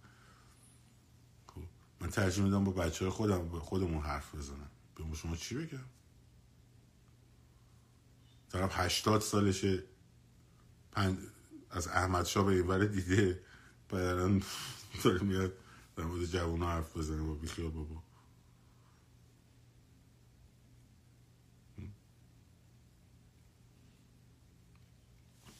خب 1.47 1.63
من 2.01 2.11
ترجیح 2.11 2.45
میدم 2.45 2.65
با 2.65 2.73
بچه 2.73 3.05
های 3.05 3.13
خودم 3.15 3.59
خودمون 3.59 4.03
حرف 4.03 4.35
بزنم. 4.35 4.71
به 5.11 5.17
شما 5.17 5.37
چی 5.37 5.55
بگم؟ 5.55 5.85
طرف 8.49 8.73
هشتاد 8.79 9.21
سالشه. 9.21 9.83
پنج... 10.93 11.19
از 11.71 11.89
احمد 11.89 12.27
شاه 12.27 12.45
به 12.45 12.87
دیده. 12.87 13.43
بعد 13.89 14.43
داره 15.05 15.23
میاد 15.23 15.53
در 15.97 16.05
مورد 16.05 16.25
جوان 16.25 16.63
حرف 16.63 16.97
بزنه. 16.97 17.23
با 17.23 17.35
بیخیال 17.35 17.71
بابا. 17.71 18.03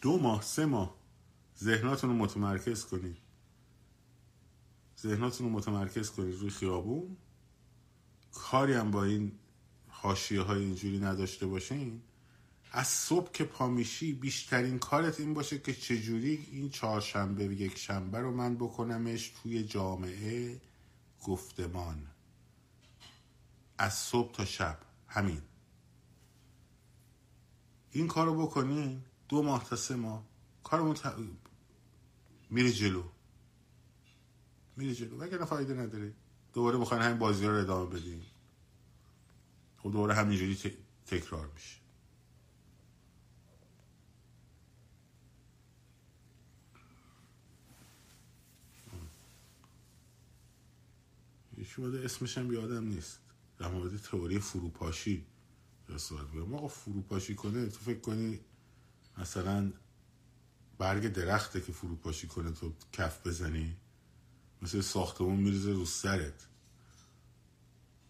دو 0.01 0.19
ماه 0.19 0.43
سه 0.43 0.67
ماه. 0.67 0.99
ذهناتون 1.59 2.11
رو 2.11 2.17
متمرکز 2.17 2.85
کنید. 2.85 3.17
ذهناتون 5.01 5.47
رو 5.47 5.53
متمرکز 5.53 6.11
کنید 6.11 6.41
روی 6.41 6.51
خیابون. 6.51 7.17
کاری 8.33 8.73
هم 8.73 8.91
با 8.91 9.05
این 9.05 9.39
حاشیه 9.89 10.41
های 10.41 10.65
اینجوری 10.65 10.99
نداشته 10.99 11.47
باشین. 11.47 12.03
از 12.73 12.87
صبح 12.87 13.33
که 13.33 13.45
پامیشی 13.45 14.13
بیشترین 14.13 14.79
کارت 14.79 15.21
این 15.21 15.35
باشه 15.35 15.59
که 15.59 15.75
چجوری 15.75 16.49
این 16.53 16.71
چهارشنبه 16.71 17.49
و 17.49 17.53
یک 17.53 17.79
شنبه 17.79 18.19
رو 18.19 18.31
من 18.31 18.55
بکنمش 18.55 19.29
توی 19.43 19.65
جامعه 19.65 20.61
گفتمان. 21.25 22.07
از 23.79 23.95
صبح 23.95 24.33
تا 24.33 24.45
شب 24.45 24.79
همین. 25.09 25.43
این 27.91 28.09
کار 28.09 28.27
رو 28.27 28.47
بکنین 28.47 29.03
دو 29.29 29.43
ماه 29.43 29.65
تا 29.65 29.77
سه 29.77 29.97
ماه. 29.97 30.23
کارمون 30.65 30.95
ت... 30.95 31.15
میره 32.51 32.73
جلو. 32.73 33.03
میره 34.77 34.95
جلو. 34.95 35.17
وگرنه 35.17 35.45
فایده 35.45 35.75
نداره؟ 35.75 36.13
دوباره 36.53 36.79
بخواین 36.79 37.03
همین 37.03 37.19
بازی 37.19 37.47
رو 37.47 37.55
ادامه 37.55 37.91
بدین. 37.91 38.23
خب 39.79 39.93
دوباره 39.93 40.15
همینجوری 40.15 40.75
تکرار 41.07 41.51
میشه. 41.55 41.78
یکی 51.69 51.83
اسمش 51.83 52.39
هم 52.39 52.53
یادم 52.53 52.85
نیست. 52.85 53.21
در 53.59 53.69
مورد 53.69 53.97
تئوری 53.97 54.39
فروپاشی 54.39 55.27
صحبت 55.97 56.27
بگم 56.27 56.55
آقا 56.55 56.69
فروپاشی 56.69 57.35
کنه 57.35 57.67
تو 57.67 57.79
فکر 57.79 58.01
کنی 58.01 58.41
مثلا 59.19 59.73
برگ 60.79 61.09
درخته 61.13 61.61
که 61.61 61.73
فروپاشی 61.73 62.27
کنه 62.27 62.51
تو 62.51 62.73
کف 62.93 63.27
بزنی 63.27 63.77
مثل 64.63 64.81
ساختمون 64.81 65.37
میریزه 65.37 65.73
رو 65.73 65.85
سرت. 65.85 66.47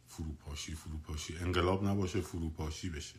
فروپاشی 0.07 0.75
فروپاشی. 0.75 1.37
انقلاب 1.39 1.85
نباشه 1.85 2.21
فروپاشی 2.21 2.91
بشه. 2.91 3.19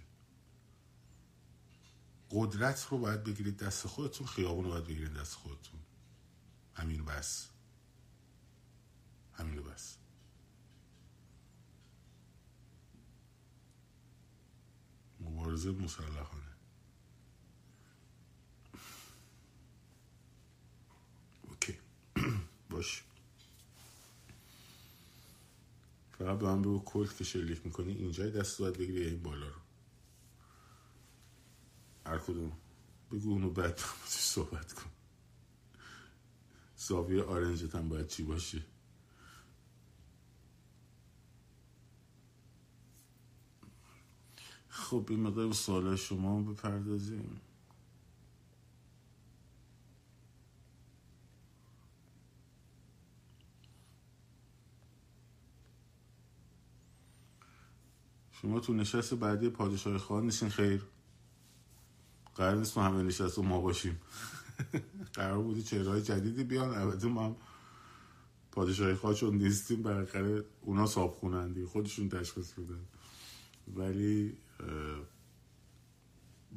قدرت 2.32 2.88
رو 2.92 2.98
باید 2.98 3.24
بگیرید 3.24 3.58
دست 3.58 3.88
خودتون 3.88 4.28
خیابون 4.28 4.66
رو 4.66 4.72
باید 4.72 4.84
بگیرید 4.84 5.14
دست 5.14 5.34
خودتون. 5.34 5.80
همین 6.74 7.06
بس. 7.06 7.48
همین 9.34 9.62
بس. 9.64 9.98
مبارزه 15.40 15.72
مسلحانه. 15.72 16.56
اوکی. 21.44 21.78
باش. 22.70 23.04
فقط 26.12 26.40
به 26.40 26.46
من 26.46 26.62
بگو 26.62 26.84
کلت 26.86 27.18
که 27.18 27.24
شلیک 27.24 27.66
می‌کنی 27.66 27.94
اینجای 27.94 28.32
دست 28.32 28.60
باید 28.62 28.78
بگیری 28.78 29.06
این 29.06 29.24
بالا 29.24 29.48
رو؟ 29.48 29.62
هر 32.06 32.18
کدوم. 32.18 32.52
بگو 33.12 33.30
اونو 33.30 33.50
بعد 33.50 33.80
صحبت 34.06 34.74
کن. 34.74 34.92
زاویه 36.78 37.24
آرنجت 37.24 37.76
هم 37.76 37.90
باید 37.90 38.08
چی 38.08 38.24
باشه؟ 38.24 38.66
خب 44.80 45.06
این 45.10 45.20
مقدار 45.20 45.48
به 45.48 45.54
سوال 45.54 45.96
شما 45.96 46.42
بپردازیم. 46.42 47.42
شما 58.32 58.60
تو 58.60 58.74
نشست 58.74 59.14
بعدی 59.14 59.50
پادشاه 59.50 59.98
خواهد 59.98 60.24
نیستین؟ 60.24 60.50
خیر. 60.50 60.84
قرار 62.36 62.56
نیست 62.56 62.78
ما 62.78 62.84
همه 62.84 63.04
نشست 63.04 63.40
ما 63.40 63.62
باشیم. 63.62 64.00
قرار 65.14 65.44
بودی 65.44 65.64
چهرهای 65.64 66.02
جدیدی 66.02 66.44
بیان. 66.44 66.70
البته 66.70 67.08
ما 67.08 67.26
هم 67.26 67.36
پادشاهی 68.52 68.96
خواه 68.96 69.14
چون 69.14 69.36
نیستیم 69.36 69.82
بالاخره 69.82 70.44
اونا 70.62 70.86
صاحب 70.86 71.12
خونندی 71.12 71.66
خودشون 71.66 72.10
تشخیص 72.10 72.54
بدن 72.54 72.86
ولی 73.76 74.38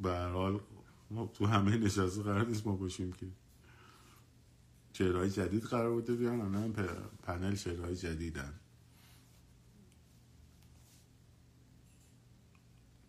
به 0.01 0.17
حال 0.17 0.59
ما 1.11 1.27
تو 1.27 1.45
همه 1.45 1.77
نشسته 1.77 2.21
قرار 2.21 2.47
نیست 2.47 2.67
ما 2.67 2.75
باشیم 2.75 3.11
که 3.11 3.27
چهرهای 4.93 5.29
جدید 5.29 5.63
قرار 5.63 5.91
بوده 5.91 6.13
بیان 6.15 6.55
هم 6.55 6.73
پنل 7.23 7.55
چهرهای 7.55 7.95
جدیدن. 7.95 8.53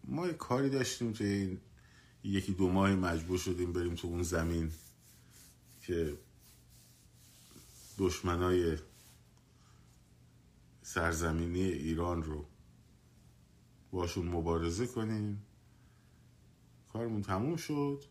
ما 0.05 0.27
یه 0.27 0.33
کاری 0.33 0.71
داشتیم 0.71 1.13
که 1.13 1.25
این 1.25 1.61
یکی 2.25 2.53
دو 2.53 2.69
ماه 2.69 2.95
مجبور 2.95 3.39
شدیم 3.39 3.73
بریم 3.73 3.95
تو 3.95 4.09
اون 4.09 4.23
زمین 4.23 4.73
که 5.81 6.19
دشمنای 7.99 8.79
سرزمینی 10.83 11.63
ایران 11.63 12.23
رو 12.23 12.47
باشون 13.95 14.29
مبارزه 14.29 14.87
کنیم. 14.87 15.43
کارمون 16.93 17.23
تموم 17.23 17.57
شد. 17.57 18.05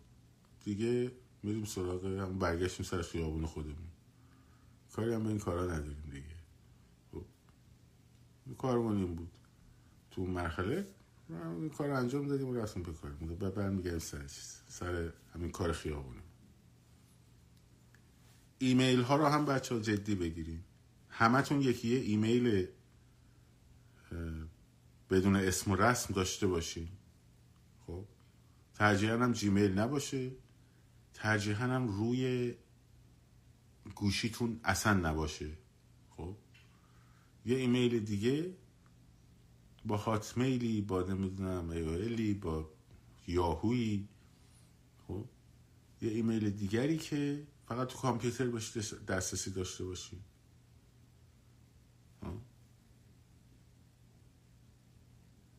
دیگه 0.64 1.12
میریم 1.44 1.66
سراغ 1.66 2.06
هم 2.06 2.40
برگشتیم 2.40 2.86
سر 2.86 3.02
خیابون 3.02 3.46
خودمون. 3.46 3.88
کاری 4.94 5.14
هم 5.14 5.24
به 5.24 5.30
این 5.30 5.40
کارا 5.40 5.64
نداریم 5.64 6.10
دیگه. 6.12 6.36
خب 7.12 7.26
کارمون 8.58 8.98
این 8.98 9.16
بود. 9.16 9.38
تو 10.12 10.26
مرحله 10.26 10.88
این 11.30 11.70
کار 11.70 11.90
انجام 11.90 12.28
دادیم 12.28 12.50
و 12.50 12.54
رفتیم 12.54 12.84
به 12.84 12.94
کارمون. 12.94 13.36
بعد 13.36 13.54
برمیگردیم 13.54 14.00
سر 14.00 14.28
سر 14.68 15.14
همین 15.34 15.52
کار 15.52 15.72
خیابونه 15.72 16.22
ایمیل 18.60 19.02
ها 19.02 19.16
رو 19.16 19.26
هم 19.26 19.46
بچه 19.46 19.76
ها 19.76 19.82
جدی 19.82 20.16
بگیریم 20.16 20.64
همتون 21.10 21.62
یکی 21.62 21.96
ایمیل 21.96 22.68
بدون 25.10 25.36
اسم 25.36 25.72
و 25.72 25.76
رسم 25.76 26.14
داشته 26.14 26.48
باشین. 26.48 26.90
خب؟ 27.88 28.06
ترجیحاً 28.74 29.14
هم 29.14 29.32
جیمیل 29.32 29.80
نباشه. 29.80 30.32
ترجیحاً 31.14 31.66
هم 31.66 31.88
روی 31.88 32.54
گوشیتون 33.96 34.60
اصلا 34.64 34.94
نباشه. 34.94 35.58
خب؟ 36.18 36.36
یه 37.46 37.58
ایمیل 37.58 38.00
دیگه 38.00 38.54
با 39.86 39.98
هاتمیلی 39.98 40.82
با 40.82 41.02
نمی‌دونم 41.02 41.70
ایویلی 41.70 42.34
با 42.34 42.70
یاهویی. 43.28 44.08
خب؟ 45.08 45.26
یه 46.02 46.12
ایمیل 46.12 46.50
دیگری 46.50 46.98
که 46.98 47.48
فقط 47.68 47.88
تو 47.88 47.98
کامپیوتر 47.98 48.48
باشه 48.48 48.80
دسترسی 49.08 49.52
داشته 49.52 49.84
باشی 49.84 50.18
خب؟ 52.22 52.38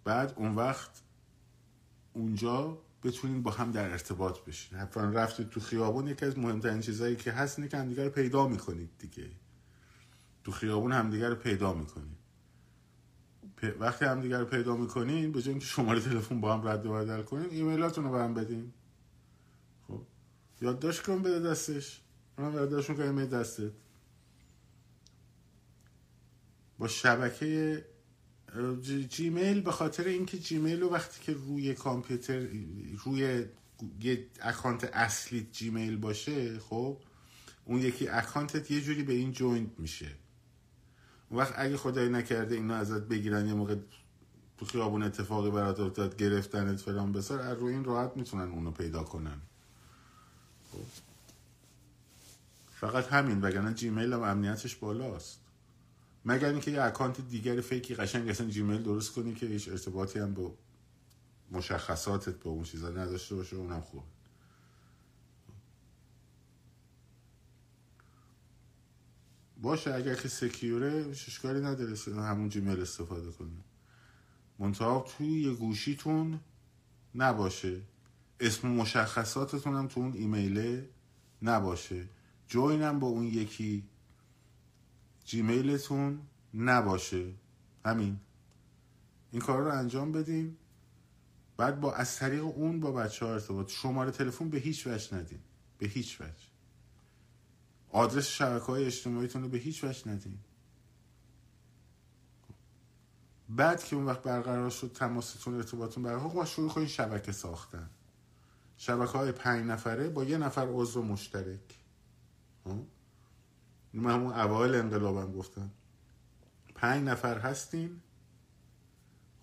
بعد 0.05 0.34
اون 0.36 0.55
وقت 0.55 1.02
اونجا 2.12 2.78
بتونین 3.02 3.42
با 3.42 3.50
هم 3.50 3.72
در 3.72 3.90
ارتباط 3.90 4.44
بشین. 4.44 4.78
حتما 4.78 5.05
رفتید 5.05 5.48
تو 5.48 5.61
خیابون 5.61 6.09
یکی 6.09 6.26
از 6.26 6.38
مهمترین 6.38 6.80
چیزهایی 6.80 7.16
که 7.16 7.32
هست 7.32 7.59
اینه 7.59 7.70
که 7.70 7.76
همدیگه 7.76 8.05
رو 8.05 8.11
پیدا 8.11 8.48
می‌کنید 8.48 8.90
دیگه. 8.98 9.30
تو 10.44 10.52
خیابون 10.52 10.92
همدیگه 10.92 11.28
رو 11.28 11.34
پیدا 11.34 11.74
می‌کنید. 11.74 12.24
وقتی 13.78 14.05
همدیگه 14.05 14.38
رو 14.38 14.44
پیدا 14.44 14.76
می‌کنین 14.76 15.32
به 15.32 15.42
جای 15.42 15.50
اینکه 15.50 15.66
شماره 15.66 16.00
تلفن 16.00 16.40
با 16.40 16.55
هم 16.55 16.68
رد 16.68 16.86
و 16.86 16.92
بدل 16.92 17.22
کنین 17.22 17.50
ایمیلاتون 17.50 18.05
رو 18.05 18.11
به 18.11 18.18
هم 18.18 18.34
بدین. 18.34 18.72
خب؟ 19.88 20.02
یادداشت 20.61 21.02
کن 21.02 21.22
بده 21.22 21.40
دستش. 21.40 22.00
من 22.38 22.52
یادداشت 22.52 22.90
می‌کنم 22.90 23.07
ایمیل 23.07 23.26
دستت. 23.26 23.72
با 26.78 26.88
شبکه 26.88 27.84
Gmail 29.09 29.61
به 29.61 29.72
خاطر 29.72 30.05
اینکه 30.05 30.38
Gmail 30.38 30.80
رو 30.80 30.90
وقتی 30.90 31.20
که 31.22 31.32
روی 31.32 31.74
کامپیوتر 31.74 32.46
روی 33.05 33.44
یه 34.00 34.26
account 34.40 34.90
اصلی 34.92 35.48
Gmail 35.52 35.96
باشه 35.96 36.59
خب 36.59 36.96
اون 37.64 37.80
یکی 37.80 38.09
account 38.09 38.63
ت 38.63 38.70
یه 38.70 38.80
جوری 38.80 39.02
به 39.02 39.12
این 39.12 39.32
joint 39.32 39.70
میشه. 39.78 40.09
اون 41.28 41.40
وقت 41.40 41.55
اگه 41.57 41.76
خدای 41.76 42.09
نکرده 42.09 42.55
اینا 42.55 42.74
ازت 42.74 43.02
بگیرن 43.02 43.46
یه 43.46 43.55
موقع 43.55 43.76
تو 44.59 44.66
خیابون 44.66 45.02
اتفاقی 45.02 45.50
برات 45.50 45.80
افتاد 45.80 46.16
گرفتنت 46.16 46.80
فلان 46.80 47.12
بیسار 47.12 47.40
از 47.40 47.59
روی 47.59 47.72
این 47.72 47.84
راحت 47.84 48.16
می‌تونن 48.16 48.50
اونو 48.50 48.70
پیدا 48.70 49.02
کنن. 49.02 49.40
خب. 50.72 50.78
فقط 52.80 53.07
همین 53.07 53.40
وگرنه 53.40 53.74
جیمیل 53.74 54.12
هم 54.12 54.22
امنیتش 54.22 54.76
بالاست. 54.76 55.43
مگر 56.24 56.48
اینکه 56.48 56.70
یه 56.70 56.82
اکانت 56.82 57.20
دیگر 57.20 57.60
فیکی 57.60 57.94
قشنگ 57.94 58.28
اصلا 58.28 58.46
جیمیل 58.46 58.82
درست 58.82 59.12
کنی 59.12 59.34
که 59.34 59.46
هیچ 59.46 59.68
ارتباطی 59.68 60.18
هم 60.18 60.34
با 60.34 60.54
مشخصاتت 61.50 62.34
به 62.34 62.48
اون 62.48 62.62
چیزا 62.62 62.90
نداشته 62.90 63.34
باشه 63.34 63.56
اونم 63.56 63.80
خوب 63.80 64.02
باشه 69.64 69.94
اگر 69.94 70.14
که 70.14 70.28
سکیوره 70.28 71.06
اشکالی 71.10 71.60
نداره 71.60 71.96
همون 72.06 72.48
جیمیل 72.48 72.80
استفاده 72.80 73.30
کنی. 73.30 73.64
منتها 74.58 75.06
توی 75.08 75.26
یه 75.26 75.52
گوشیتون 75.52 76.40
نباشه. 77.14 77.80
اسم 78.40 78.68
مشخصاتتون 78.68 79.74
هم 79.74 79.88
تو 79.88 80.00
اون 80.00 80.12
ایمیله 80.12 80.88
نباشه. 81.42 82.08
جوینم 82.48 82.98
با 82.98 83.06
اون 83.06 83.24
یکی 83.24 83.84
جیمیلتون 85.24 86.20
نباشه. 86.54 87.32
همین. 87.84 88.20
این 89.30 89.40
کار 89.40 89.62
رو 89.62 89.78
انجام 89.78 90.12
بدین. 90.12 90.56
بعد 91.56 91.80
با 91.80 91.94
از 91.94 92.16
طریق 92.16 92.44
اون 92.44 92.80
با 92.80 92.92
بچه 92.92 93.26
ها 93.26 93.32
ارتباط. 93.32 93.70
شماره 93.70 94.10
تلفن 94.10 94.48
به 94.48 94.58
هیچ 94.58 94.86
وجه 94.86 95.16
ندین. 95.16 95.40
به 95.78 95.86
هیچ 95.86 96.20
وجه. 96.20 96.54
آدرس 97.88 98.26
شبکه 98.26 98.64
های 98.64 98.84
اجتماعیتون 98.84 99.42
رو 99.42 99.48
به 99.48 99.58
هیچ 99.58 99.84
وجه 99.84 100.08
ندین. 100.08 100.38
بعد 103.48 103.84
که 103.84 103.96
اون 103.96 104.04
وقت 104.04 104.22
برقرار 104.22 104.70
شد 104.70 104.92
تماستون 104.92 105.54
ارتباطتون 105.54 106.02
برقرار 106.02 106.32
ما 106.32 106.44
شروع 106.44 106.70
کنید 106.70 106.88
شبکه 106.88 107.32
ساختن. 107.32 107.90
شبکه 108.76 109.18
های 109.18 109.32
پنج 109.32 109.66
نفره 109.66 110.08
با 110.08 110.24
یه 110.24 110.38
نفر 110.38 110.66
عضو 110.70 111.02
مشترک. 111.02 111.60
من 113.95 114.11
همون 114.11 114.32
اوایل 114.32 114.74
انقلابم 114.74 115.32
گفتم. 115.32 115.70
پنج 116.74 117.09
نفر 117.09 117.38
هستیم. 117.38 118.03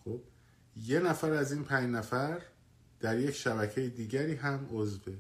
خب 0.03 0.21
یه 0.75 0.99
نفر 0.99 1.31
از 1.31 1.51
این 1.51 1.63
پنج 1.63 1.89
نفر 1.89 2.41
در 2.99 3.19
یک 3.19 3.35
شبکه 3.35 3.89
دیگری 3.89 4.35
هم 4.35 4.67
عضوه. 4.71 5.17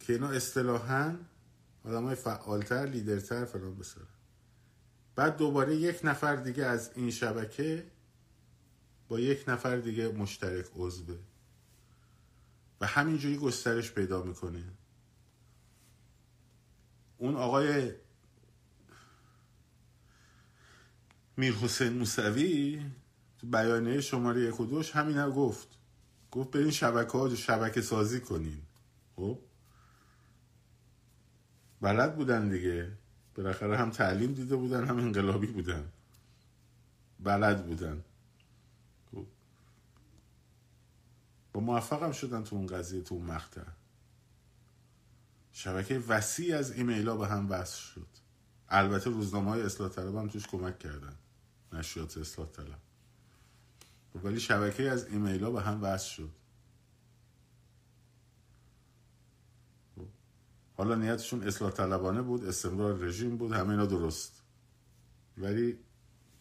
که 0.00 0.12
اینا 0.12 0.28
اصطلاحا 0.28 1.16
آدم 1.84 2.04
های 2.04 2.14
فعالتر 2.14 2.86
لیدرتر 2.86 3.44
فلان 3.44 3.76
بسارن. 3.76 4.06
بعد 5.16 5.36
دوباره 5.36 5.76
یک 5.76 6.00
نفر 6.04 6.36
دیگه 6.36 6.64
از 6.64 6.90
این 6.94 7.10
شبکه 7.10 7.86
با 9.08 9.20
یک 9.20 9.44
نفر 9.48 9.76
دیگه 9.76 10.08
مشترک 10.08 10.66
عضوه. 10.76 11.18
و 12.80 12.86
همینجوری 12.86 13.36
گسترش 13.36 13.92
پیدا 13.92 14.22
می‌کنه. 14.22 14.64
اون 17.18 17.36
آقای 17.36 17.92
میر 21.36 21.54
حسین 21.54 21.92
موسوی 21.92 22.82
تو 23.38 23.46
بیانیه 23.46 24.00
شماره 24.00 24.40
یک 24.40 24.60
و 24.60 24.66
دوش 24.66 24.90
همین 24.90 25.16
هم 25.16 25.30
گفت. 25.30 25.68
گفت 26.30 26.50
برین 26.50 26.70
شبکه 26.70 27.18
ها 27.18 27.34
شبکه 27.34 27.80
سازی 27.80 28.20
کنین. 28.20 28.62
خب؟ 29.16 29.38
بلد 31.80 32.16
بودن 32.16 32.48
دیگه. 32.48 32.92
بالاخره 33.34 33.76
هم 33.76 33.90
تعلیم 33.90 34.32
دیده 34.32 34.56
بودن 34.56 34.84
هم 34.84 34.98
انقلابی 34.98 35.46
بودن. 35.46 35.84
بلد 37.20 37.66
بودن. 37.66 38.04
خب. 39.12 39.26
با 41.52 41.60
موفق 41.60 42.02
هم 42.02 42.12
شدن 42.12 42.44
تو 42.44 42.56
اون 42.56 42.66
قضیه 42.66 43.02
تو 43.02 43.14
اون 43.14 43.26
شبکه 45.56 45.98
وسیع 45.98 46.58
از 46.58 46.72
ایمیل 46.72 47.08
ها 47.08 47.16
به 47.16 47.26
هم 47.26 47.50
وصل 47.50 47.80
شد. 47.80 48.06
البته 48.68 49.10
روزنامه 49.10 49.50
های 49.50 49.62
اصلاح 49.62 49.90
طلب 49.90 50.16
هم 50.16 50.28
توش 50.28 50.46
کمک 50.46 50.78
کردن. 50.78 51.16
نشریات 51.72 52.18
اصلاح 52.18 52.48
طلب. 52.48 52.78
ولی 54.24 54.40
شبکه 54.40 54.90
از 54.90 55.06
ایمیل 55.06 55.44
ها 55.44 55.50
به 55.50 55.62
هم 55.62 55.82
وصل 55.82 56.08
شد. 56.08 56.30
حالا 60.76 60.94
نیتشون 60.94 61.42
اصلاح 61.42 61.70
طلبانه 61.70 62.22
بود 62.22 62.44
استمرار 62.44 62.98
رژیم 62.98 63.36
بود 63.36 63.52
همه 63.52 63.70
اینا 63.70 63.86
درست. 63.86 64.42
ولی 65.38 65.78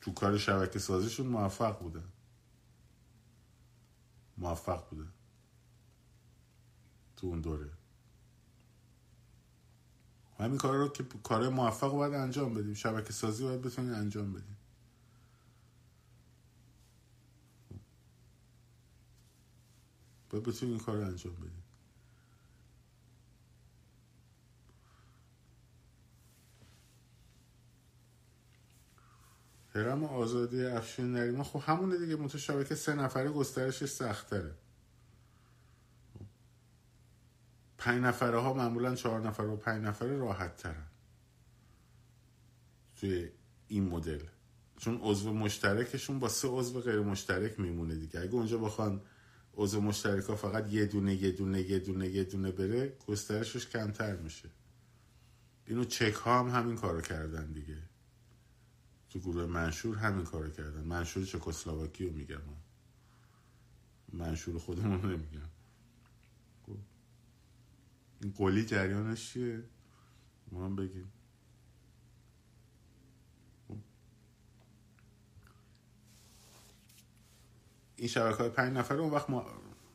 تو 0.01 0.13
کار 0.13 0.37
شبکه 0.37 0.79
سازیشون 0.79 1.27
موفق 1.27 1.79
بودن. 1.79 2.09
موفق 4.37 4.89
بودن. 4.89 5.11
تو 7.15 7.27
اون 7.27 7.41
دوره. 7.41 7.84
همین 10.39 10.57
کار 10.57 10.77
رو 10.77 10.87
که 10.87 11.05
کار 11.23 11.49
موفق 11.49 11.91
باید 11.91 12.13
انجام 12.13 12.53
بدیم. 12.53 12.73
شبکه 12.73 13.13
سازی 13.13 13.43
باید 13.43 13.61
بتونیم 13.61 13.93
انجام 13.93 14.33
بدیم. 14.33 14.57
باید 20.29 20.43
بتونیم 20.43 20.75
این 20.75 20.83
کار 20.83 20.97
رو 20.97 21.05
انجام 21.05 21.35
بدیم. 21.35 21.63
هرم 29.75 30.03
آزادی 30.03 30.65
افشین 30.65 31.13
نریمان 31.13 31.43
خب 31.43 31.61
همونه 31.65 31.97
دیگه. 31.97 32.15
منتها 32.15 32.37
شبکه 32.37 32.75
سه 32.75 32.95
نفره 32.95 33.29
گسترشش 33.29 33.85
سختره. 33.85 34.55
پنج 37.85 38.03
نفره 38.03 38.39
ها 38.39 38.53
معمولا 38.53 38.95
چهار 38.95 39.21
نفر 39.21 39.43
و 39.43 39.57
پنج 39.57 39.83
نفره 39.83 40.17
راحت 40.17 40.57
ترن 40.57 40.87
توی 42.95 43.29
این 43.67 43.89
مدل. 43.89 44.19
چون 44.77 44.99
عضو 45.01 45.33
مشترکشون 45.33 46.19
با 46.19 46.29
سه 46.29 46.47
عضو 46.47 46.81
غیر 46.81 46.99
مشترک 46.99 47.59
میمونه 47.59 47.95
دیگه. 47.95 48.19
اگه 48.19 48.33
اونجا 48.33 48.57
بخوان 48.57 49.01
عضو 49.53 49.81
مشترک 49.81 50.23
ها 50.23 50.35
فقط 50.35 50.73
یه 50.73 50.85
دونه 50.85 51.15
یه 51.15 51.31
دونه 51.31 51.61
یه 51.61 51.79
دونه 51.79 52.07
یه 52.07 52.23
دونه 52.23 52.51
بره 52.51 52.97
گسترشش 53.07 53.67
کمتر 53.67 54.15
میشه. 54.15 54.49
اینو 55.65 55.83
چک 55.83 56.13
ها 56.13 56.39
هم 56.39 56.49
همین 56.49 56.75
کارو 56.75 57.01
کردن 57.01 57.51
دیگه. 57.51 57.77
تو 59.09 59.19
گروه 59.19 59.45
منشور 59.45 59.97
همین 59.97 60.25
کارو 60.25 60.49
کردن. 60.49 60.81
منشور 60.81 61.25
چکسلواکی 61.25 62.05
رو 62.05 62.13
میگم. 62.13 62.41
منشور 64.13 64.59
خودمون 64.59 65.11
نمیگم. 65.11 65.54
این 68.25 68.33
قولی 68.33 68.65
جریانش 68.65 69.33
چیه؟ 69.33 69.63
ما 70.51 70.65
هم 70.65 70.75
بگیم 70.75 71.11
این 77.95 78.07
شبکه 78.07 78.37
های 78.37 78.49
پنج 78.49 78.77
نفره 78.77 78.99
اون 78.99 79.11
وقت 79.11 79.27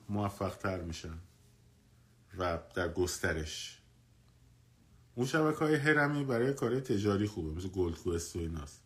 موفق 0.08 0.56
تر 0.56 0.80
میشن. 0.80 1.18
و 2.38 2.58
در 2.74 2.92
گسترش. 2.92 3.82
اون 5.14 5.26
شبکه 5.26 5.58
های 5.58 5.74
هرمی 5.74 6.24
برای 6.24 6.54
کار 6.54 6.80
تجاری 6.80 7.26
خوبه 7.26 7.50
مثل 7.50 7.68
گولد 7.68 7.98
کوست 7.98 8.36
و 8.36 8.38
ایناست. 8.38 8.82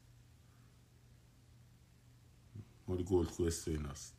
مال 2.88 3.02
گولد 3.02 3.30
کوست 3.30 3.68
و 3.68 3.70
ایناست. 3.70 4.14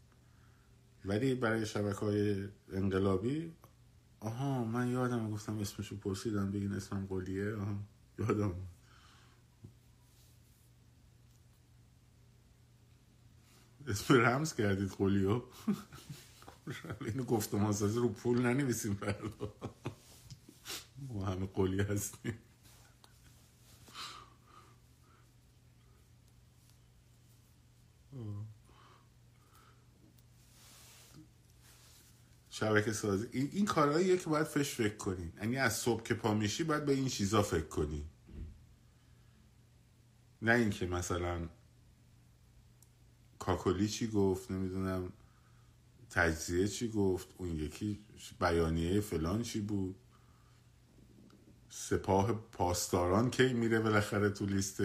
ولی 1.06 1.36
برای 1.36 1.66
شبکه 1.66 2.00
های 2.00 2.48
انقلابی 2.74 3.54
آها 4.26 4.64
من 4.66 4.88
یادم 4.92 5.32
گفتم 5.32 5.60
اسمشو 5.60 5.98
پرسیدم 5.98 6.52
بگین 6.52 6.74
اسمم 6.74 7.06
قلیه. 7.06 7.56
آها 7.56 7.76
یادم. 8.20 8.56
اسم 13.88 14.14
رمز 14.14 14.54
کردید 14.54 14.90
قلیو 14.92 15.42
اینو 17.06 17.24
گفتم 17.24 17.66
آسازی 17.66 18.00
رو 18.00 18.10
پول 18.10 18.42
ننویسیم 18.42 18.94
فردا. 18.94 19.54
ما 21.10 21.26
همه 21.26 21.46
قلی 21.46 21.82
هستیم. 21.82 22.40
شبکه 32.56 32.94
سازی. 32.94 33.28
این, 33.32 33.50
این 33.54 33.66
کارهاییه 33.66 34.18
که 34.18 34.30
باید 34.30 34.48
فش 34.48 34.76
فکر 34.76 34.98
کنی. 34.98 35.34
یعنی 35.38 35.58
از 35.58 35.78
صبح 35.78 36.04
که 36.04 36.14
پا 36.14 36.34
میشی 36.34 36.64
باید 36.64 36.86
به 36.86 36.94
این 36.94 37.08
چیزا 37.08 37.42
فکر 37.42 37.68
کنی. 37.68 38.06
نه 40.42 40.52
اینکه 40.52 40.88
مثلا 40.88 41.50
کاکولی 43.40 43.88
چی 43.88 44.08
گفت 44.08 44.52
نمی‌دونم 44.52 45.14
تجزیه 46.10 46.68
چی 46.68 46.92
گفت 46.92 47.28
اون 47.38 47.56
یکی 47.56 48.06
بیانیه 48.40 49.02
فلان 49.02 49.42
چی 49.42 49.62
بود. 49.62 49.96
سپاه 51.70 52.34
پاسداران 52.34 53.30
کی 53.30 53.54
میره 53.54 53.80
بالاخره 53.80 54.30
تو 54.30 54.46
لیست 54.46 54.82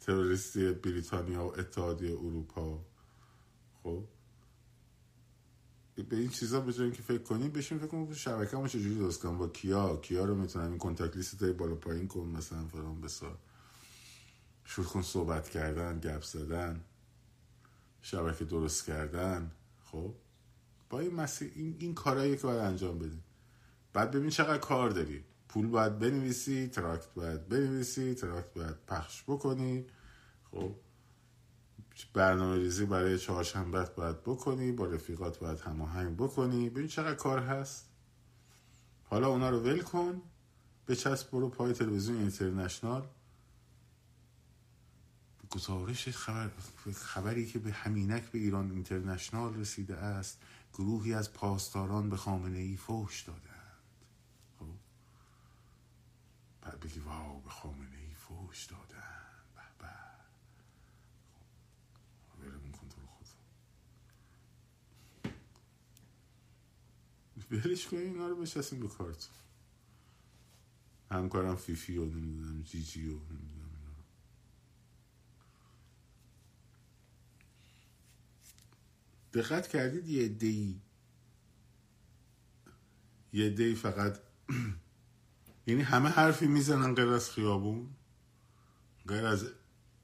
تروریستی 0.00 0.72
بریتانیا 0.72 1.44
و 1.44 1.58
اتحادیه 1.58 2.10
اروپا؟ 2.10 2.84
خب؟ 3.82 4.04
به 6.02 6.16
این 6.16 6.28
چیزا 6.28 6.60
به 6.60 6.90
که 6.90 7.02
فکر 7.02 7.22
کنیم 7.22 7.50
بشین 7.50 7.78
فکر 7.78 7.86
کنیم 7.86 8.12
شبکه 8.12 8.56
ما 8.56 8.68
چجوری 8.68 8.94
درست 8.94 9.22
کنم 9.22 9.38
با 9.38 9.48
کیا 9.48 9.96
کیا 9.96 10.24
رو 10.24 10.34
می‌تونم 10.34 10.68
این 10.68 10.78
کنتاکت 10.78 11.16
لیست 11.16 11.44
بالا 11.44 11.74
پایین 11.74 12.08
کن 12.08 12.28
مثلا 12.36 12.66
فرام 12.66 13.00
بسار. 13.00 13.38
شروع 14.64 15.02
صحبت 15.02 15.48
کردن 15.48 16.00
گپ 16.00 16.22
زدن 16.22 16.84
شبکه 18.02 18.44
درست 18.44 18.86
کردن. 18.86 19.50
خب؟ 19.84 20.14
با 20.90 21.00
این 21.00 21.14
مسیح 21.14 21.50
این, 21.54 21.76
این 21.78 21.94
کارهایی 21.94 22.36
که 22.36 22.42
باید 22.42 22.60
انجام 22.60 22.98
بدیم 22.98 23.24
بعد 23.92 24.10
ببین 24.10 24.30
چقدر 24.30 24.58
کار 24.58 24.90
داری. 24.90 25.24
پول 25.48 25.66
باید 25.66 25.98
بنویسی 25.98 26.66
تراکت 26.66 27.14
باید 27.14 27.48
بنویسی 27.48 28.14
تراکت 28.14 28.54
باید 28.54 28.74
پخش 28.86 29.22
بکنی. 29.22 29.86
خب؟ 30.50 30.74
برنامه 32.06 32.56
ریزی 32.56 32.86
برای 32.86 33.18
چهارشنبه 33.18 33.84
باید 33.84 34.22
بکنی 34.22 34.72
با 34.72 34.86
رفیقات 34.86 35.38
باید 35.38 35.60
هماهنگ 35.60 36.16
بکنی. 36.16 36.70
ببین 36.70 36.88
چقدر 36.88 37.14
کار 37.14 37.38
هست. 37.38 37.88
حالا 39.04 39.28
اونا 39.28 39.50
رو 39.50 39.60
ول 39.60 39.82
کن. 39.82 40.22
به 40.86 40.96
چسب 40.96 41.30
برو 41.30 41.48
پای 41.48 41.72
تلویزیون 41.72 42.18
اینترنشنال. 42.18 43.08
گزارش 45.50 46.08
خبر 46.08 46.50
خبری 46.94 47.46
که 47.46 47.58
به 47.58 47.72
همینک 47.72 48.30
به 48.30 48.38
ایران 48.38 48.70
اینترنشنال 48.70 49.54
رسیده 49.54 49.96
است 49.96 50.40
گروهی 50.74 51.14
از 51.14 51.32
پاسداران 51.32 52.10
به 52.10 52.16
خامنه 52.16 52.58
ای 52.58 52.76
فوش 52.76 53.22
دادند 53.22 53.78
خب؟ 54.58 54.66
بگی 56.82 57.00
واو 57.00 57.40
به 57.40 57.50
خامنه 57.50 57.96
ای 58.08 58.14
فوش 58.14 58.64
دادند 58.64 59.44
به 59.54 59.62
به 59.78 59.88
خب 62.30 62.72
کن 62.72 62.88
تو 62.88 63.06
خود 63.06 63.26
بهلش 67.48 67.86
کنی 67.86 68.00
اینا 68.00 68.28
رو 68.28 68.36
بشستیم 68.36 68.80
به 68.80 68.88
کارتون. 68.88 69.34
همکارم 71.10 71.56
فیفی 71.56 71.96
و 71.96 72.04
نمی‌دونم 72.04 72.62
جی 72.62 72.82
جی 72.82 73.08
و 73.08 73.12
نمی‌دونم 73.12 73.58
دقت 79.32 79.68
کردید 79.68 80.08
یه 80.08 80.28
دی 80.28 80.80
یه 83.32 83.50
دی 83.50 83.74
فقط 83.74 84.20
یعنی 85.66 85.82
همه 85.82 86.08
حرفی 86.08 86.46
می‌زنن 86.46 86.94
غیر 86.94 87.08
از 87.08 87.30
خیابون 87.30 87.90
غیر 89.08 89.26
از 89.26 89.46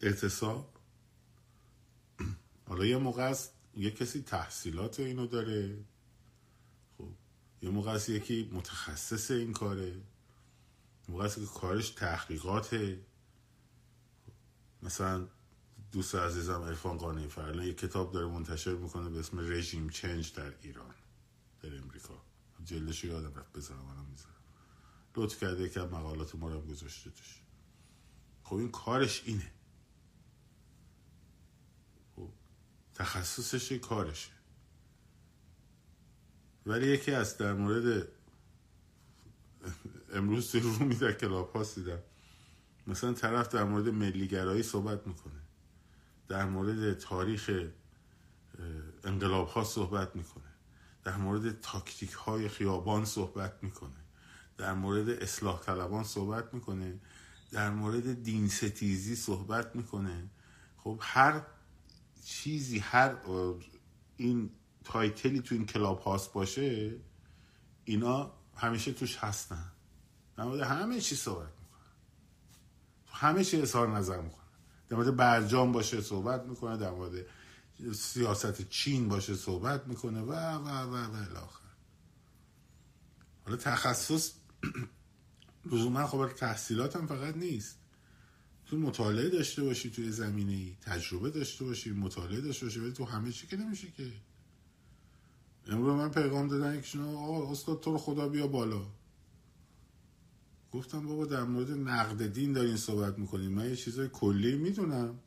اعتصاب. 0.00 0.76
حالا 2.68 2.86
یه 2.86 2.96
موقع 2.96 3.22
است 3.22 3.52
یه 3.76 3.90
کسی 3.90 4.22
تحصیلات 4.22 5.00
اینو 5.00 5.26
داره. 5.26 5.84
یه 7.64 7.70
موقع 7.70 7.90
است 7.90 8.08
یکی 8.08 8.50
متخصص 8.52 9.30
این 9.30 9.52
کاره 9.52 10.02
موقع 11.08 11.24
است 11.24 11.38
که 11.38 11.46
کارش 11.46 11.90
تحقیقاته. 11.90 13.00
مثلا 14.82 15.28
دوست 15.92 16.14
عزیزم 16.14 16.60
ارفان 16.60 16.98
قانعی 16.98 17.28
فرلا 17.28 17.64
یه 17.64 17.74
کتاب 17.74 18.12
داره 18.12 18.26
منتشر 18.26 18.74
می‌کنه 18.74 19.10
به 19.10 19.18
اسم 19.18 19.38
رژیم 19.38 19.88
چنج 19.88 20.32
در 20.32 20.54
ایران 20.62 20.94
در 21.62 21.76
امریکا. 21.76 22.22
جلدش 22.64 23.04
یادم 23.04 23.34
رفت 23.34 23.52
بذارم 23.52 23.86
الان 23.86 24.06
می‌ذارم. 24.06 24.34
لطف 25.16 25.40
کرده 25.40 25.68
که 25.68 25.80
مقالات 25.80 26.34
ما 26.34 26.48
رو 26.48 26.60
گذاشته 26.60 27.10
توش. 27.10 27.42
خب 28.42 28.56
این 28.56 28.70
کارش 28.70 29.22
اینه. 29.24 29.52
خب 32.16 32.28
تخصصش 32.94 33.72
کارشه. 33.72 34.33
ولی 36.66 36.86
یکی 36.86 37.12
از 37.12 37.38
در 37.38 37.52
مورد 37.52 38.08
امروز 40.12 40.50
توی 40.50 40.60
رومی 40.60 40.94
در 40.94 41.12
کلاب 41.12 41.66
دیدم. 41.74 41.98
مثلا 42.86 43.12
طرف 43.12 43.48
در 43.48 43.64
مورد 43.64 43.88
ملیگرایی 43.88 44.62
صحبت 44.62 45.06
می‌کنه. 45.06 45.40
در 46.28 46.44
مورد 46.44 46.98
تاریخ 46.98 47.50
انقلاب 49.04 49.48
ها 49.48 49.64
صحبت 49.64 50.16
می‌کنه. 50.16 50.44
در 51.04 51.16
مورد 51.16 51.60
تاکتیک 51.60 52.12
های 52.12 52.48
خیابان 52.48 53.04
صحبت 53.04 53.58
می‌کنه. 53.62 54.04
در 54.58 54.74
مورد 54.74 55.08
اصلاح 55.08 55.60
طلبان 55.60 56.04
صحبت 56.04 56.54
می‌کنه. 56.54 57.00
در 57.50 57.70
مورد 57.70 58.22
دین 58.22 58.48
ستیزی 58.48 59.16
صحبت 59.16 59.76
می‌کنه. 59.76 60.30
خب 60.76 60.98
هر 61.02 61.42
چیزی 62.24 62.78
هر 62.78 63.16
این 64.16 64.50
title 64.84 65.31
ی 65.31 65.40
تو 65.40 65.54
این 65.54 65.66
Clubhouse 65.66 66.32
باشه 66.32 66.94
اینا 67.84 68.32
همیشه 68.56 68.92
توش 68.92 69.16
هستن. 69.16 69.72
در 70.36 70.44
مورد 70.44 70.60
همه 70.60 71.00
چی 71.00 71.14
صحبت 71.14 71.52
می‌کنن. 71.60 71.92
همه 73.06 73.44
چی 73.44 73.62
اظهار 73.62 73.88
نظر 73.88 74.20
می‌کنن. 74.20 74.44
در 74.88 74.96
مورد 74.96 75.16
برجام 75.16 75.72
باشه 75.72 76.00
صحبت 76.00 76.42
می‌کنه 76.42 76.76
در 76.76 76.90
مورد 76.90 77.26
سیاست 77.94 78.68
چین 78.68 79.08
باشه 79.08 79.34
صحبت 79.34 79.86
می‌کنه 79.86 80.20
و 80.20 80.32
و 80.32 80.68
و 80.68 80.96
و 80.96 81.30
الی 81.30 81.42
آخر 81.42 81.64
حالا 83.44 83.56
تخصص 83.56 84.32
لزوما 85.72 86.06
خب 86.06 86.28
تحصیلات 86.28 86.96
هم 86.96 87.06
فقط 87.06 87.36
نیست. 87.36 87.78
تو 88.66 88.76
مطالعه 88.76 89.28
داشته 89.28 89.62
باشی 89.62 89.90
توی 89.90 90.10
زمینه 90.10 90.52
ای 90.52 90.76
تجربه 90.80 91.30
داشته 91.30 91.64
باشی 91.64 91.90
مطالعه 91.90 92.40
داشته 92.40 92.66
باشی 92.66 92.80
ولی 92.80 92.92
تو 92.92 93.04
همه 93.04 93.32
چی 93.32 93.46
که 93.46 93.56
نمیشه 93.56 93.90
که. 93.90 94.12
امروز 95.66 95.94
من 95.94 96.10
پیغام 96.10 96.48
دادن 96.48 96.80
که 96.80 96.98
آقا 97.00 97.52
استاد 97.52 97.80
تو 97.80 97.92
رو 97.92 97.98
خدا 97.98 98.28
بیا 98.28 98.46
بالا. 98.46 98.86
گفتم 100.72 101.06
بابا 101.06 101.26
در 101.26 101.44
مورد 101.44 101.70
نقد 101.70 102.26
دین 102.26 102.52
دارین 102.52 102.76
صحبت 102.76 103.18
می‌کنیم 103.18 103.52
من 103.52 103.68
یه 103.68 103.76
چیزای 103.76 104.08
کلی 104.12 104.56
می‌دونم. 104.56 105.18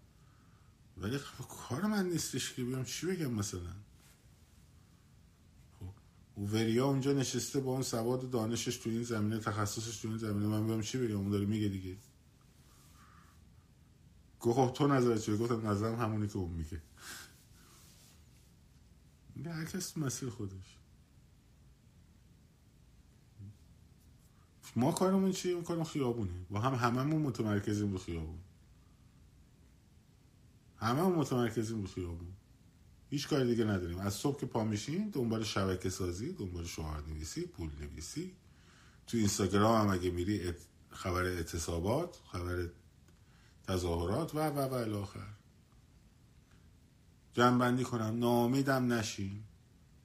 ولی 0.97 1.17
خب 1.17 1.45
کار 1.47 1.81
من 1.85 2.09
نیستش 2.09 2.53
که 2.53 2.63
بیام 2.63 2.83
چی 2.83 3.07
بگم 3.07 3.33
مثلا. 3.33 3.73
خب 5.79 6.41
وریا 6.41 6.85
اونجا 6.85 7.13
نشسته 7.13 7.59
با 7.59 7.71
اون 7.71 7.81
سواد 7.81 8.29
دانشش 8.29 8.77
تو 8.77 8.89
این 8.89 9.03
زمینه 9.03 9.39
تخصصش 9.39 9.97
تو 9.97 10.07
این 10.07 10.17
زمینه. 10.17 10.47
من 10.47 10.67
بیام 10.67 10.81
چی 10.81 10.97
بگم؟ 10.97 11.17
اون 11.17 11.29
داره 11.29 11.45
میگه 11.45 11.67
دیگه. 11.67 11.97
گفت 14.39 14.57
خب 14.57 14.73
تو 14.73 14.87
نظرت 14.87 15.21
چیه؟ 15.21 15.37
گفتم 15.37 15.67
نظرم 15.67 15.95
همونی 15.95 16.27
که 16.27 16.37
اون 16.37 16.51
میگه. 16.51 16.81
هر 19.45 19.65
کس 19.65 19.97
مسیر 19.97 20.29
خودش. 20.29 20.77
ما 24.75 24.91
کارمون 24.91 25.31
چیه 25.31 25.53
اون 25.53 25.63
کارم 25.63 25.83
خیابونه. 25.83 26.45
با 26.49 26.59
هم 26.59 26.73
هممون 26.73 27.21
متمرکزیم 27.21 27.91
رو 27.91 27.97
خیابون. 27.97 28.39
هممون 30.77 31.15
متمرکزیم 31.15 31.81
رو 31.81 31.87
خیابون. 31.87 32.33
هیچ 33.09 33.27
کار 33.27 33.43
دیگه 33.43 33.63
نداریم. 33.63 33.99
از 33.99 34.13
صبح 34.13 34.39
که 34.39 34.45
پا 34.45 34.63
میشیم 34.63 35.09
دنبال 35.09 35.43
شبکه 35.43 35.89
سازی 35.89 36.33
دنبال 36.33 36.65
شعار 36.65 37.03
نویسی 37.07 37.47
پول 37.47 37.69
نویسی 37.81 38.35
تو 39.07 39.17
اینستاگرام 39.17 39.87
هم 39.87 39.93
اگه 39.93 40.11
میری 40.11 40.53
خبر 40.89 41.23
اعتصابات 41.23 42.19
خبر 42.31 42.69
تظاهرات 43.67 44.35
و 44.35 44.39
و 44.39 44.59
و 44.59 44.73
الاخر 44.73 45.36
جمع 47.37 47.83
کنم. 47.83 48.19
نامیدم 48.19 48.93
نشین. 48.93 49.43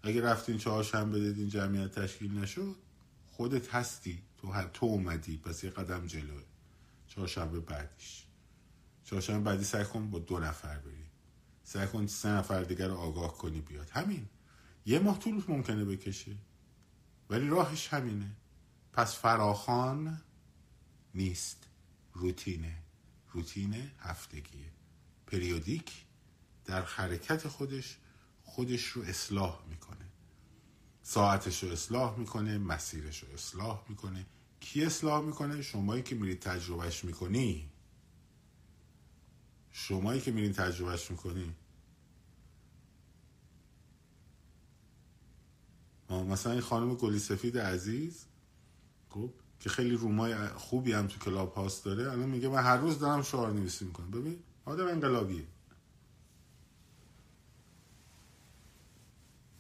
اگه 0.03 0.21
رفتین 0.21 0.59
چهارشنبه 0.59 1.21
دادین 1.21 1.49
جمعیت 1.49 1.99
تشکیل 1.99 2.39
نشد 2.39 2.77
خودت 3.31 3.75
هستی. 3.75 4.23
تو 4.39 4.53
تو 4.73 4.87
اومدی. 4.87 5.37
پس 5.37 5.65
یه 5.65 5.71
قدم 5.71 6.07
جلوه 6.07 6.43
چهارشنبه 7.07 7.61
بعدیش. 7.61 8.27
چهارشنبه 9.05 9.51
بعدی 9.51 9.65
سعی 9.65 9.85
کن 9.85 10.11
با 10.11 10.19
دو 10.19 10.39
نفر 10.39 10.79
بری. 10.79 11.07
سعی 11.65 11.87
کن 11.87 12.07
سه 12.07 12.29
نفر 12.29 12.63
دیگر 12.63 12.89
رو 12.89 12.95
آگاه 12.95 13.39
کنی 13.39 13.61
بیاد. 13.61 13.91
همین. 13.91 14.29
یه 14.87 14.99
ماه 14.99 15.19
طول 15.19 15.43
ممکنه 15.49 15.85
بکشه. 15.85 16.37
ولی 17.31 17.49
راهش 17.49 17.89
همینه. 17.89 18.37
پس 18.93 19.17
فراخان 19.17 20.23
نیست. 21.15 21.67
روتینه. 22.13 22.79
روتین 23.33 23.91
هفتگیه. 23.99 24.73
پریودیک 25.27 26.05
در 26.65 26.83
حرکت 26.83 27.49
خودش 27.49 27.99
خودش 28.43 28.87
رو 28.87 29.03
اصلاح 29.03 29.63
می‌کنه. 29.71 30.07
ساعتش 31.03 31.63
رو 31.63 31.71
اصلاح 31.71 32.19
می‌کنه 32.19 32.59
مسیرش 32.59 33.23
رو 33.23 33.33
اصلاح 33.35 33.85
می‌کنه. 33.89 34.27
کی 34.61 34.85
اصلاح 34.85 35.25
می‌کنه؟ 35.25 35.63
شمایی 35.63 36.03
که 36.03 36.15
میرید 36.15 36.41
تجربهش 36.41 37.05
می‌کنی. 37.05 37.71
شمایی 39.73 40.21
که 40.21 40.33
میرین 40.33 40.53
تجربهش 40.53 41.11
می‌کنی. 41.11 41.55
مثلا 46.11 46.53
این 46.53 46.61
خانم 46.61 46.95
گلی 46.95 47.19
سفید 47.19 47.59
عزیز 47.59 48.25
خب 49.09 49.31
که 49.61 49.69
خیلی 49.71 49.95
رومای 49.95 50.49
خوبی 50.49 50.93
هم 50.93 51.07
تو 51.07 51.19
کلاب 51.19 51.55
هاست 51.55 51.85
داره 51.85 52.13
الان 52.13 52.29
میگه 52.29 52.49
من 52.49 52.63
هر 52.63 52.77
روز 52.77 52.99
دارم 52.99 53.23
شعار 53.23 53.53
نویسی 53.53 53.85
می‌کنم. 53.85 54.11
ببین 54.11 54.43
آدم 54.65 54.87
انقلابیه. 54.87 55.45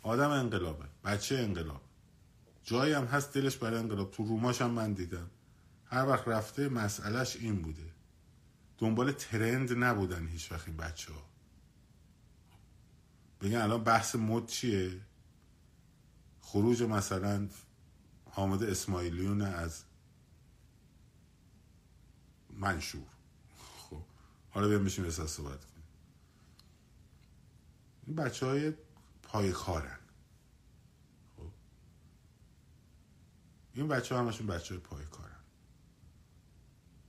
آدم 0.03 0.31
انقلابه 0.31 0.85
بچه 1.05 1.39
انقلاب. 1.39 1.81
جایی 2.65 2.93
هم 2.93 3.05
هست 3.05 3.35
دلش 3.35 3.57
برای 3.57 3.79
انقلاب. 3.79 4.11
تو 4.11 4.25
روماش 4.25 4.63
هم 4.63 4.71
من 4.71 4.93
دیدم. 4.93 5.31
هر 5.87 6.07
وقت 6.07 6.29
رفته 6.29 6.69
مسئلهش 6.69 7.37
این 7.37 7.63
بوده. 7.63 7.93
دنبال 8.79 9.13
ترند 9.13 9.73
نبودن 9.73 10.27
هیچ 10.27 10.53
وقت 10.53 10.69
این 10.69 10.77
بچه 10.77 11.13
ها 11.13 11.23
بگن 13.41 13.57
الان 13.57 13.85
بحث 13.85 14.17
مد 14.17 14.47
چیه؟ 14.47 15.01
خروج 16.41 16.83
مثلا 16.83 17.49
حامد 18.31 18.63
اسماعیلیون 18.63 19.43
از 19.43 19.85
منشور. 22.51 23.07
خب 23.79 24.03
حالا 24.51 24.69
بیام 24.69 24.85
بشیم 24.85 25.11
صحبت 25.11 25.65
کنیم. 25.65 25.85
این 28.07 28.17
بچه 28.17 28.47
های 28.47 28.73
پای 29.33 29.53
کارن. 29.53 29.99
خب. 31.37 31.53
این 33.74 33.89
بچه 33.89 34.16
همشون 34.16 34.47
بچه 34.47 34.74
های 34.74 34.83
پای 34.83 35.05
کارن. 35.05 35.43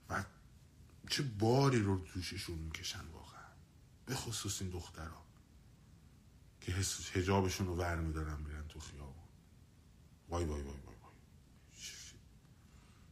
و 0.10 0.24
چه 1.10 1.24
باری 1.24 1.80
رو 1.80 1.98
دوششون 1.98 2.58
می‌کشن 2.58 3.06
واقعا. 3.14 3.48
به 4.06 4.16
خصوص 4.16 4.62
این 4.62 4.72
دخترها 4.72 5.26
که 6.62 6.72
هجابشون 7.14 7.68
رو 7.68 7.76
ور 7.76 7.96
میدارن 7.96 8.42
میرن 8.42 8.68
تو 8.68 8.80
خیابون. 8.80 9.24
وای 10.30 10.46
وای 10.46 10.62
وای 10.62 10.78
وای 10.78 10.96
وای. 10.96 11.14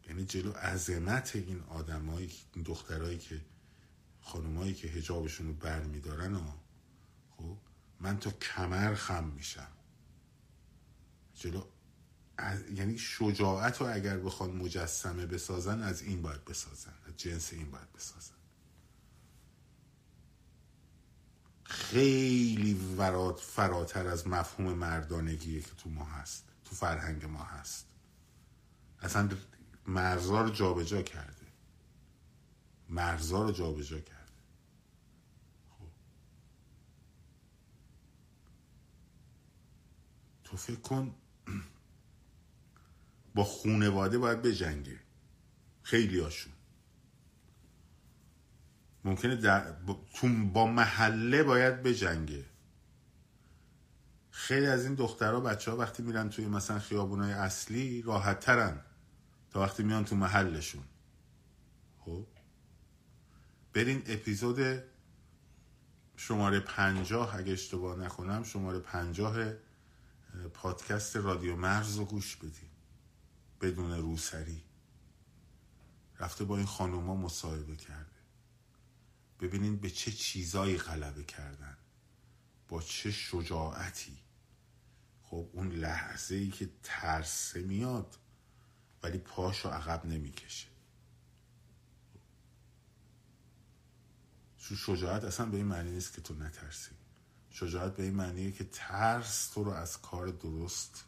یعنی 0.08 0.26
جلو 0.26 0.52
عظمت 0.52 1.36
این 1.36 1.64
آدمایی 1.64 2.32
این 2.54 2.64
دخترایی 2.64 3.18
که 3.18 3.42
خانمایی 4.22 4.74
که 4.74 4.88
هجابشون 4.88 5.48
رو 5.48 5.54
بر 5.54 5.84
میدارن 5.84 6.36
خب 6.36 6.61
من 8.02 8.20
تا 8.20 8.32
کمر 8.32 8.96
خم 8.96 9.24
میشم. 9.24 9.68
جلو 11.34 11.64
یعنی 12.76 12.98
شجاعت 12.98 13.82
رو 13.82 13.94
اگر 13.96 14.18
بخوان 14.18 14.52
مجسمه 14.52 15.26
بسازن 15.26 15.82
از 15.82 16.02
این 16.02 16.22
باید 16.22 16.46
بسازن. 16.46 16.94
از 17.08 17.18
جنس 17.18 17.54
این 17.54 17.72
باید 17.72 17.92
بسازن. 17.94 18.36
خیلی 21.64 22.96
فراتر 23.56 24.08
از 24.08 24.28
مفهوم 24.28 24.74
مردانگیه 24.74 25.62
که 25.62 25.76
تو 25.78 25.90
ما 25.90 26.06
هست. 26.06 26.46
تو 26.66 26.76
فرهنگ 26.76 27.26
ما 27.26 27.44
هست. 27.44 27.86
اصلا 29.02 29.30
مرزا 29.88 30.42
رو 30.42 30.50
جابجا 30.50 31.02
کرده. 31.02 31.48
مرزا 32.90 33.44
رو 33.44 33.52
جابجا 33.52 34.00
کرده. 34.00 34.21
تو 40.52 40.58
فکر 40.58 40.80
کن 40.80 41.16
با 43.36 43.44
خونواده 43.44 44.18
باید 44.18 44.42
بجنگه 44.42 45.00
خیلی 45.84 46.20
هاشون. 46.20 46.54
ممکنه 49.04 49.36
در... 49.36 49.72
با 50.54 50.68
محله 50.68 51.44
باید 51.44 51.84
بجنگه 51.84 52.46
خیلی 54.32 54.66
از 54.66 54.86
این 54.86 54.96
دخترها 54.96 55.40
بچه 55.40 55.72
ها 55.72 55.78
وقتی 55.78 56.04
میرن 56.04 56.30
توی 56.30 56.46
مثلا 56.46 56.80
خیابونای 56.80 57.34
اصلی 57.34 58.02
راحت 58.02 58.40
ترن 58.40 58.82
تا 59.52 59.62
وقتی 59.62 59.84
میان 59.84 60.06
تو 60.06 60.16
محلشون. 60.16 60.84
خب؟ 62.00 62.28
برین 63.74 64.04
اپیزود 64.06 64.84
شماره 66.16 66.60
پنجاه 66.60 67.36
اگه 67.36 67.54
اشتباه 67.54 68.00
نکنم 68.00 68.44
شماره 68.44 68.80
پنجاه 68.80 69.54
پادکست 70.54 71.16
رادیو 71.16 71.56
مرز 71.56 71.96
رو 71.96 72.06
گوش 72.06 72.36
بدین 72.36 72.70
بدون 73.62 73.92
روسری. 73.92 74.64
رفته 76.20 76.44
با 76.44 76.58
این 76.58 76.66
خانوما 76.66 77.16
مصاحبه 77.16 77.76
کرده. 77.76 78.22
ببینین 79.40 79.78
به 79.78 79.90
چه 79.90 80.12
چیزایی 80.12 80.78
غلبه 80.78 81.24
کردن. 81.24 81.78
با 82.68 82.82
چه 82.82 83.12
شجاعتی. 83.12 84.18
خب 85.24 85.50
اون 85.54 85.72
لحظه 85.72 86.36
ای 86.36 86.50
که 86.50 86.70
ترسه 86.84 87.62
میاد 87.62 88.18
ولی 89.04 89.18
پاشو 89.18 89.70
عقب 89.70 90.06
نمی‌کشه. 90.06 90.68
شجاعت 94.58 95.24
اصلا 95.24 95.46
به 95.46 95.58
این 95.58 95.66
معنی 95.66 95.92
نیست 95.92 96.14
که 96.14 96.22
تو 96.22 96.34
نترسی. 96.34 96.92
شجاعت 97.52 97.96
به 97.96 98.04
این 98.04 98.16
معنیه 98.16 98.52
که 98.52 98.64
ترس 98.64 99.50
تو 99.50 99.64
رو 99.64 99.72
از 99.72 100.02
کار 100.02 100.28
درست 100.28 101.06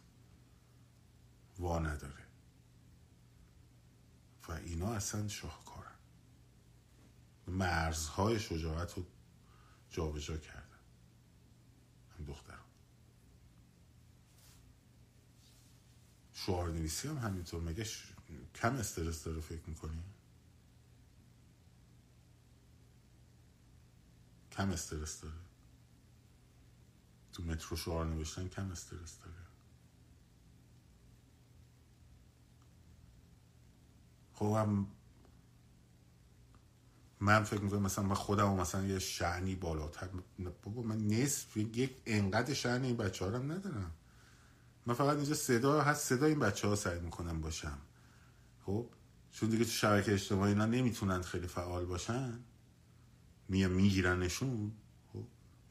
وا 1.58 1.78
نداره. 1.78 2.24
و 4.48 4.52
اینا 4.52 4.92
اصلا 4.92 5.28
شاهکارن. 5.28 5.94
مرزهای 7.48 8.40
شجاعت 8.40 8.94
رو 8.94 9.04
جابجا 9.90 10.36
کردن. 10.36 10.78
هم 12.18 12.24
دختران 12.24 12.64
شعار 16.32 16.70
نویسی 16.70 17.08
هم 17.08 17.18
همینطور. 17.18 17.62
مگه 17.62 17.86
کم 18.54 18.76
استرس 18.76 19.24
داره 19.24 19.40
فکر 19.40 19.62
می‌کنی؟ 19.66 20.02
کم 24.52 24.70
استرس 24.70 25.20
داره. 25.20 25.43
تو 27.34 27.42
مترو 27.42 27.76
شعار 27.76 28.06
نوشتن 28.06 28.48
کم 28.48 28.70
استرس 28.70 29.18
داره. 29.18 29.36
خب 34.34 34.46
هم 34.46 34.86
من 37.20 37.44
فکر 37.44 37.60
می‌کنم 37.60 37.82
مثلا 37.82 38.04
من 38.04 38.14
خودم 38.14 38.54
مثلا 38.54 38.86
یه 38.86 38.98
شعنی 38.98 39.54
بالاتر 39.54 40.08
بابا 40.62 40.82
من 40.82 41.06
نصف 41.06 41.56
یک 41.56 41.96
انقدر 42.06 42.54
شعنی 42.54 42.86
این 42.86 42.96
بچه 42.96 43.26
هم 43.26 43.52
ندارم. 43.52 43.90
من 44.86 44.94
فقط 44.94 45.16
اینجا 45.16 45.34
صدا 45.34 45.82
هست 45.82 46.04
صدا 46.04 46.26
این 46.26 46.38
بچه 46.38 46.68
ها 46.68 46.76
سعی 46.76 47.00
می‌کنم 47.00 47.40
باشم. 47.40 47.78
خب؟ 48.66 48.90
چون 49.32 49.48
دیگه 49.48 49.64
تو 49.64 49.70
شبکه 49.70 50.12
اجتماعی 50.12 50.52
اینا 50.52 50.66
نمی‌تونن 50.66 51.22
خیلی 51.22 51.46
فعال 51.46 51.84
باشن. 51.84 52.40
می‌گیرن 53.48 53.72
میگیرنشون. 53.72 54.72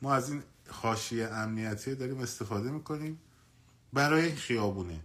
ما 0.03 0.13
از 0.13 0.29
این 0.29 0.43
خاشی 0.69 1.23
امنیتی 1.23 1.95
داریم 1.95 2.19
استفاده 2.19 2.71
می‌کنیم 2.71 3.19
برای 3.93 4.25
این 4.25 4.35
خیابونه. 4.35 4.99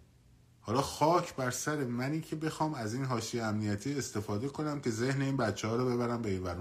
حالا 0.60 0.82
خاک 0.82 1.36
بر 1.36 1.50
سر 1.50 1.84
منی 1.84 2.20
که 2.20 2.36
بخوام 2.36 2.74
از 2.74 2.94
این 2.94 3.04
حاشیه 3.04 3.42
امنیتی 3.42 3.98
استفاده 3.98 4.48
کنم 4.48 4.80
که 4.80 4.90
ذهن 4.90 5.22
این 5.22 5.36
بچه 5.36 5.68
ها 5.68 5.76
رو 5.76 5.86
ببرم 5.86 6.22
به 6.22 6.30
این 6.30 6.42
ور 6.42 6.56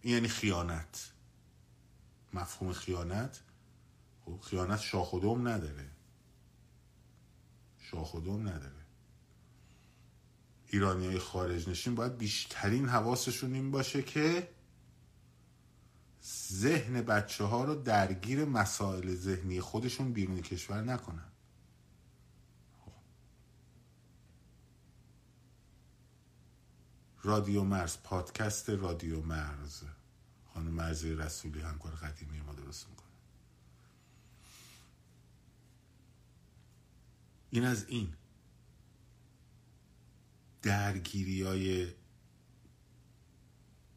این 0.00 0.14
یعنی 0.14 0.28
خیانت. 0.28 1.12
مفهوم 2.34 2.72
خیانت؟ 2.72 3.40
خب 4.24 4.40
خیانت 4.40 4.80
شاخ 4.80 5.14
نداره. 5.24 5.90
شاخ 7.78 8.16
نداره. 8.16 8.85
ایرانی 10.66 11.06
های 11.06 11.18
خارج 11.18 11.68
نشین 11.68 11.94
باید 11.94 12.18
بیشترین 12.18 12.88
حواسشون 12.88 13.54
این 13.54 13.70
باشه 13.70 14.02
که 14.02 14.48
ذهن 16.52 17.02
بچه 17.02 17.44
ها 17.44 17.64
رو 17.64 17.74
درگیر 17.74 18.44
مسائل 18.44 19.14
ذهنی 19.14 19.60
خودشون 19.60 20.12
بیرون 20.12 20.40
کشور 20.40 20.82
نکنن. 20.82 21.32
رادیو 27.22 27.64
مرز 27.64 27.96
پادکست 28.04 28.70
رادیو 28.70 29.22
مرز. 29.22 29.82
خانم 30.54 30.70
مرزی 30.70 31.14
رسولی 31.14 31.60
همکار 31.60 31.92
قدیمی 31.92 32.40
ما 32.40 32.52
درست 32.52 32.88
می‌کنه. 32.88 33.06
این 37.50 37.64
از 37.64 37.88
این. 37.88 38.14
درگیری 40.62 41.42
های 41.42 41.88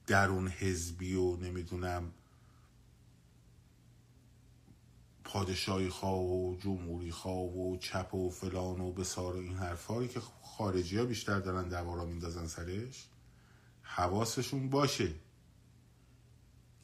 درون 0.08 0.48
حزبی 0.48 1.16
و 1.16 1.36
نمی‌دونم 1.36 2.12
پادشاهی 5.24 5.90
خواه 5.90 6.22
و 6.22 6.56
جمهوری 6.60 7.12
خواه 7.12 7.58
و 7.58 7.78
چپ 7.78 8.14
و 8.14 8.30
فلان 8.30 8.82
و 8.82 8.92
بسار 8.92 9.36
و 9.36 9.40
این 9.40 9.58
حرفایی 9.58 10.08
که 10.08 10.22
خارجی 10.42 10.98
ها 10.98 11.06
بیشتر 11.06 11.40
دارن 11.40 11.70
دوارا 11.70 12.06
میندازن 12.06 12.48
سرش 12.48 13.08
حواسشون 13.82 14.70
باشه 14.70 15.16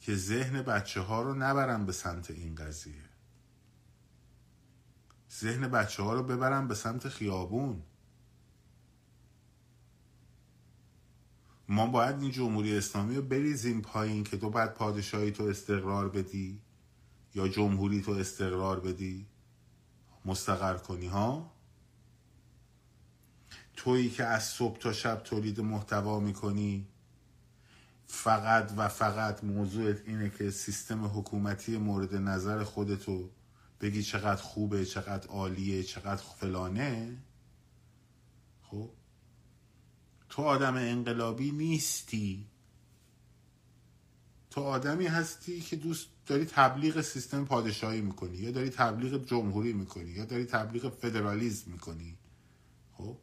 که 0.00 0.14
ذهن 0.14 0.62
بچه 0.62 1.00
ها 1.00 1.22
رو 1.22 1.34
نبرن 1.34 1.86
به 1.86 1.92
سمت 1.92 2.30
این 2.30 2.54
قضیه. 2.54 3.04
ذهن 5.40 5.68
بچه 5.68 6.02
ها 6.02 6.14
رو 6.14 6.22
ببرن 6.22 6.68
به 6.68 6.74
سمت 6.74 7.08
خیابون. 7.08 7.82
ما 11.68 11.86
باید 11.86 12.20
این 12.20 12.30
جمهوری 12.30 12.76
اسلامی 12.76 13.16
رو 13.16 13.22
بریزیم 13.22 13.82
پایین 13.82 14.24
که 14.24 14.36
تو 14.36 14.50
بعد 14.50 14.74
پادشاهی 14.74 15.30
تو 15.30 15.44
استقرار 15.44 16.08
بدی 16.08 16.60
یا 17.34 17.48
جمهوری 17.48 18.02
تو 18.02 18.12
استقرار 18.12 18.80
بدی. 18.80 19.26
مستقر 20.24 20.76
کنی 20.76 21.06
ها؟ 21.06 21.52
تویی 23.76 24.10
که 24.10 24.24
از 24.24 24.44
صبح 24.44 24.78
تا 24.78 24.92
شب 24.92 25.22
تولید 25.24 25.60
محتوا 25.60 26.20
می‌کنی. 26.20 26.88
فقط 28.06 28.72
و 28.76 28.88
فقط 28.88 29.44
موضوعت 29.44 30.02
اینه 30.06 30.30
که 30.30 30.50
سیستم 30.50 31.04
حکومتی 31.04 31.76
مورد 31.76 32.14
نظر 32.14 32.64
خودتو 32.64 33.30
بگی 33.80 34.02
چقدر 34.02 34.42
خوبه 34.42 34.84
چقدر 34.84 35.28
عالیه 35.28 35.82
چقدر 35.82 36.22
فلانه. 36.40 37.16
خب؟ 38.62 38.90
تو 40.36 40.42
آدم 40.42 40.74
انقلابی 40.74 41.50
نیستی. 41.50 42.46
تو 44.50 44.60
آدمی 44.60 45.06
هستی 45.06 45.60
که 45.60 45.76
دوست 45.76 46.08
داری 46.26 46.44
تبلیغ 46.44 47.00
سیستم 47.00 47.44
پادشاهی 47.44 48.00
می‌کنی 48.00 48.36
یا 48.36 48.50
داری 48.50 48.70
تبلیغ 48.70 49.24
جمهوری 49.24 49.72
می‌کنی 49.72 50.10
یا 50.10 50.24
داری 50.24 50.44
تبلیغ 50.44 50.88
فدرالیزم 50.88 51.70
می‌کنی. 51.70 52.18
خب؟ 52.92 53.16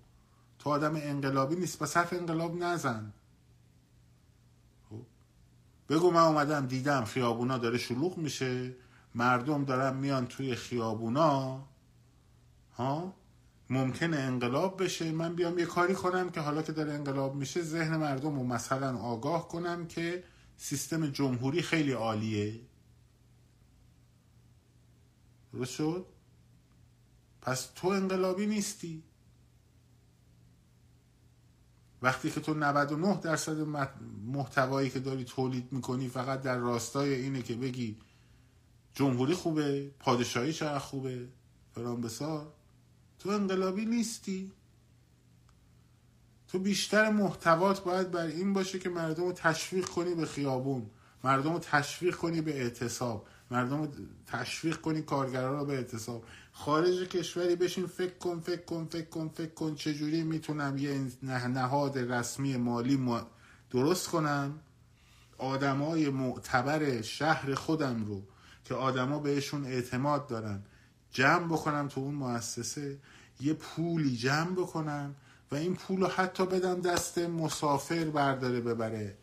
تو 0.59 0.69
آدم 0.69 0.95
انقلابی 0.95 1.55
نیست 1.55 1.79
پس 1.79 1.97
حرف 1.97 2.13
انقلاب 2.13 2.55
نزن. 2.55 3.13
خب؟ 4.89 5.05
بگو 5.89 6.11
من 6.11 6.21
اومدم 6.21 6.65
دیدم 6.65 7.05
خیابونا 7.05 7.57
داره 7.57 7.77
شلوغ 7.77 8.17
میشه 8.17 8.75
مردم 9.15 9.65
دارن 9.65 9.97
میان 9.97 10.27
توی 10.27 10.55
خیابونا. 10.55 11.63
ها؟ 12.77 13.13
ممکنه 13.73 14.17
انقلاب 14.17 14.83
بشه. 14.83 15.11
من 15.11 15.35
بیام 15.35 15.59
یه 15.59 15.65
کاری 15.65 15.93
کنم 15.93 16.29
که 16.29 16.39
حالا 16.39 16.61
که 16.61 16.71
داره 16.71 16.93
انقلاب 16.93 17.35
میشه. 17.35 17.61
ذهن 17.61 17.97
مردم 17.97 18.35
رو 18.35 18.43
مثلا 18.43 18.97
آگاه 18.97 19.47
کنم 19.47 19.87
که 19.87 20.23
سیستم 20.57 21.07
جمهوری 21.07 21.61
خیلی 21.61 21.91
عالیه. 21.91 22.61
درست 25.53 25.71
شد؟ 25.71 26.05
پس 27.41 27.69
تو 27.75 27.87
انقلابی 27.87 28.45
نیستی. 28.45 29.03
وقتی 32.01 32.31
که 32.31 32.41
تو 32.41 32.53
99 32.53 33.19
درصد 33.21 33.57
محتوایی 34.25 34.89
که 34.89 34.99
داری 34.99 35.23
تولید 35.23 35.73
می‌کنی 35.73 36.09
فقط 36.09 36.41
در 36.41 36.57
راستای 36.57 37.13
اینه 37.13 37.41
که 37.41 37.55
بگی 37.55 37.97
جمهوری 38.93 39.33
خوبه 39.33 39.91
پادشاهی 39.99 40.53
چقدر 40.53 40.79
خوبه. 40.79 41.27
فران 41.75 42.01
بسار 42.01 42.53
تو 43.23 43.29
انقلابی 43.29 43.85
نیستی. 43.85 44.51
تو 46.47 46.59
بیشتر 46.59 47.09
محتوات 47.09 47.83
باید 47.83 48.11
بر 48.11 48.25
این 48.25 48.53
باشه 48.53 48.79
که 48.79 48.89
مردم 48.89 49.23
رو 49.23 49.31
تشویق 49.31 49.85
کنی 49.85 50.15
به 50.15 50.25
خیابون 50.25 50.89
مردم 51.23 51.53
رو 51.53 51.59
تشویق 51.59 52.15
کنی 52.15 52.41
به 52.41 52.61
اعتصاب 52.61 53.27
مردم 53.51 53.81
رو 53.81 53.87
تشویق 54.27 54.77
کنی 54.77 55.01
کارگران 55.01 55.59
رو 55.59 55.65
به 55.65 55.73
اعتصاب. 55.73 56.23
خارج 56.51 57.07
کشوری 57.07 57.55
بشین 57.55 57.87
فکر 57.87 58.17
کن 58.17 58.39
فکر 58.39 58.61
کن 58.61 58.87
فکر 58.91 59.09
کن 59.09 59.29
فکر 59.35 59.53
کن 59.53 59.75
چجوری 59.75 60.23
می‌تونم 60.23 60.77
یه 60.77 61.07
نهاد 61.47 61.97
رسمی 61.97 62.57
مالی 62.57 62.99
درست 63.71 64.07
کنم؟ 64.07 64.59
آدمای 65.37 66.09
معتبر 66.09 67.01
شهر 67.01 67.53
خودم 67.53 68.05
رو 68.05 68.23
که 68.65 68.73
آدما 68.73 69.19
بهشون 69.19 69.65
اعتماد 69.65 70.27
دارن. 70.27 70.63
جمع 71.11 71.47
بکنم 71.47 71.87
تو 71.87 72.01
اون 72.01 72.15
مؤسسه. 72.15 72.99
یه 73.43 73.53
پولی 73.53 74.17
جمع 74.17 74.51
بکنم 74.51 75.15
و 75.51 75.55
این 75.55 75.75
پول 75.75 76.01
رو 76.01 76.07
حتی 76.07 76.45
بدم 76.45 76.81
دست 76.81 77.17
مسافر 77.17 78.05
برداره 78.05 78.61
ببره 78.61 79.17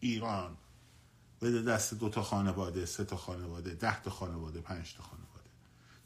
ایران. 0.00 0.56
بده 1.42 1.62
دست 1.62 1.94
دو 1.94 2.08
تا 2.08 2.22
خانواده 2.22 2.86
سه 2.86 3.04
تا 3.04 3.16
خانواده 3.16 3.74
ده 3.74 4.02
تا 4.02 4.10
خانواده 4.10 4.60
پنج 4.60 4.94
تا 4.94 5.02
خانواده. 5.02 5.50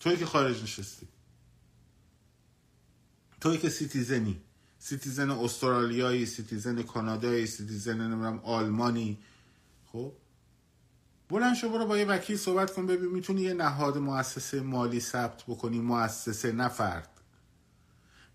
توی 0.01 0.17
که 0.17 0.27
خارج 0.27 0.63
نشستی. 0.63 1.09
توی 3.41 3.59
که 3.59 3.69
citizen 3.69 4.25
ی. 4.25 4.41
citizen 4.79 5.31
استرالیایی 5.31 6.27
citizen 6.27 6.83
کانادایی 6.83 7.47
citizen 7.47 8.01
نمی‌دونم 8.01 8.41
آلمانی. 8.45 9.19
خب؟ 9.93 10.13
بلند 11.29 11.57
شو 11.57 11.69
برو 11.69 11.87
با 11.87 11.99
یه 11.99 12.05
وکیل 12.05 12.37
صحبت 12.37 12.73
کن 12.73 12.87
ببین 12.87 13.11
می‌تونی 13.11 13.43
یه 13.43 13.55
نهاد 13.55 13.99
مؤسسه 13.99 14.61
مالی 14.61 15.01
ثبت 15.01 15.43
بکنی. 15.43 15.81
مؤسسه 15.81 16.53
نفرد 16.53 17.12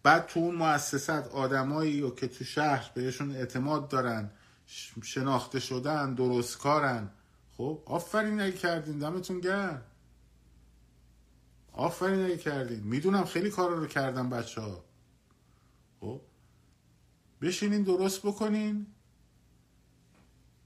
بعد 0.07 0.25
تو 0.27 0.39
اون 0.39 0.55
مؤسسات 0.55 1.27
آدمایی 1.27 2.01
و 2.01 2.09
که 2.09 2.27
تو 2.27 2.43
شهر 2.43 2.91
بهشون 2.93 3.35
اعتماد 3.35 3.89
دارن 3.89 4.31
شناخته 5.03 5.59
شدن 5.59 6.13
درست 6.13 6.57
کارن. 6.57 7.09
خب 7.57 7.83
آفرین 7.85 8.41
اگه 8.41 8.57
کردین 8.57 8.99
دمتون 8.99 9.39
گرم. 9.39 9.81
آفرین 11.73 12.25
اگه 12.25 12.37
کردین. 12.37 12.79
می‌دونم 12.79 13.25
خیلی 13.25 13.49
کار 13.49 13.69
رو 13.69 13.87
کردن 13.87 14.29
بچه 14.29 14.61
ها 14.61 14.83
خب 15.99 16.21
بشینین 17.41 17.83
درست 17.83 18.21
بکنین 18.21 18.87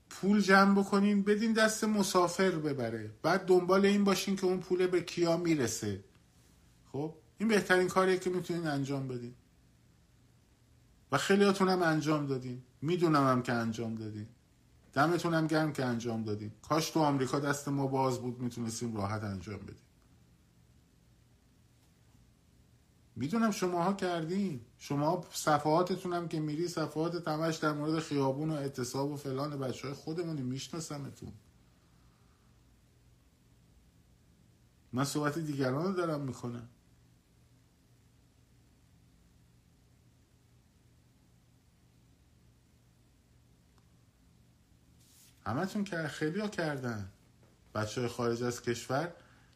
پول 0.09 0.41
جمع 0.41 0.81
بکنین 0.81 1.23
بدین 1.23 1.53
دست 1.53 1.83
مسافر 1.83 2.51
ببره. 2.51 3.11
بعد 3.21 3.45
دنبال 3.45 3.85
این 3.85 4.03
باشین 4.03 4.35
که 4.35 4.45
اون 4.45 4.59
پول 4.59 4.87
به 4.87 5.01
کیا 5.01 5.37
می‌رسه. 5.37 6.03
خب 6.91 7.20
این 7.41 7.47
بهترین 7.47 7.87
کاریه 7.87 8.19
که 8.19 8.29
می‌تونین 8.29 8.67
انجام 8.67 9.07
بدین. 9.07 9.33
و 11.11 11.17
خیلی 11.17 11.43
هم 11.43 11.81
انجام 11.81 12.27
دادین. 12.27 12.61
می‌دونم 12.81 13.27
هم 13.27 13.41
که 13.41 13.53
انجام 13.53 13.95
دادین. 13.95 14.27
دمتون 14.93 15.33
هم 15.33 15.47
گرم 15.47 15.73
که 15.73 15.85
انجام 15.85 16.23
دادین. 16.23 16.51
کاش 16.61 16.89
تو 16.89 16.99
آمریکا 16.99 17.39
دست 17.39 17.67
ما 17.67 17.87
باز 17.87 18.19
بود 18.19 18.39
می‌تونستیم 18.39 18.97
راحت 18.97 19.23
انجام 19.23 19.57
بدیم. 19.57 19.85
می‌دونم 23.15 23.51
شماها 23.51 23.93
کردین. 23.93 24.61
شما 24.77 25.25
صفحاتتون 25.31 26.13
هم 26.13 26.27
که 26.27 26.39
میری 26.39 26.67
صفحات 26.67 27.25
تمش 27.25 27.55
در 27.55 27.73
مورد 27.73 27.99
خیابون 27.99 28.49
و 28.49 28.53
اعتصاب 28.53 29.11
و 29.11 29.17
فلان 29.17 29.59
بچه 29.59 29.87
های 29.87 29.97
خودمونی 29.97 30.41
میشناسمتون. 30.41 31.33
من 34.93 35.03
صحبت 35.03 35.39
دیگران 35.39 35.85
رو 35.85 35.93
دارم 35.93 36.21
می‌کنم. 36.21 36.69
همتون 45.51 45.83
که 45.83 46.07
خیلی 46.07 46.39
ها 46.39 46.47
کردن. 46.47 47.11
بچه 47.75 48.01
های 48.01 48.09
خارج 48.09 48.43
از 48.43 48.61
کشور 48.61 49.13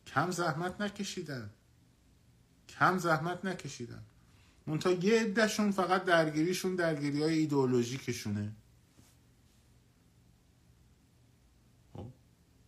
کم 0.07 0.31
زحمت 0.31 0.81
نکشیدن. 0.81 1.49
کم 2.69 2.97
زحمت 2.97 3.45
نکشیدن. 3.45 4.03
منتها 4.67 4.93
یه 4.93 5.21
عدهشون 5.21 5.71
فقط 5.71 6.03
درگیریشون 6.05 6.75
درگیری 6.75 7.23
های 7.23 7.33
ایدئولوژیکشونه 7.33 8.51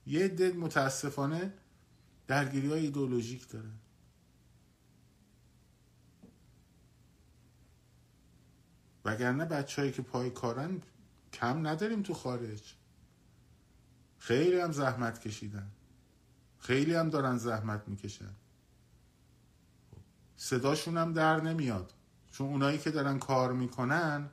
یه 0.07 0.27
دل 0.27 0.51
متاسفانه 0.51 1.53
درگیری 2.27 2.67
های 2.67 2.79
ایدولوژیک 2.79 3.49
داره 3.49 3.69
وگرنه 9.05 9.45
بچههایی 9.45 9.91
که 9.93 10.01
پای 10.01 10.29
کارن 10.29 10.81
کم 11.33 11.67
نداریم 11.67 12.03
تو 12.03 12.13
خارج. 12.13 12.75
خیلی 14.27 14.59
هم 14.59 14.71
زحمت 14.71 15.19
کشیدن. 15.19 15.71
خیلی 16.59 16.95
هم 16.95 17.09
دارن 17.09 17.37
زحمت 17.37 17.87
می‌کشن. 17.87 18.35
صداشون 20.37 20.97
هم 20.97 21.13
در 21.13 21.41
نمیاد. 21.41 21.93
چون 22.31 22.47
اونایی 22.47 22.77
که 22.77 22.91
دارن 22.91 23.19
کار 23.19 23.53
می‌کنن 23.53 24.29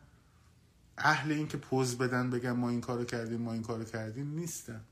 اهل 0.99 1.32
این 1.32 1.49
که 1.49 1.57
پوز 1.57 1.99
بدن 1.99 2.30
بگن 2.30 2.51
ما 2.51 2.70
این 2.70 2.80
کارو 2.80 3.05
کردیم 3.05 3.40
ما 3.40 3.53
این 3.53 3.62
کارو 3.62 3.84
کردیم 3.84 4.34
نیستن. 4.34 4.84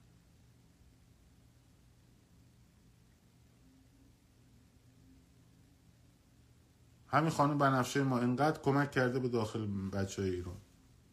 همین 7.09 7.31
خانم 7.31 7.59
بنفشه 7.59 8.03
ما 8.03 8.19
انقدر 8.19 8.61
کمک 8.61 8.91
کرده 8.91 9.19
به 9.19 9.29
داخل 9.29 9.67
بچه 9.91 10.23
های 10.23 10.31
ایران. 10.31 10.61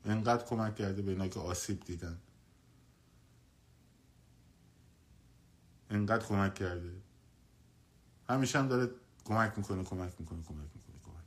انقدر 0.05 0.45
کمک 0.45 0.75
کرده 0.75 1.01
به 1.01 1.11
اینا 1.11 1.27
که 1.27 1.39
آسیب 1.39 1.79
دیدن. 1.79 2.17
انقدر 5.89 6.25
کمک 6.25 6.55
کرده. 6.55 7.01
همیشه 8.29 8.59
هم 8.59 8.67
داره 8.67 8.89
کمک 9.25 9.53
می‌کنه 9.57 9.83
کمک 9.83 10.13
می‌کنه 10.19 10.43
کمک 10.43 10.69
می‌کنه 10.75 10.95
کمک 11.05 11.23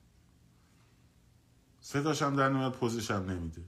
صداش 1.81 2.23
هم 2.23 2.37
در 2.37 2.49
نمیاد 2.49 2.73
پوزش 2.73 3.11
هم 3.11 3.31
نمیده. 3.31 3.65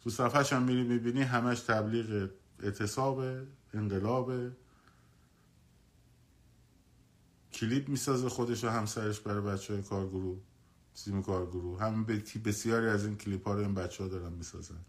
تو 0.00 0.10
صفحش 0.10 0.52
هم 0.52 0.62
میری 0.62 0.82
می‌بینی 0.82 1.22
همش 1.22 1.60
تبلیغ 1.60 2.30
اعتصاب 2.62 3.46
انقلاب. 3.74 4.32
کلیپ 7.52 7.88
می‌سازه 7.88 8.28
خودش 8.28 8.64
و 8.64 8.68
همسرش 8.68 9.20
برای 9.20 9.40
بچه 9.40 9.74
های 9.74 9.82
کارگروه 9.82 10.40
سیم 10.94 11.22
کارگروه. 11.22 11.82
هم 11.82 12.04
بسیاری 12.44 12.86
از 12.86 13.04
این 13.04 13.16
کلیپ 13.16 13.46
ها 13.46 13.54
رو 13.54 13.60
این 13.60 13.74
بچه 13.74 14.02
ها 14.02 14.08
دارن 14.08 14.32
می‌سازن. 14.32 14.84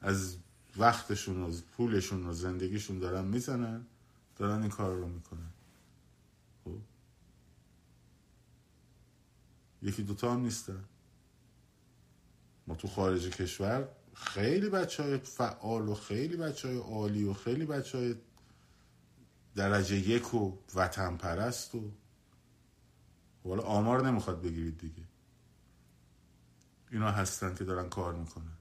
از 0.00 0.36
وقتشون 0.76 1.42
و 1.42 1.52
پولشون 1.76 2.26
و 2.26 2.32
زندگیشون 2.32 2.98
دارن 2.98 3.24
می‌زنن 3.24 3.86
دارن 4.36 4.60
این 4.60 4.70
کار 4.70 4.94
رو 4.94 5.08
می‌کنن. 5.08 5.50
خب؟ 6.64 6.78
یکی 9.82 10.02
دوتا 10.02 10.32
هم 10.32 10.40
نیستن. 10.40 10.84
ما 12.66 12.74
تو 12.74 12.88
خارج 12.88 13.28
کشور 13.28 13.88
خیلی 14.14 14.68
بچه 14.68 15.02
های 15.02 15.18
فعال 15.18 15.88
و 15.88 15.94
خیلی 15.94 16.36
بچه 16.36 16.68
های 16.68 16.76
عالی 16.76 17.24
و 17.24 17.32
خیلی 17.32 17.66
بچه 17.66 17.98
های 17.98 18.14
درجه 19.54 19.96
یک 19.96 20.34
و 20.34 20.58
وطن 20.74 21.16
پرست 21.16 21.74
و 21.74 21.90
حالا 23.44 23.62
آمار 23.62 24.06
نمی‌خواد 24.06 24.42
بگیرید 24.42 24.78
دیگه. 24.78 25.02
اینا 26.90 27.10
هستن 27.10 27.54
که 27.54 27.64
دارن 27.64 27.88
کار 27.88 28.14
می‌کنن. 28.14 28.56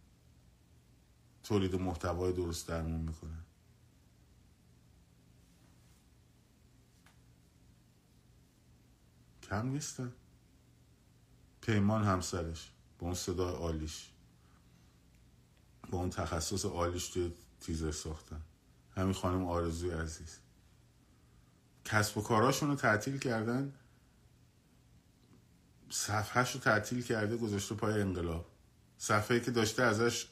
تولید 1.43 1.75
محتوای 1.75 2.33
درست 2.33 2.67
درمون 2.67 3.01
می‌کنن 3.01 3.43
کم 9.43 9.67
نیستن 9.67 10.13
پیمان 11.61 12.03
همسرش 12.03 12.71
با 12.99 13.05
اون 13.05 13.15
صدای 13.15 13.55
عالیش 13.55 14.11
با 15.89 15.97
اون 15.97 16.09
تخصص 16.09 16.65
عالیش 16.65 17.07
توی 17.09 17.33
تیزر 17.61 17.91
ساختن. 17.91 18.41
همین 18.97 19.13
خانم 19.13 19.45
آرزوی 19.45 19.91
عزیز. 19.91 20.37
کسب 21.85 22.17
و 22.17 22.21
کاراشون 22.21 22.69
رو 22.69 22.75
تعطیل 22.75 23.17
کردن. 23.17 23.73
صفحهش 25.89 26.51
رو 26.51 26.59
تعطیل 26.59 27.03
کرده 27.03 27.37
گذاشته 27.37 27.75
پای 27.75 28.01
انقلاب. 28.01 28.45
صفحه 28.97 29.39
که 29.39 29.51
داشته 29.51 29.83
ازش 29.83 30.27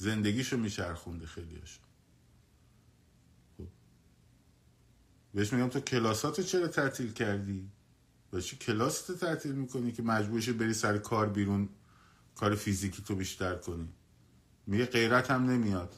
زندگیشو 0.00 0.56
میچرخونده 0.56 1.26
خیلیش 1.26 1.78
خب. 3.58 3.66
بهش 5.34 5.52
میگم 5.52 5.68
تو 5.68 5.80
کلاساتو 5.80 6.42
چرا 6.42 6.68
تعطیل 6.68 7.12
کردی؟ 7.12 7.70
و 8.32 8.40
چی 8.40 8.56
کلاستو 8.56 9.14
تعطیل 9.14 9.52
می‌کنی 9.52 9.92
که 9.92 10.02
مجبورش 10.02 10.48
بری 10.48 10.74
سر 10.74 10.98
کار 10.98 11.28
بیرون 11.28 11.68
کار 12.34 12.54
فیزیکی 12.54 13.02
تو 13.02 13.14
بیشتر 13.14 13.54
کنی؟ 13.54 13.88
میگه 14.66 14.86
غیرت 14.86 15.30
هم 15.30 15.50
نمیاد. 15.50 15.94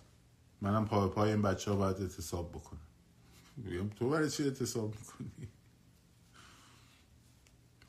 منم 0.61 0.85
پای 0.85 1.09
پای 1.09 1.31
این 1.31 1.43
بچه 1.43 1.71
ها 1.71 1.77
باید 1.77 1.97
اعتصاب 1.97 2.53
بکنم. 2.53 2.81
میگم 3.57 3.89
تو 3.89 4.11
برای 4.11 4.31
چی 4.31 4.43
اعتصاب 4.43 4.95
می‌کنی؟ 4.95 5.49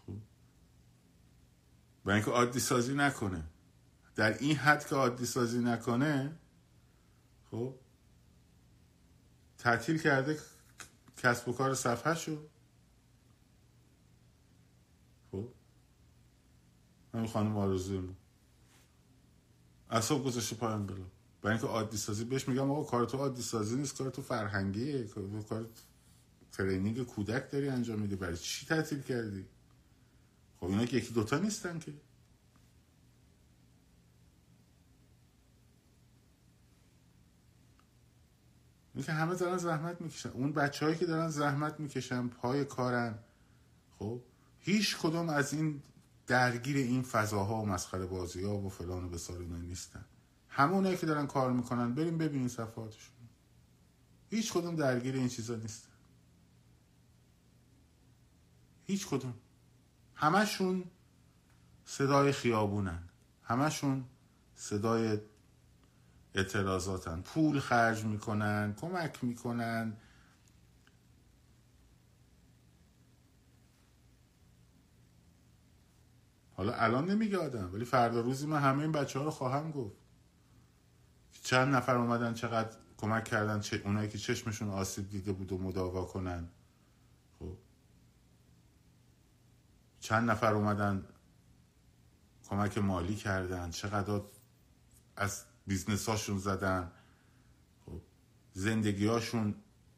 خب. 0.07 0.14
برای 2.05 2.16
اینکه 2.16 2.32
عادی 2.32 2.59
سازی 2.59 2.93
نکنه. 2.93 3.43
در 4.22 4.38
این 4.38 4.55
حد 4.55 4.88
که 4.88 4.95
عادی 4.95 5.26
سازی 5.26 5.59
نکنه 5.59 6.38
خب 7.51 7.76
تعطیل 9.57 9.97
کرده 9.97 10.39
کسب 11.17 11.47
و 11.49 11.53
کار 11.53 11.74
صفحه 11.74 12.15
شو 12.15 12.38
خب 15.32 15.47
همین 17.13 17.28
خانم 17.28 17.57
آرزوی 17.57 18.09
اصاب 19.89 20.26
گذاشته 20.26 20.55
پای 20.55 20.74
انقلاب 20.74 21.11
برای 21.41 21.57
اینکه 21.57 21.67
عادی 21.67 21.97
سازی 21.97 22.26
بهش 22.26 22.47
میگم 22.47 22.72
آقا 22.72 22.84
کار 22.84 23.05
تو 23.05 23.17
عادی 23.17 23.41
سازی 23.41 23.76
نیست 23.76 23.97
کار 23.97 24.09
تو 24.09 24.22
فرهنگیه. 24.22 25.07
کار 25.49 25.69
ترینینگ 26.51 27.05
کودک 27.05 27.51
داری 27.51 27.69
انجام 27.69 27.99
میدی. 27.99 28.15
برای 28.15 28.38
چی 28.38 28.65
تعطیل 28.65 29.01
کردی؟ 29.01 29.45
خب 30.59 30.65
اینا 30.65 30.86
که 30.86 30.97
یکی 30.97 31.13
دوتا 31.13 31.38
نیستن 31.38 31.80
که. 31.80 31.93
این 39.02 39.06
که 39.06 39.14
همه 39.14 39.36
دارن 39.36 39.58
زحمت 39.58 40.02
می‌کشن. 40.02 40.30
اون 40.30 40.54
بچههایی 40.54 40.97
که 40.97 41.06
دارن 41.06 41.30
زحمت 41.30 41.80
می‌کشن 41.80 42.28
پای 42.28 42.66
کارن. 42.66 43.20
خب؟ 43.99 44.22
هیچ 44.60 44.97
کدوم 44.97 45.30
از 45.30 45.54
این 45.54 45.82
درگیر 46.28 46.78
این 46.78 47.02
فضاها 47.02 47.62
و 47.62 47.66
مسخره 47.66 48.06
بازی 48.06 48.43
ها 48.43 48.58
و 48.58 48.70
فلان 48.70 49.04
و 49.04 49.10
بسار 49.10 49.39
اینا 49.39 49.58
نیستن. 49.58 50.06
همونایی 50.49 50.97
که 50.97 51.06
دارن 51.06 51.28
کار 51.28 51.52
می‌کنن 51.52 51.95
بریم 51.95 52.18
ببینین 52.18 52.47
صفحاتشون. 52.47 53.16
هیچ 54.30 54.54
کدوم 54.54 54.76
درگیر 54.76 55.16
این 55.16 55.28
چیزا 55.28 55.56
نیستن. 55.56 55.91
هیچ 58.84 59.08
کدوم 59.08 59.34
همشون 60.16 60.84
صدای 61.86 62.32
خیابونن. 62.32 63.04
همشون 63.43 64.06
صدای 64.56 65.18
اعتراضاتن. 66.36 67.21
پول 67.21 67.59
خرج 67.59 68.05
می‌کنن 68.05 68.73
کمک 68.73 69.23
می‌کنن. 69.23 69.97
حالا 76.53 76.73
الان 76.73 77.11
نمیگه 77.11 77.38
آدم 77.38 77.73
ولی 77.73 77.86
فردا 77.86 78.21
روزی 78.21 78.47
من 78.47 78.61
همه 78.61 78.82
این 78.82 78.91
بچه 78.91 79.19
ها 79.19 79.25
رو 79.25 79.32
خواهم 79.32 79.71
گفت. 79.71 79.95
چند 81.43 81.75
نفر 81.75 81.95
اومدن 81.95 82.34
چقدر 82.34 82.77
کمک 82.97 83.23
کردن 83.23 83.59
چه 83.59 83.82
اونایی 83.86 84.09
که 84.09 84.17
چشمشون 84.17 84.69
آسیب 84.69 85.09
دیده 85.09 85.32
بود 85.34 85.51
و 85.51 85.57
مداوا 85.57 86.05
کنن. 86.05 86.49
خب. 87.39 87.57
چند 89.99 90.32
نفر 90.32 90.53
اومدن 90.53 91.05
کمک 92.49 92.77
مالی 92.77 93.15
کردن. 93.15 93.71
چقدر 93.71 94.21
از 95.15 95.45
business 95.67 96.09
هاشون 96.09 96.38
زدن. 96.38 96.91
خب 97.86 98.01
زندگی 98.53 99.05
هاشون 99.05 99.55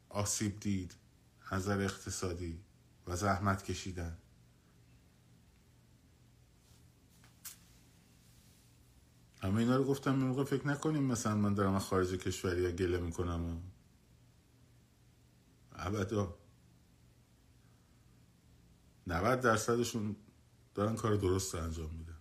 آسیب 0.09 0.59
دید 0.59 0.95
نظر 1.51 1.81
اقتصادی 1.81 2.59
و 3.07 3.15
زحمت 3.15 3.63
کشیدن. 3.63 4.17
همه 9.41 9.57
اینا 9.57 9.75
رو 9.75 9.83
گفتم 9.83 10.11
این 10.11 10.27
موقع 10.27 10.43
فکر 10.43 10.67
نکنیم 10.67 11.03
مثلا 11.03 11.35
من 11.35 11.53
دارم 11.53 11.79
خارج 11.79 12.11
کشوری 12.11 12.61
یا 12.61 12.71
گله 12.71 12.99
می‌کنم 12.99 13.61
ابدا. 15.75 16.35
90 19.07 19.41
درصدشون 19.41 20.15
دارن 20.75 20.95
کار 20.95 21.15
درست 21.15 21.55
انجام 21.55 21.89
میدن 21.89 22.17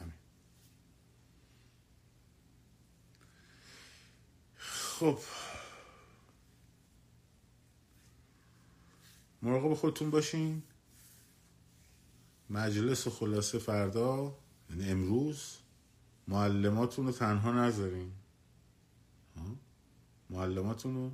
همین 0.00 0.14
خب. 5.00 5.18
مراقب 9.42 9.74
خودتون 9.74 10.10
باشین. 10.10 10.62
مجلس 12.50 13.06
و 13.06 13.10
خلاصه 13.10 13.58
فردا 13.58 14.38
یعنی 14.70 14.90
امروز 14.90 15.56
معلماتون 16.28 17.06
رو 17.06 17.12
تنها 17.12 17.52
نذارین. 17.52 18.12
معلماتون 20.30 20.94
رو 20.94 21.10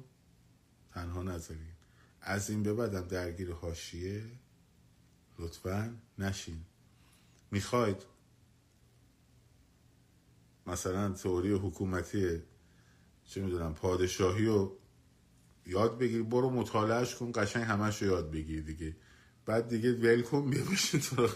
تنها 0.94 1.22
نذارین. 1.22 1.72
از 2.20 2.50
این 2.50 2.62
به 2.62 2.74
بعدم 2.74 3.08
درگیر 3.08 3.52
حاشیه 3.52 4.24
لطفا 5.38 5.96
نشین. 6.18 6.64
می‌خواید 7.50 8.02
مثلا 10.66 11.12
تئوری 11.12 11.52
حکومتی 11.52 12.42
چه 13.30 13.42
می‌دونم 13.42 13.74
پادشاهی 13.74 14.46
رو 14.46 14.76
یاد 15.66 15.98
بگیر 15.98 16.22
برو 16.22 16.50
مطالعهش 16.50 17.14
کن 17.14 17.32
قشنگ 17.34 17.64
همش 17.64 18.02
رو 18.02 18.08
یاد 18.08 18.30
بگیر 18.30 18.62
دیگه. 18.62 18.96
بعد 19.46 19.68
دیگه 19.68 19.92
ول 19.92 20.22
کن 20.22 20.50
تو 21.10 21.28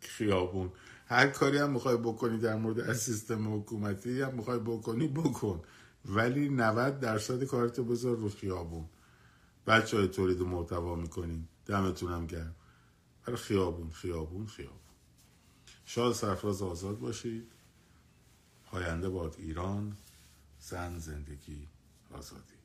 خیابون. 0.00 0.72
هر 1.06 1.26
کاری 1.26 1.58
هم 1.58 1.70
می‌خوای 1.70 1.96
بکنی 1.96 2.38
در 2.38 2.56
مورد 2.56 2.80
از 2.80 2.98
سیستم 2.98 3.54
حکومتی 3.54 4.20
هم 4.20 4.34
می‌خوای 4.34 4.58
بکنی 4.58 5.08
بکن. 5.08 5.62
ولی 6.04 6.48
90 6.48 7.00
درصد 7.00 7.44
کارت 7.44 7.80
بذار 7.80 8.16
رو 8.16 8.28
خیابون. 8.28 8.84
بچه 9.66 9.96
های 9.96 10.08
تولید 10.08 10.40
محتوا 10.40 10.94
می‌کنین. 10.94 11.48
دمتونم 11.66 12.26
گرم. 12.26 12.54
برای 13.26 13.38
خیابون 13.38 13.90
خیابون 13.90 14.46
خیابون. 14.46 14.76
شاد 15.84 16.14
سرفراز 16.14 16.62
آزاد 16.62 16.98
باشید. 16.98 17.52
پاینده 18.64 19.08
باد 19.08 19.36
ایران. 19.38 19.96
زن 20.60 20.98
زندگی 20.98 21.68
آزادی. 22.10 22.59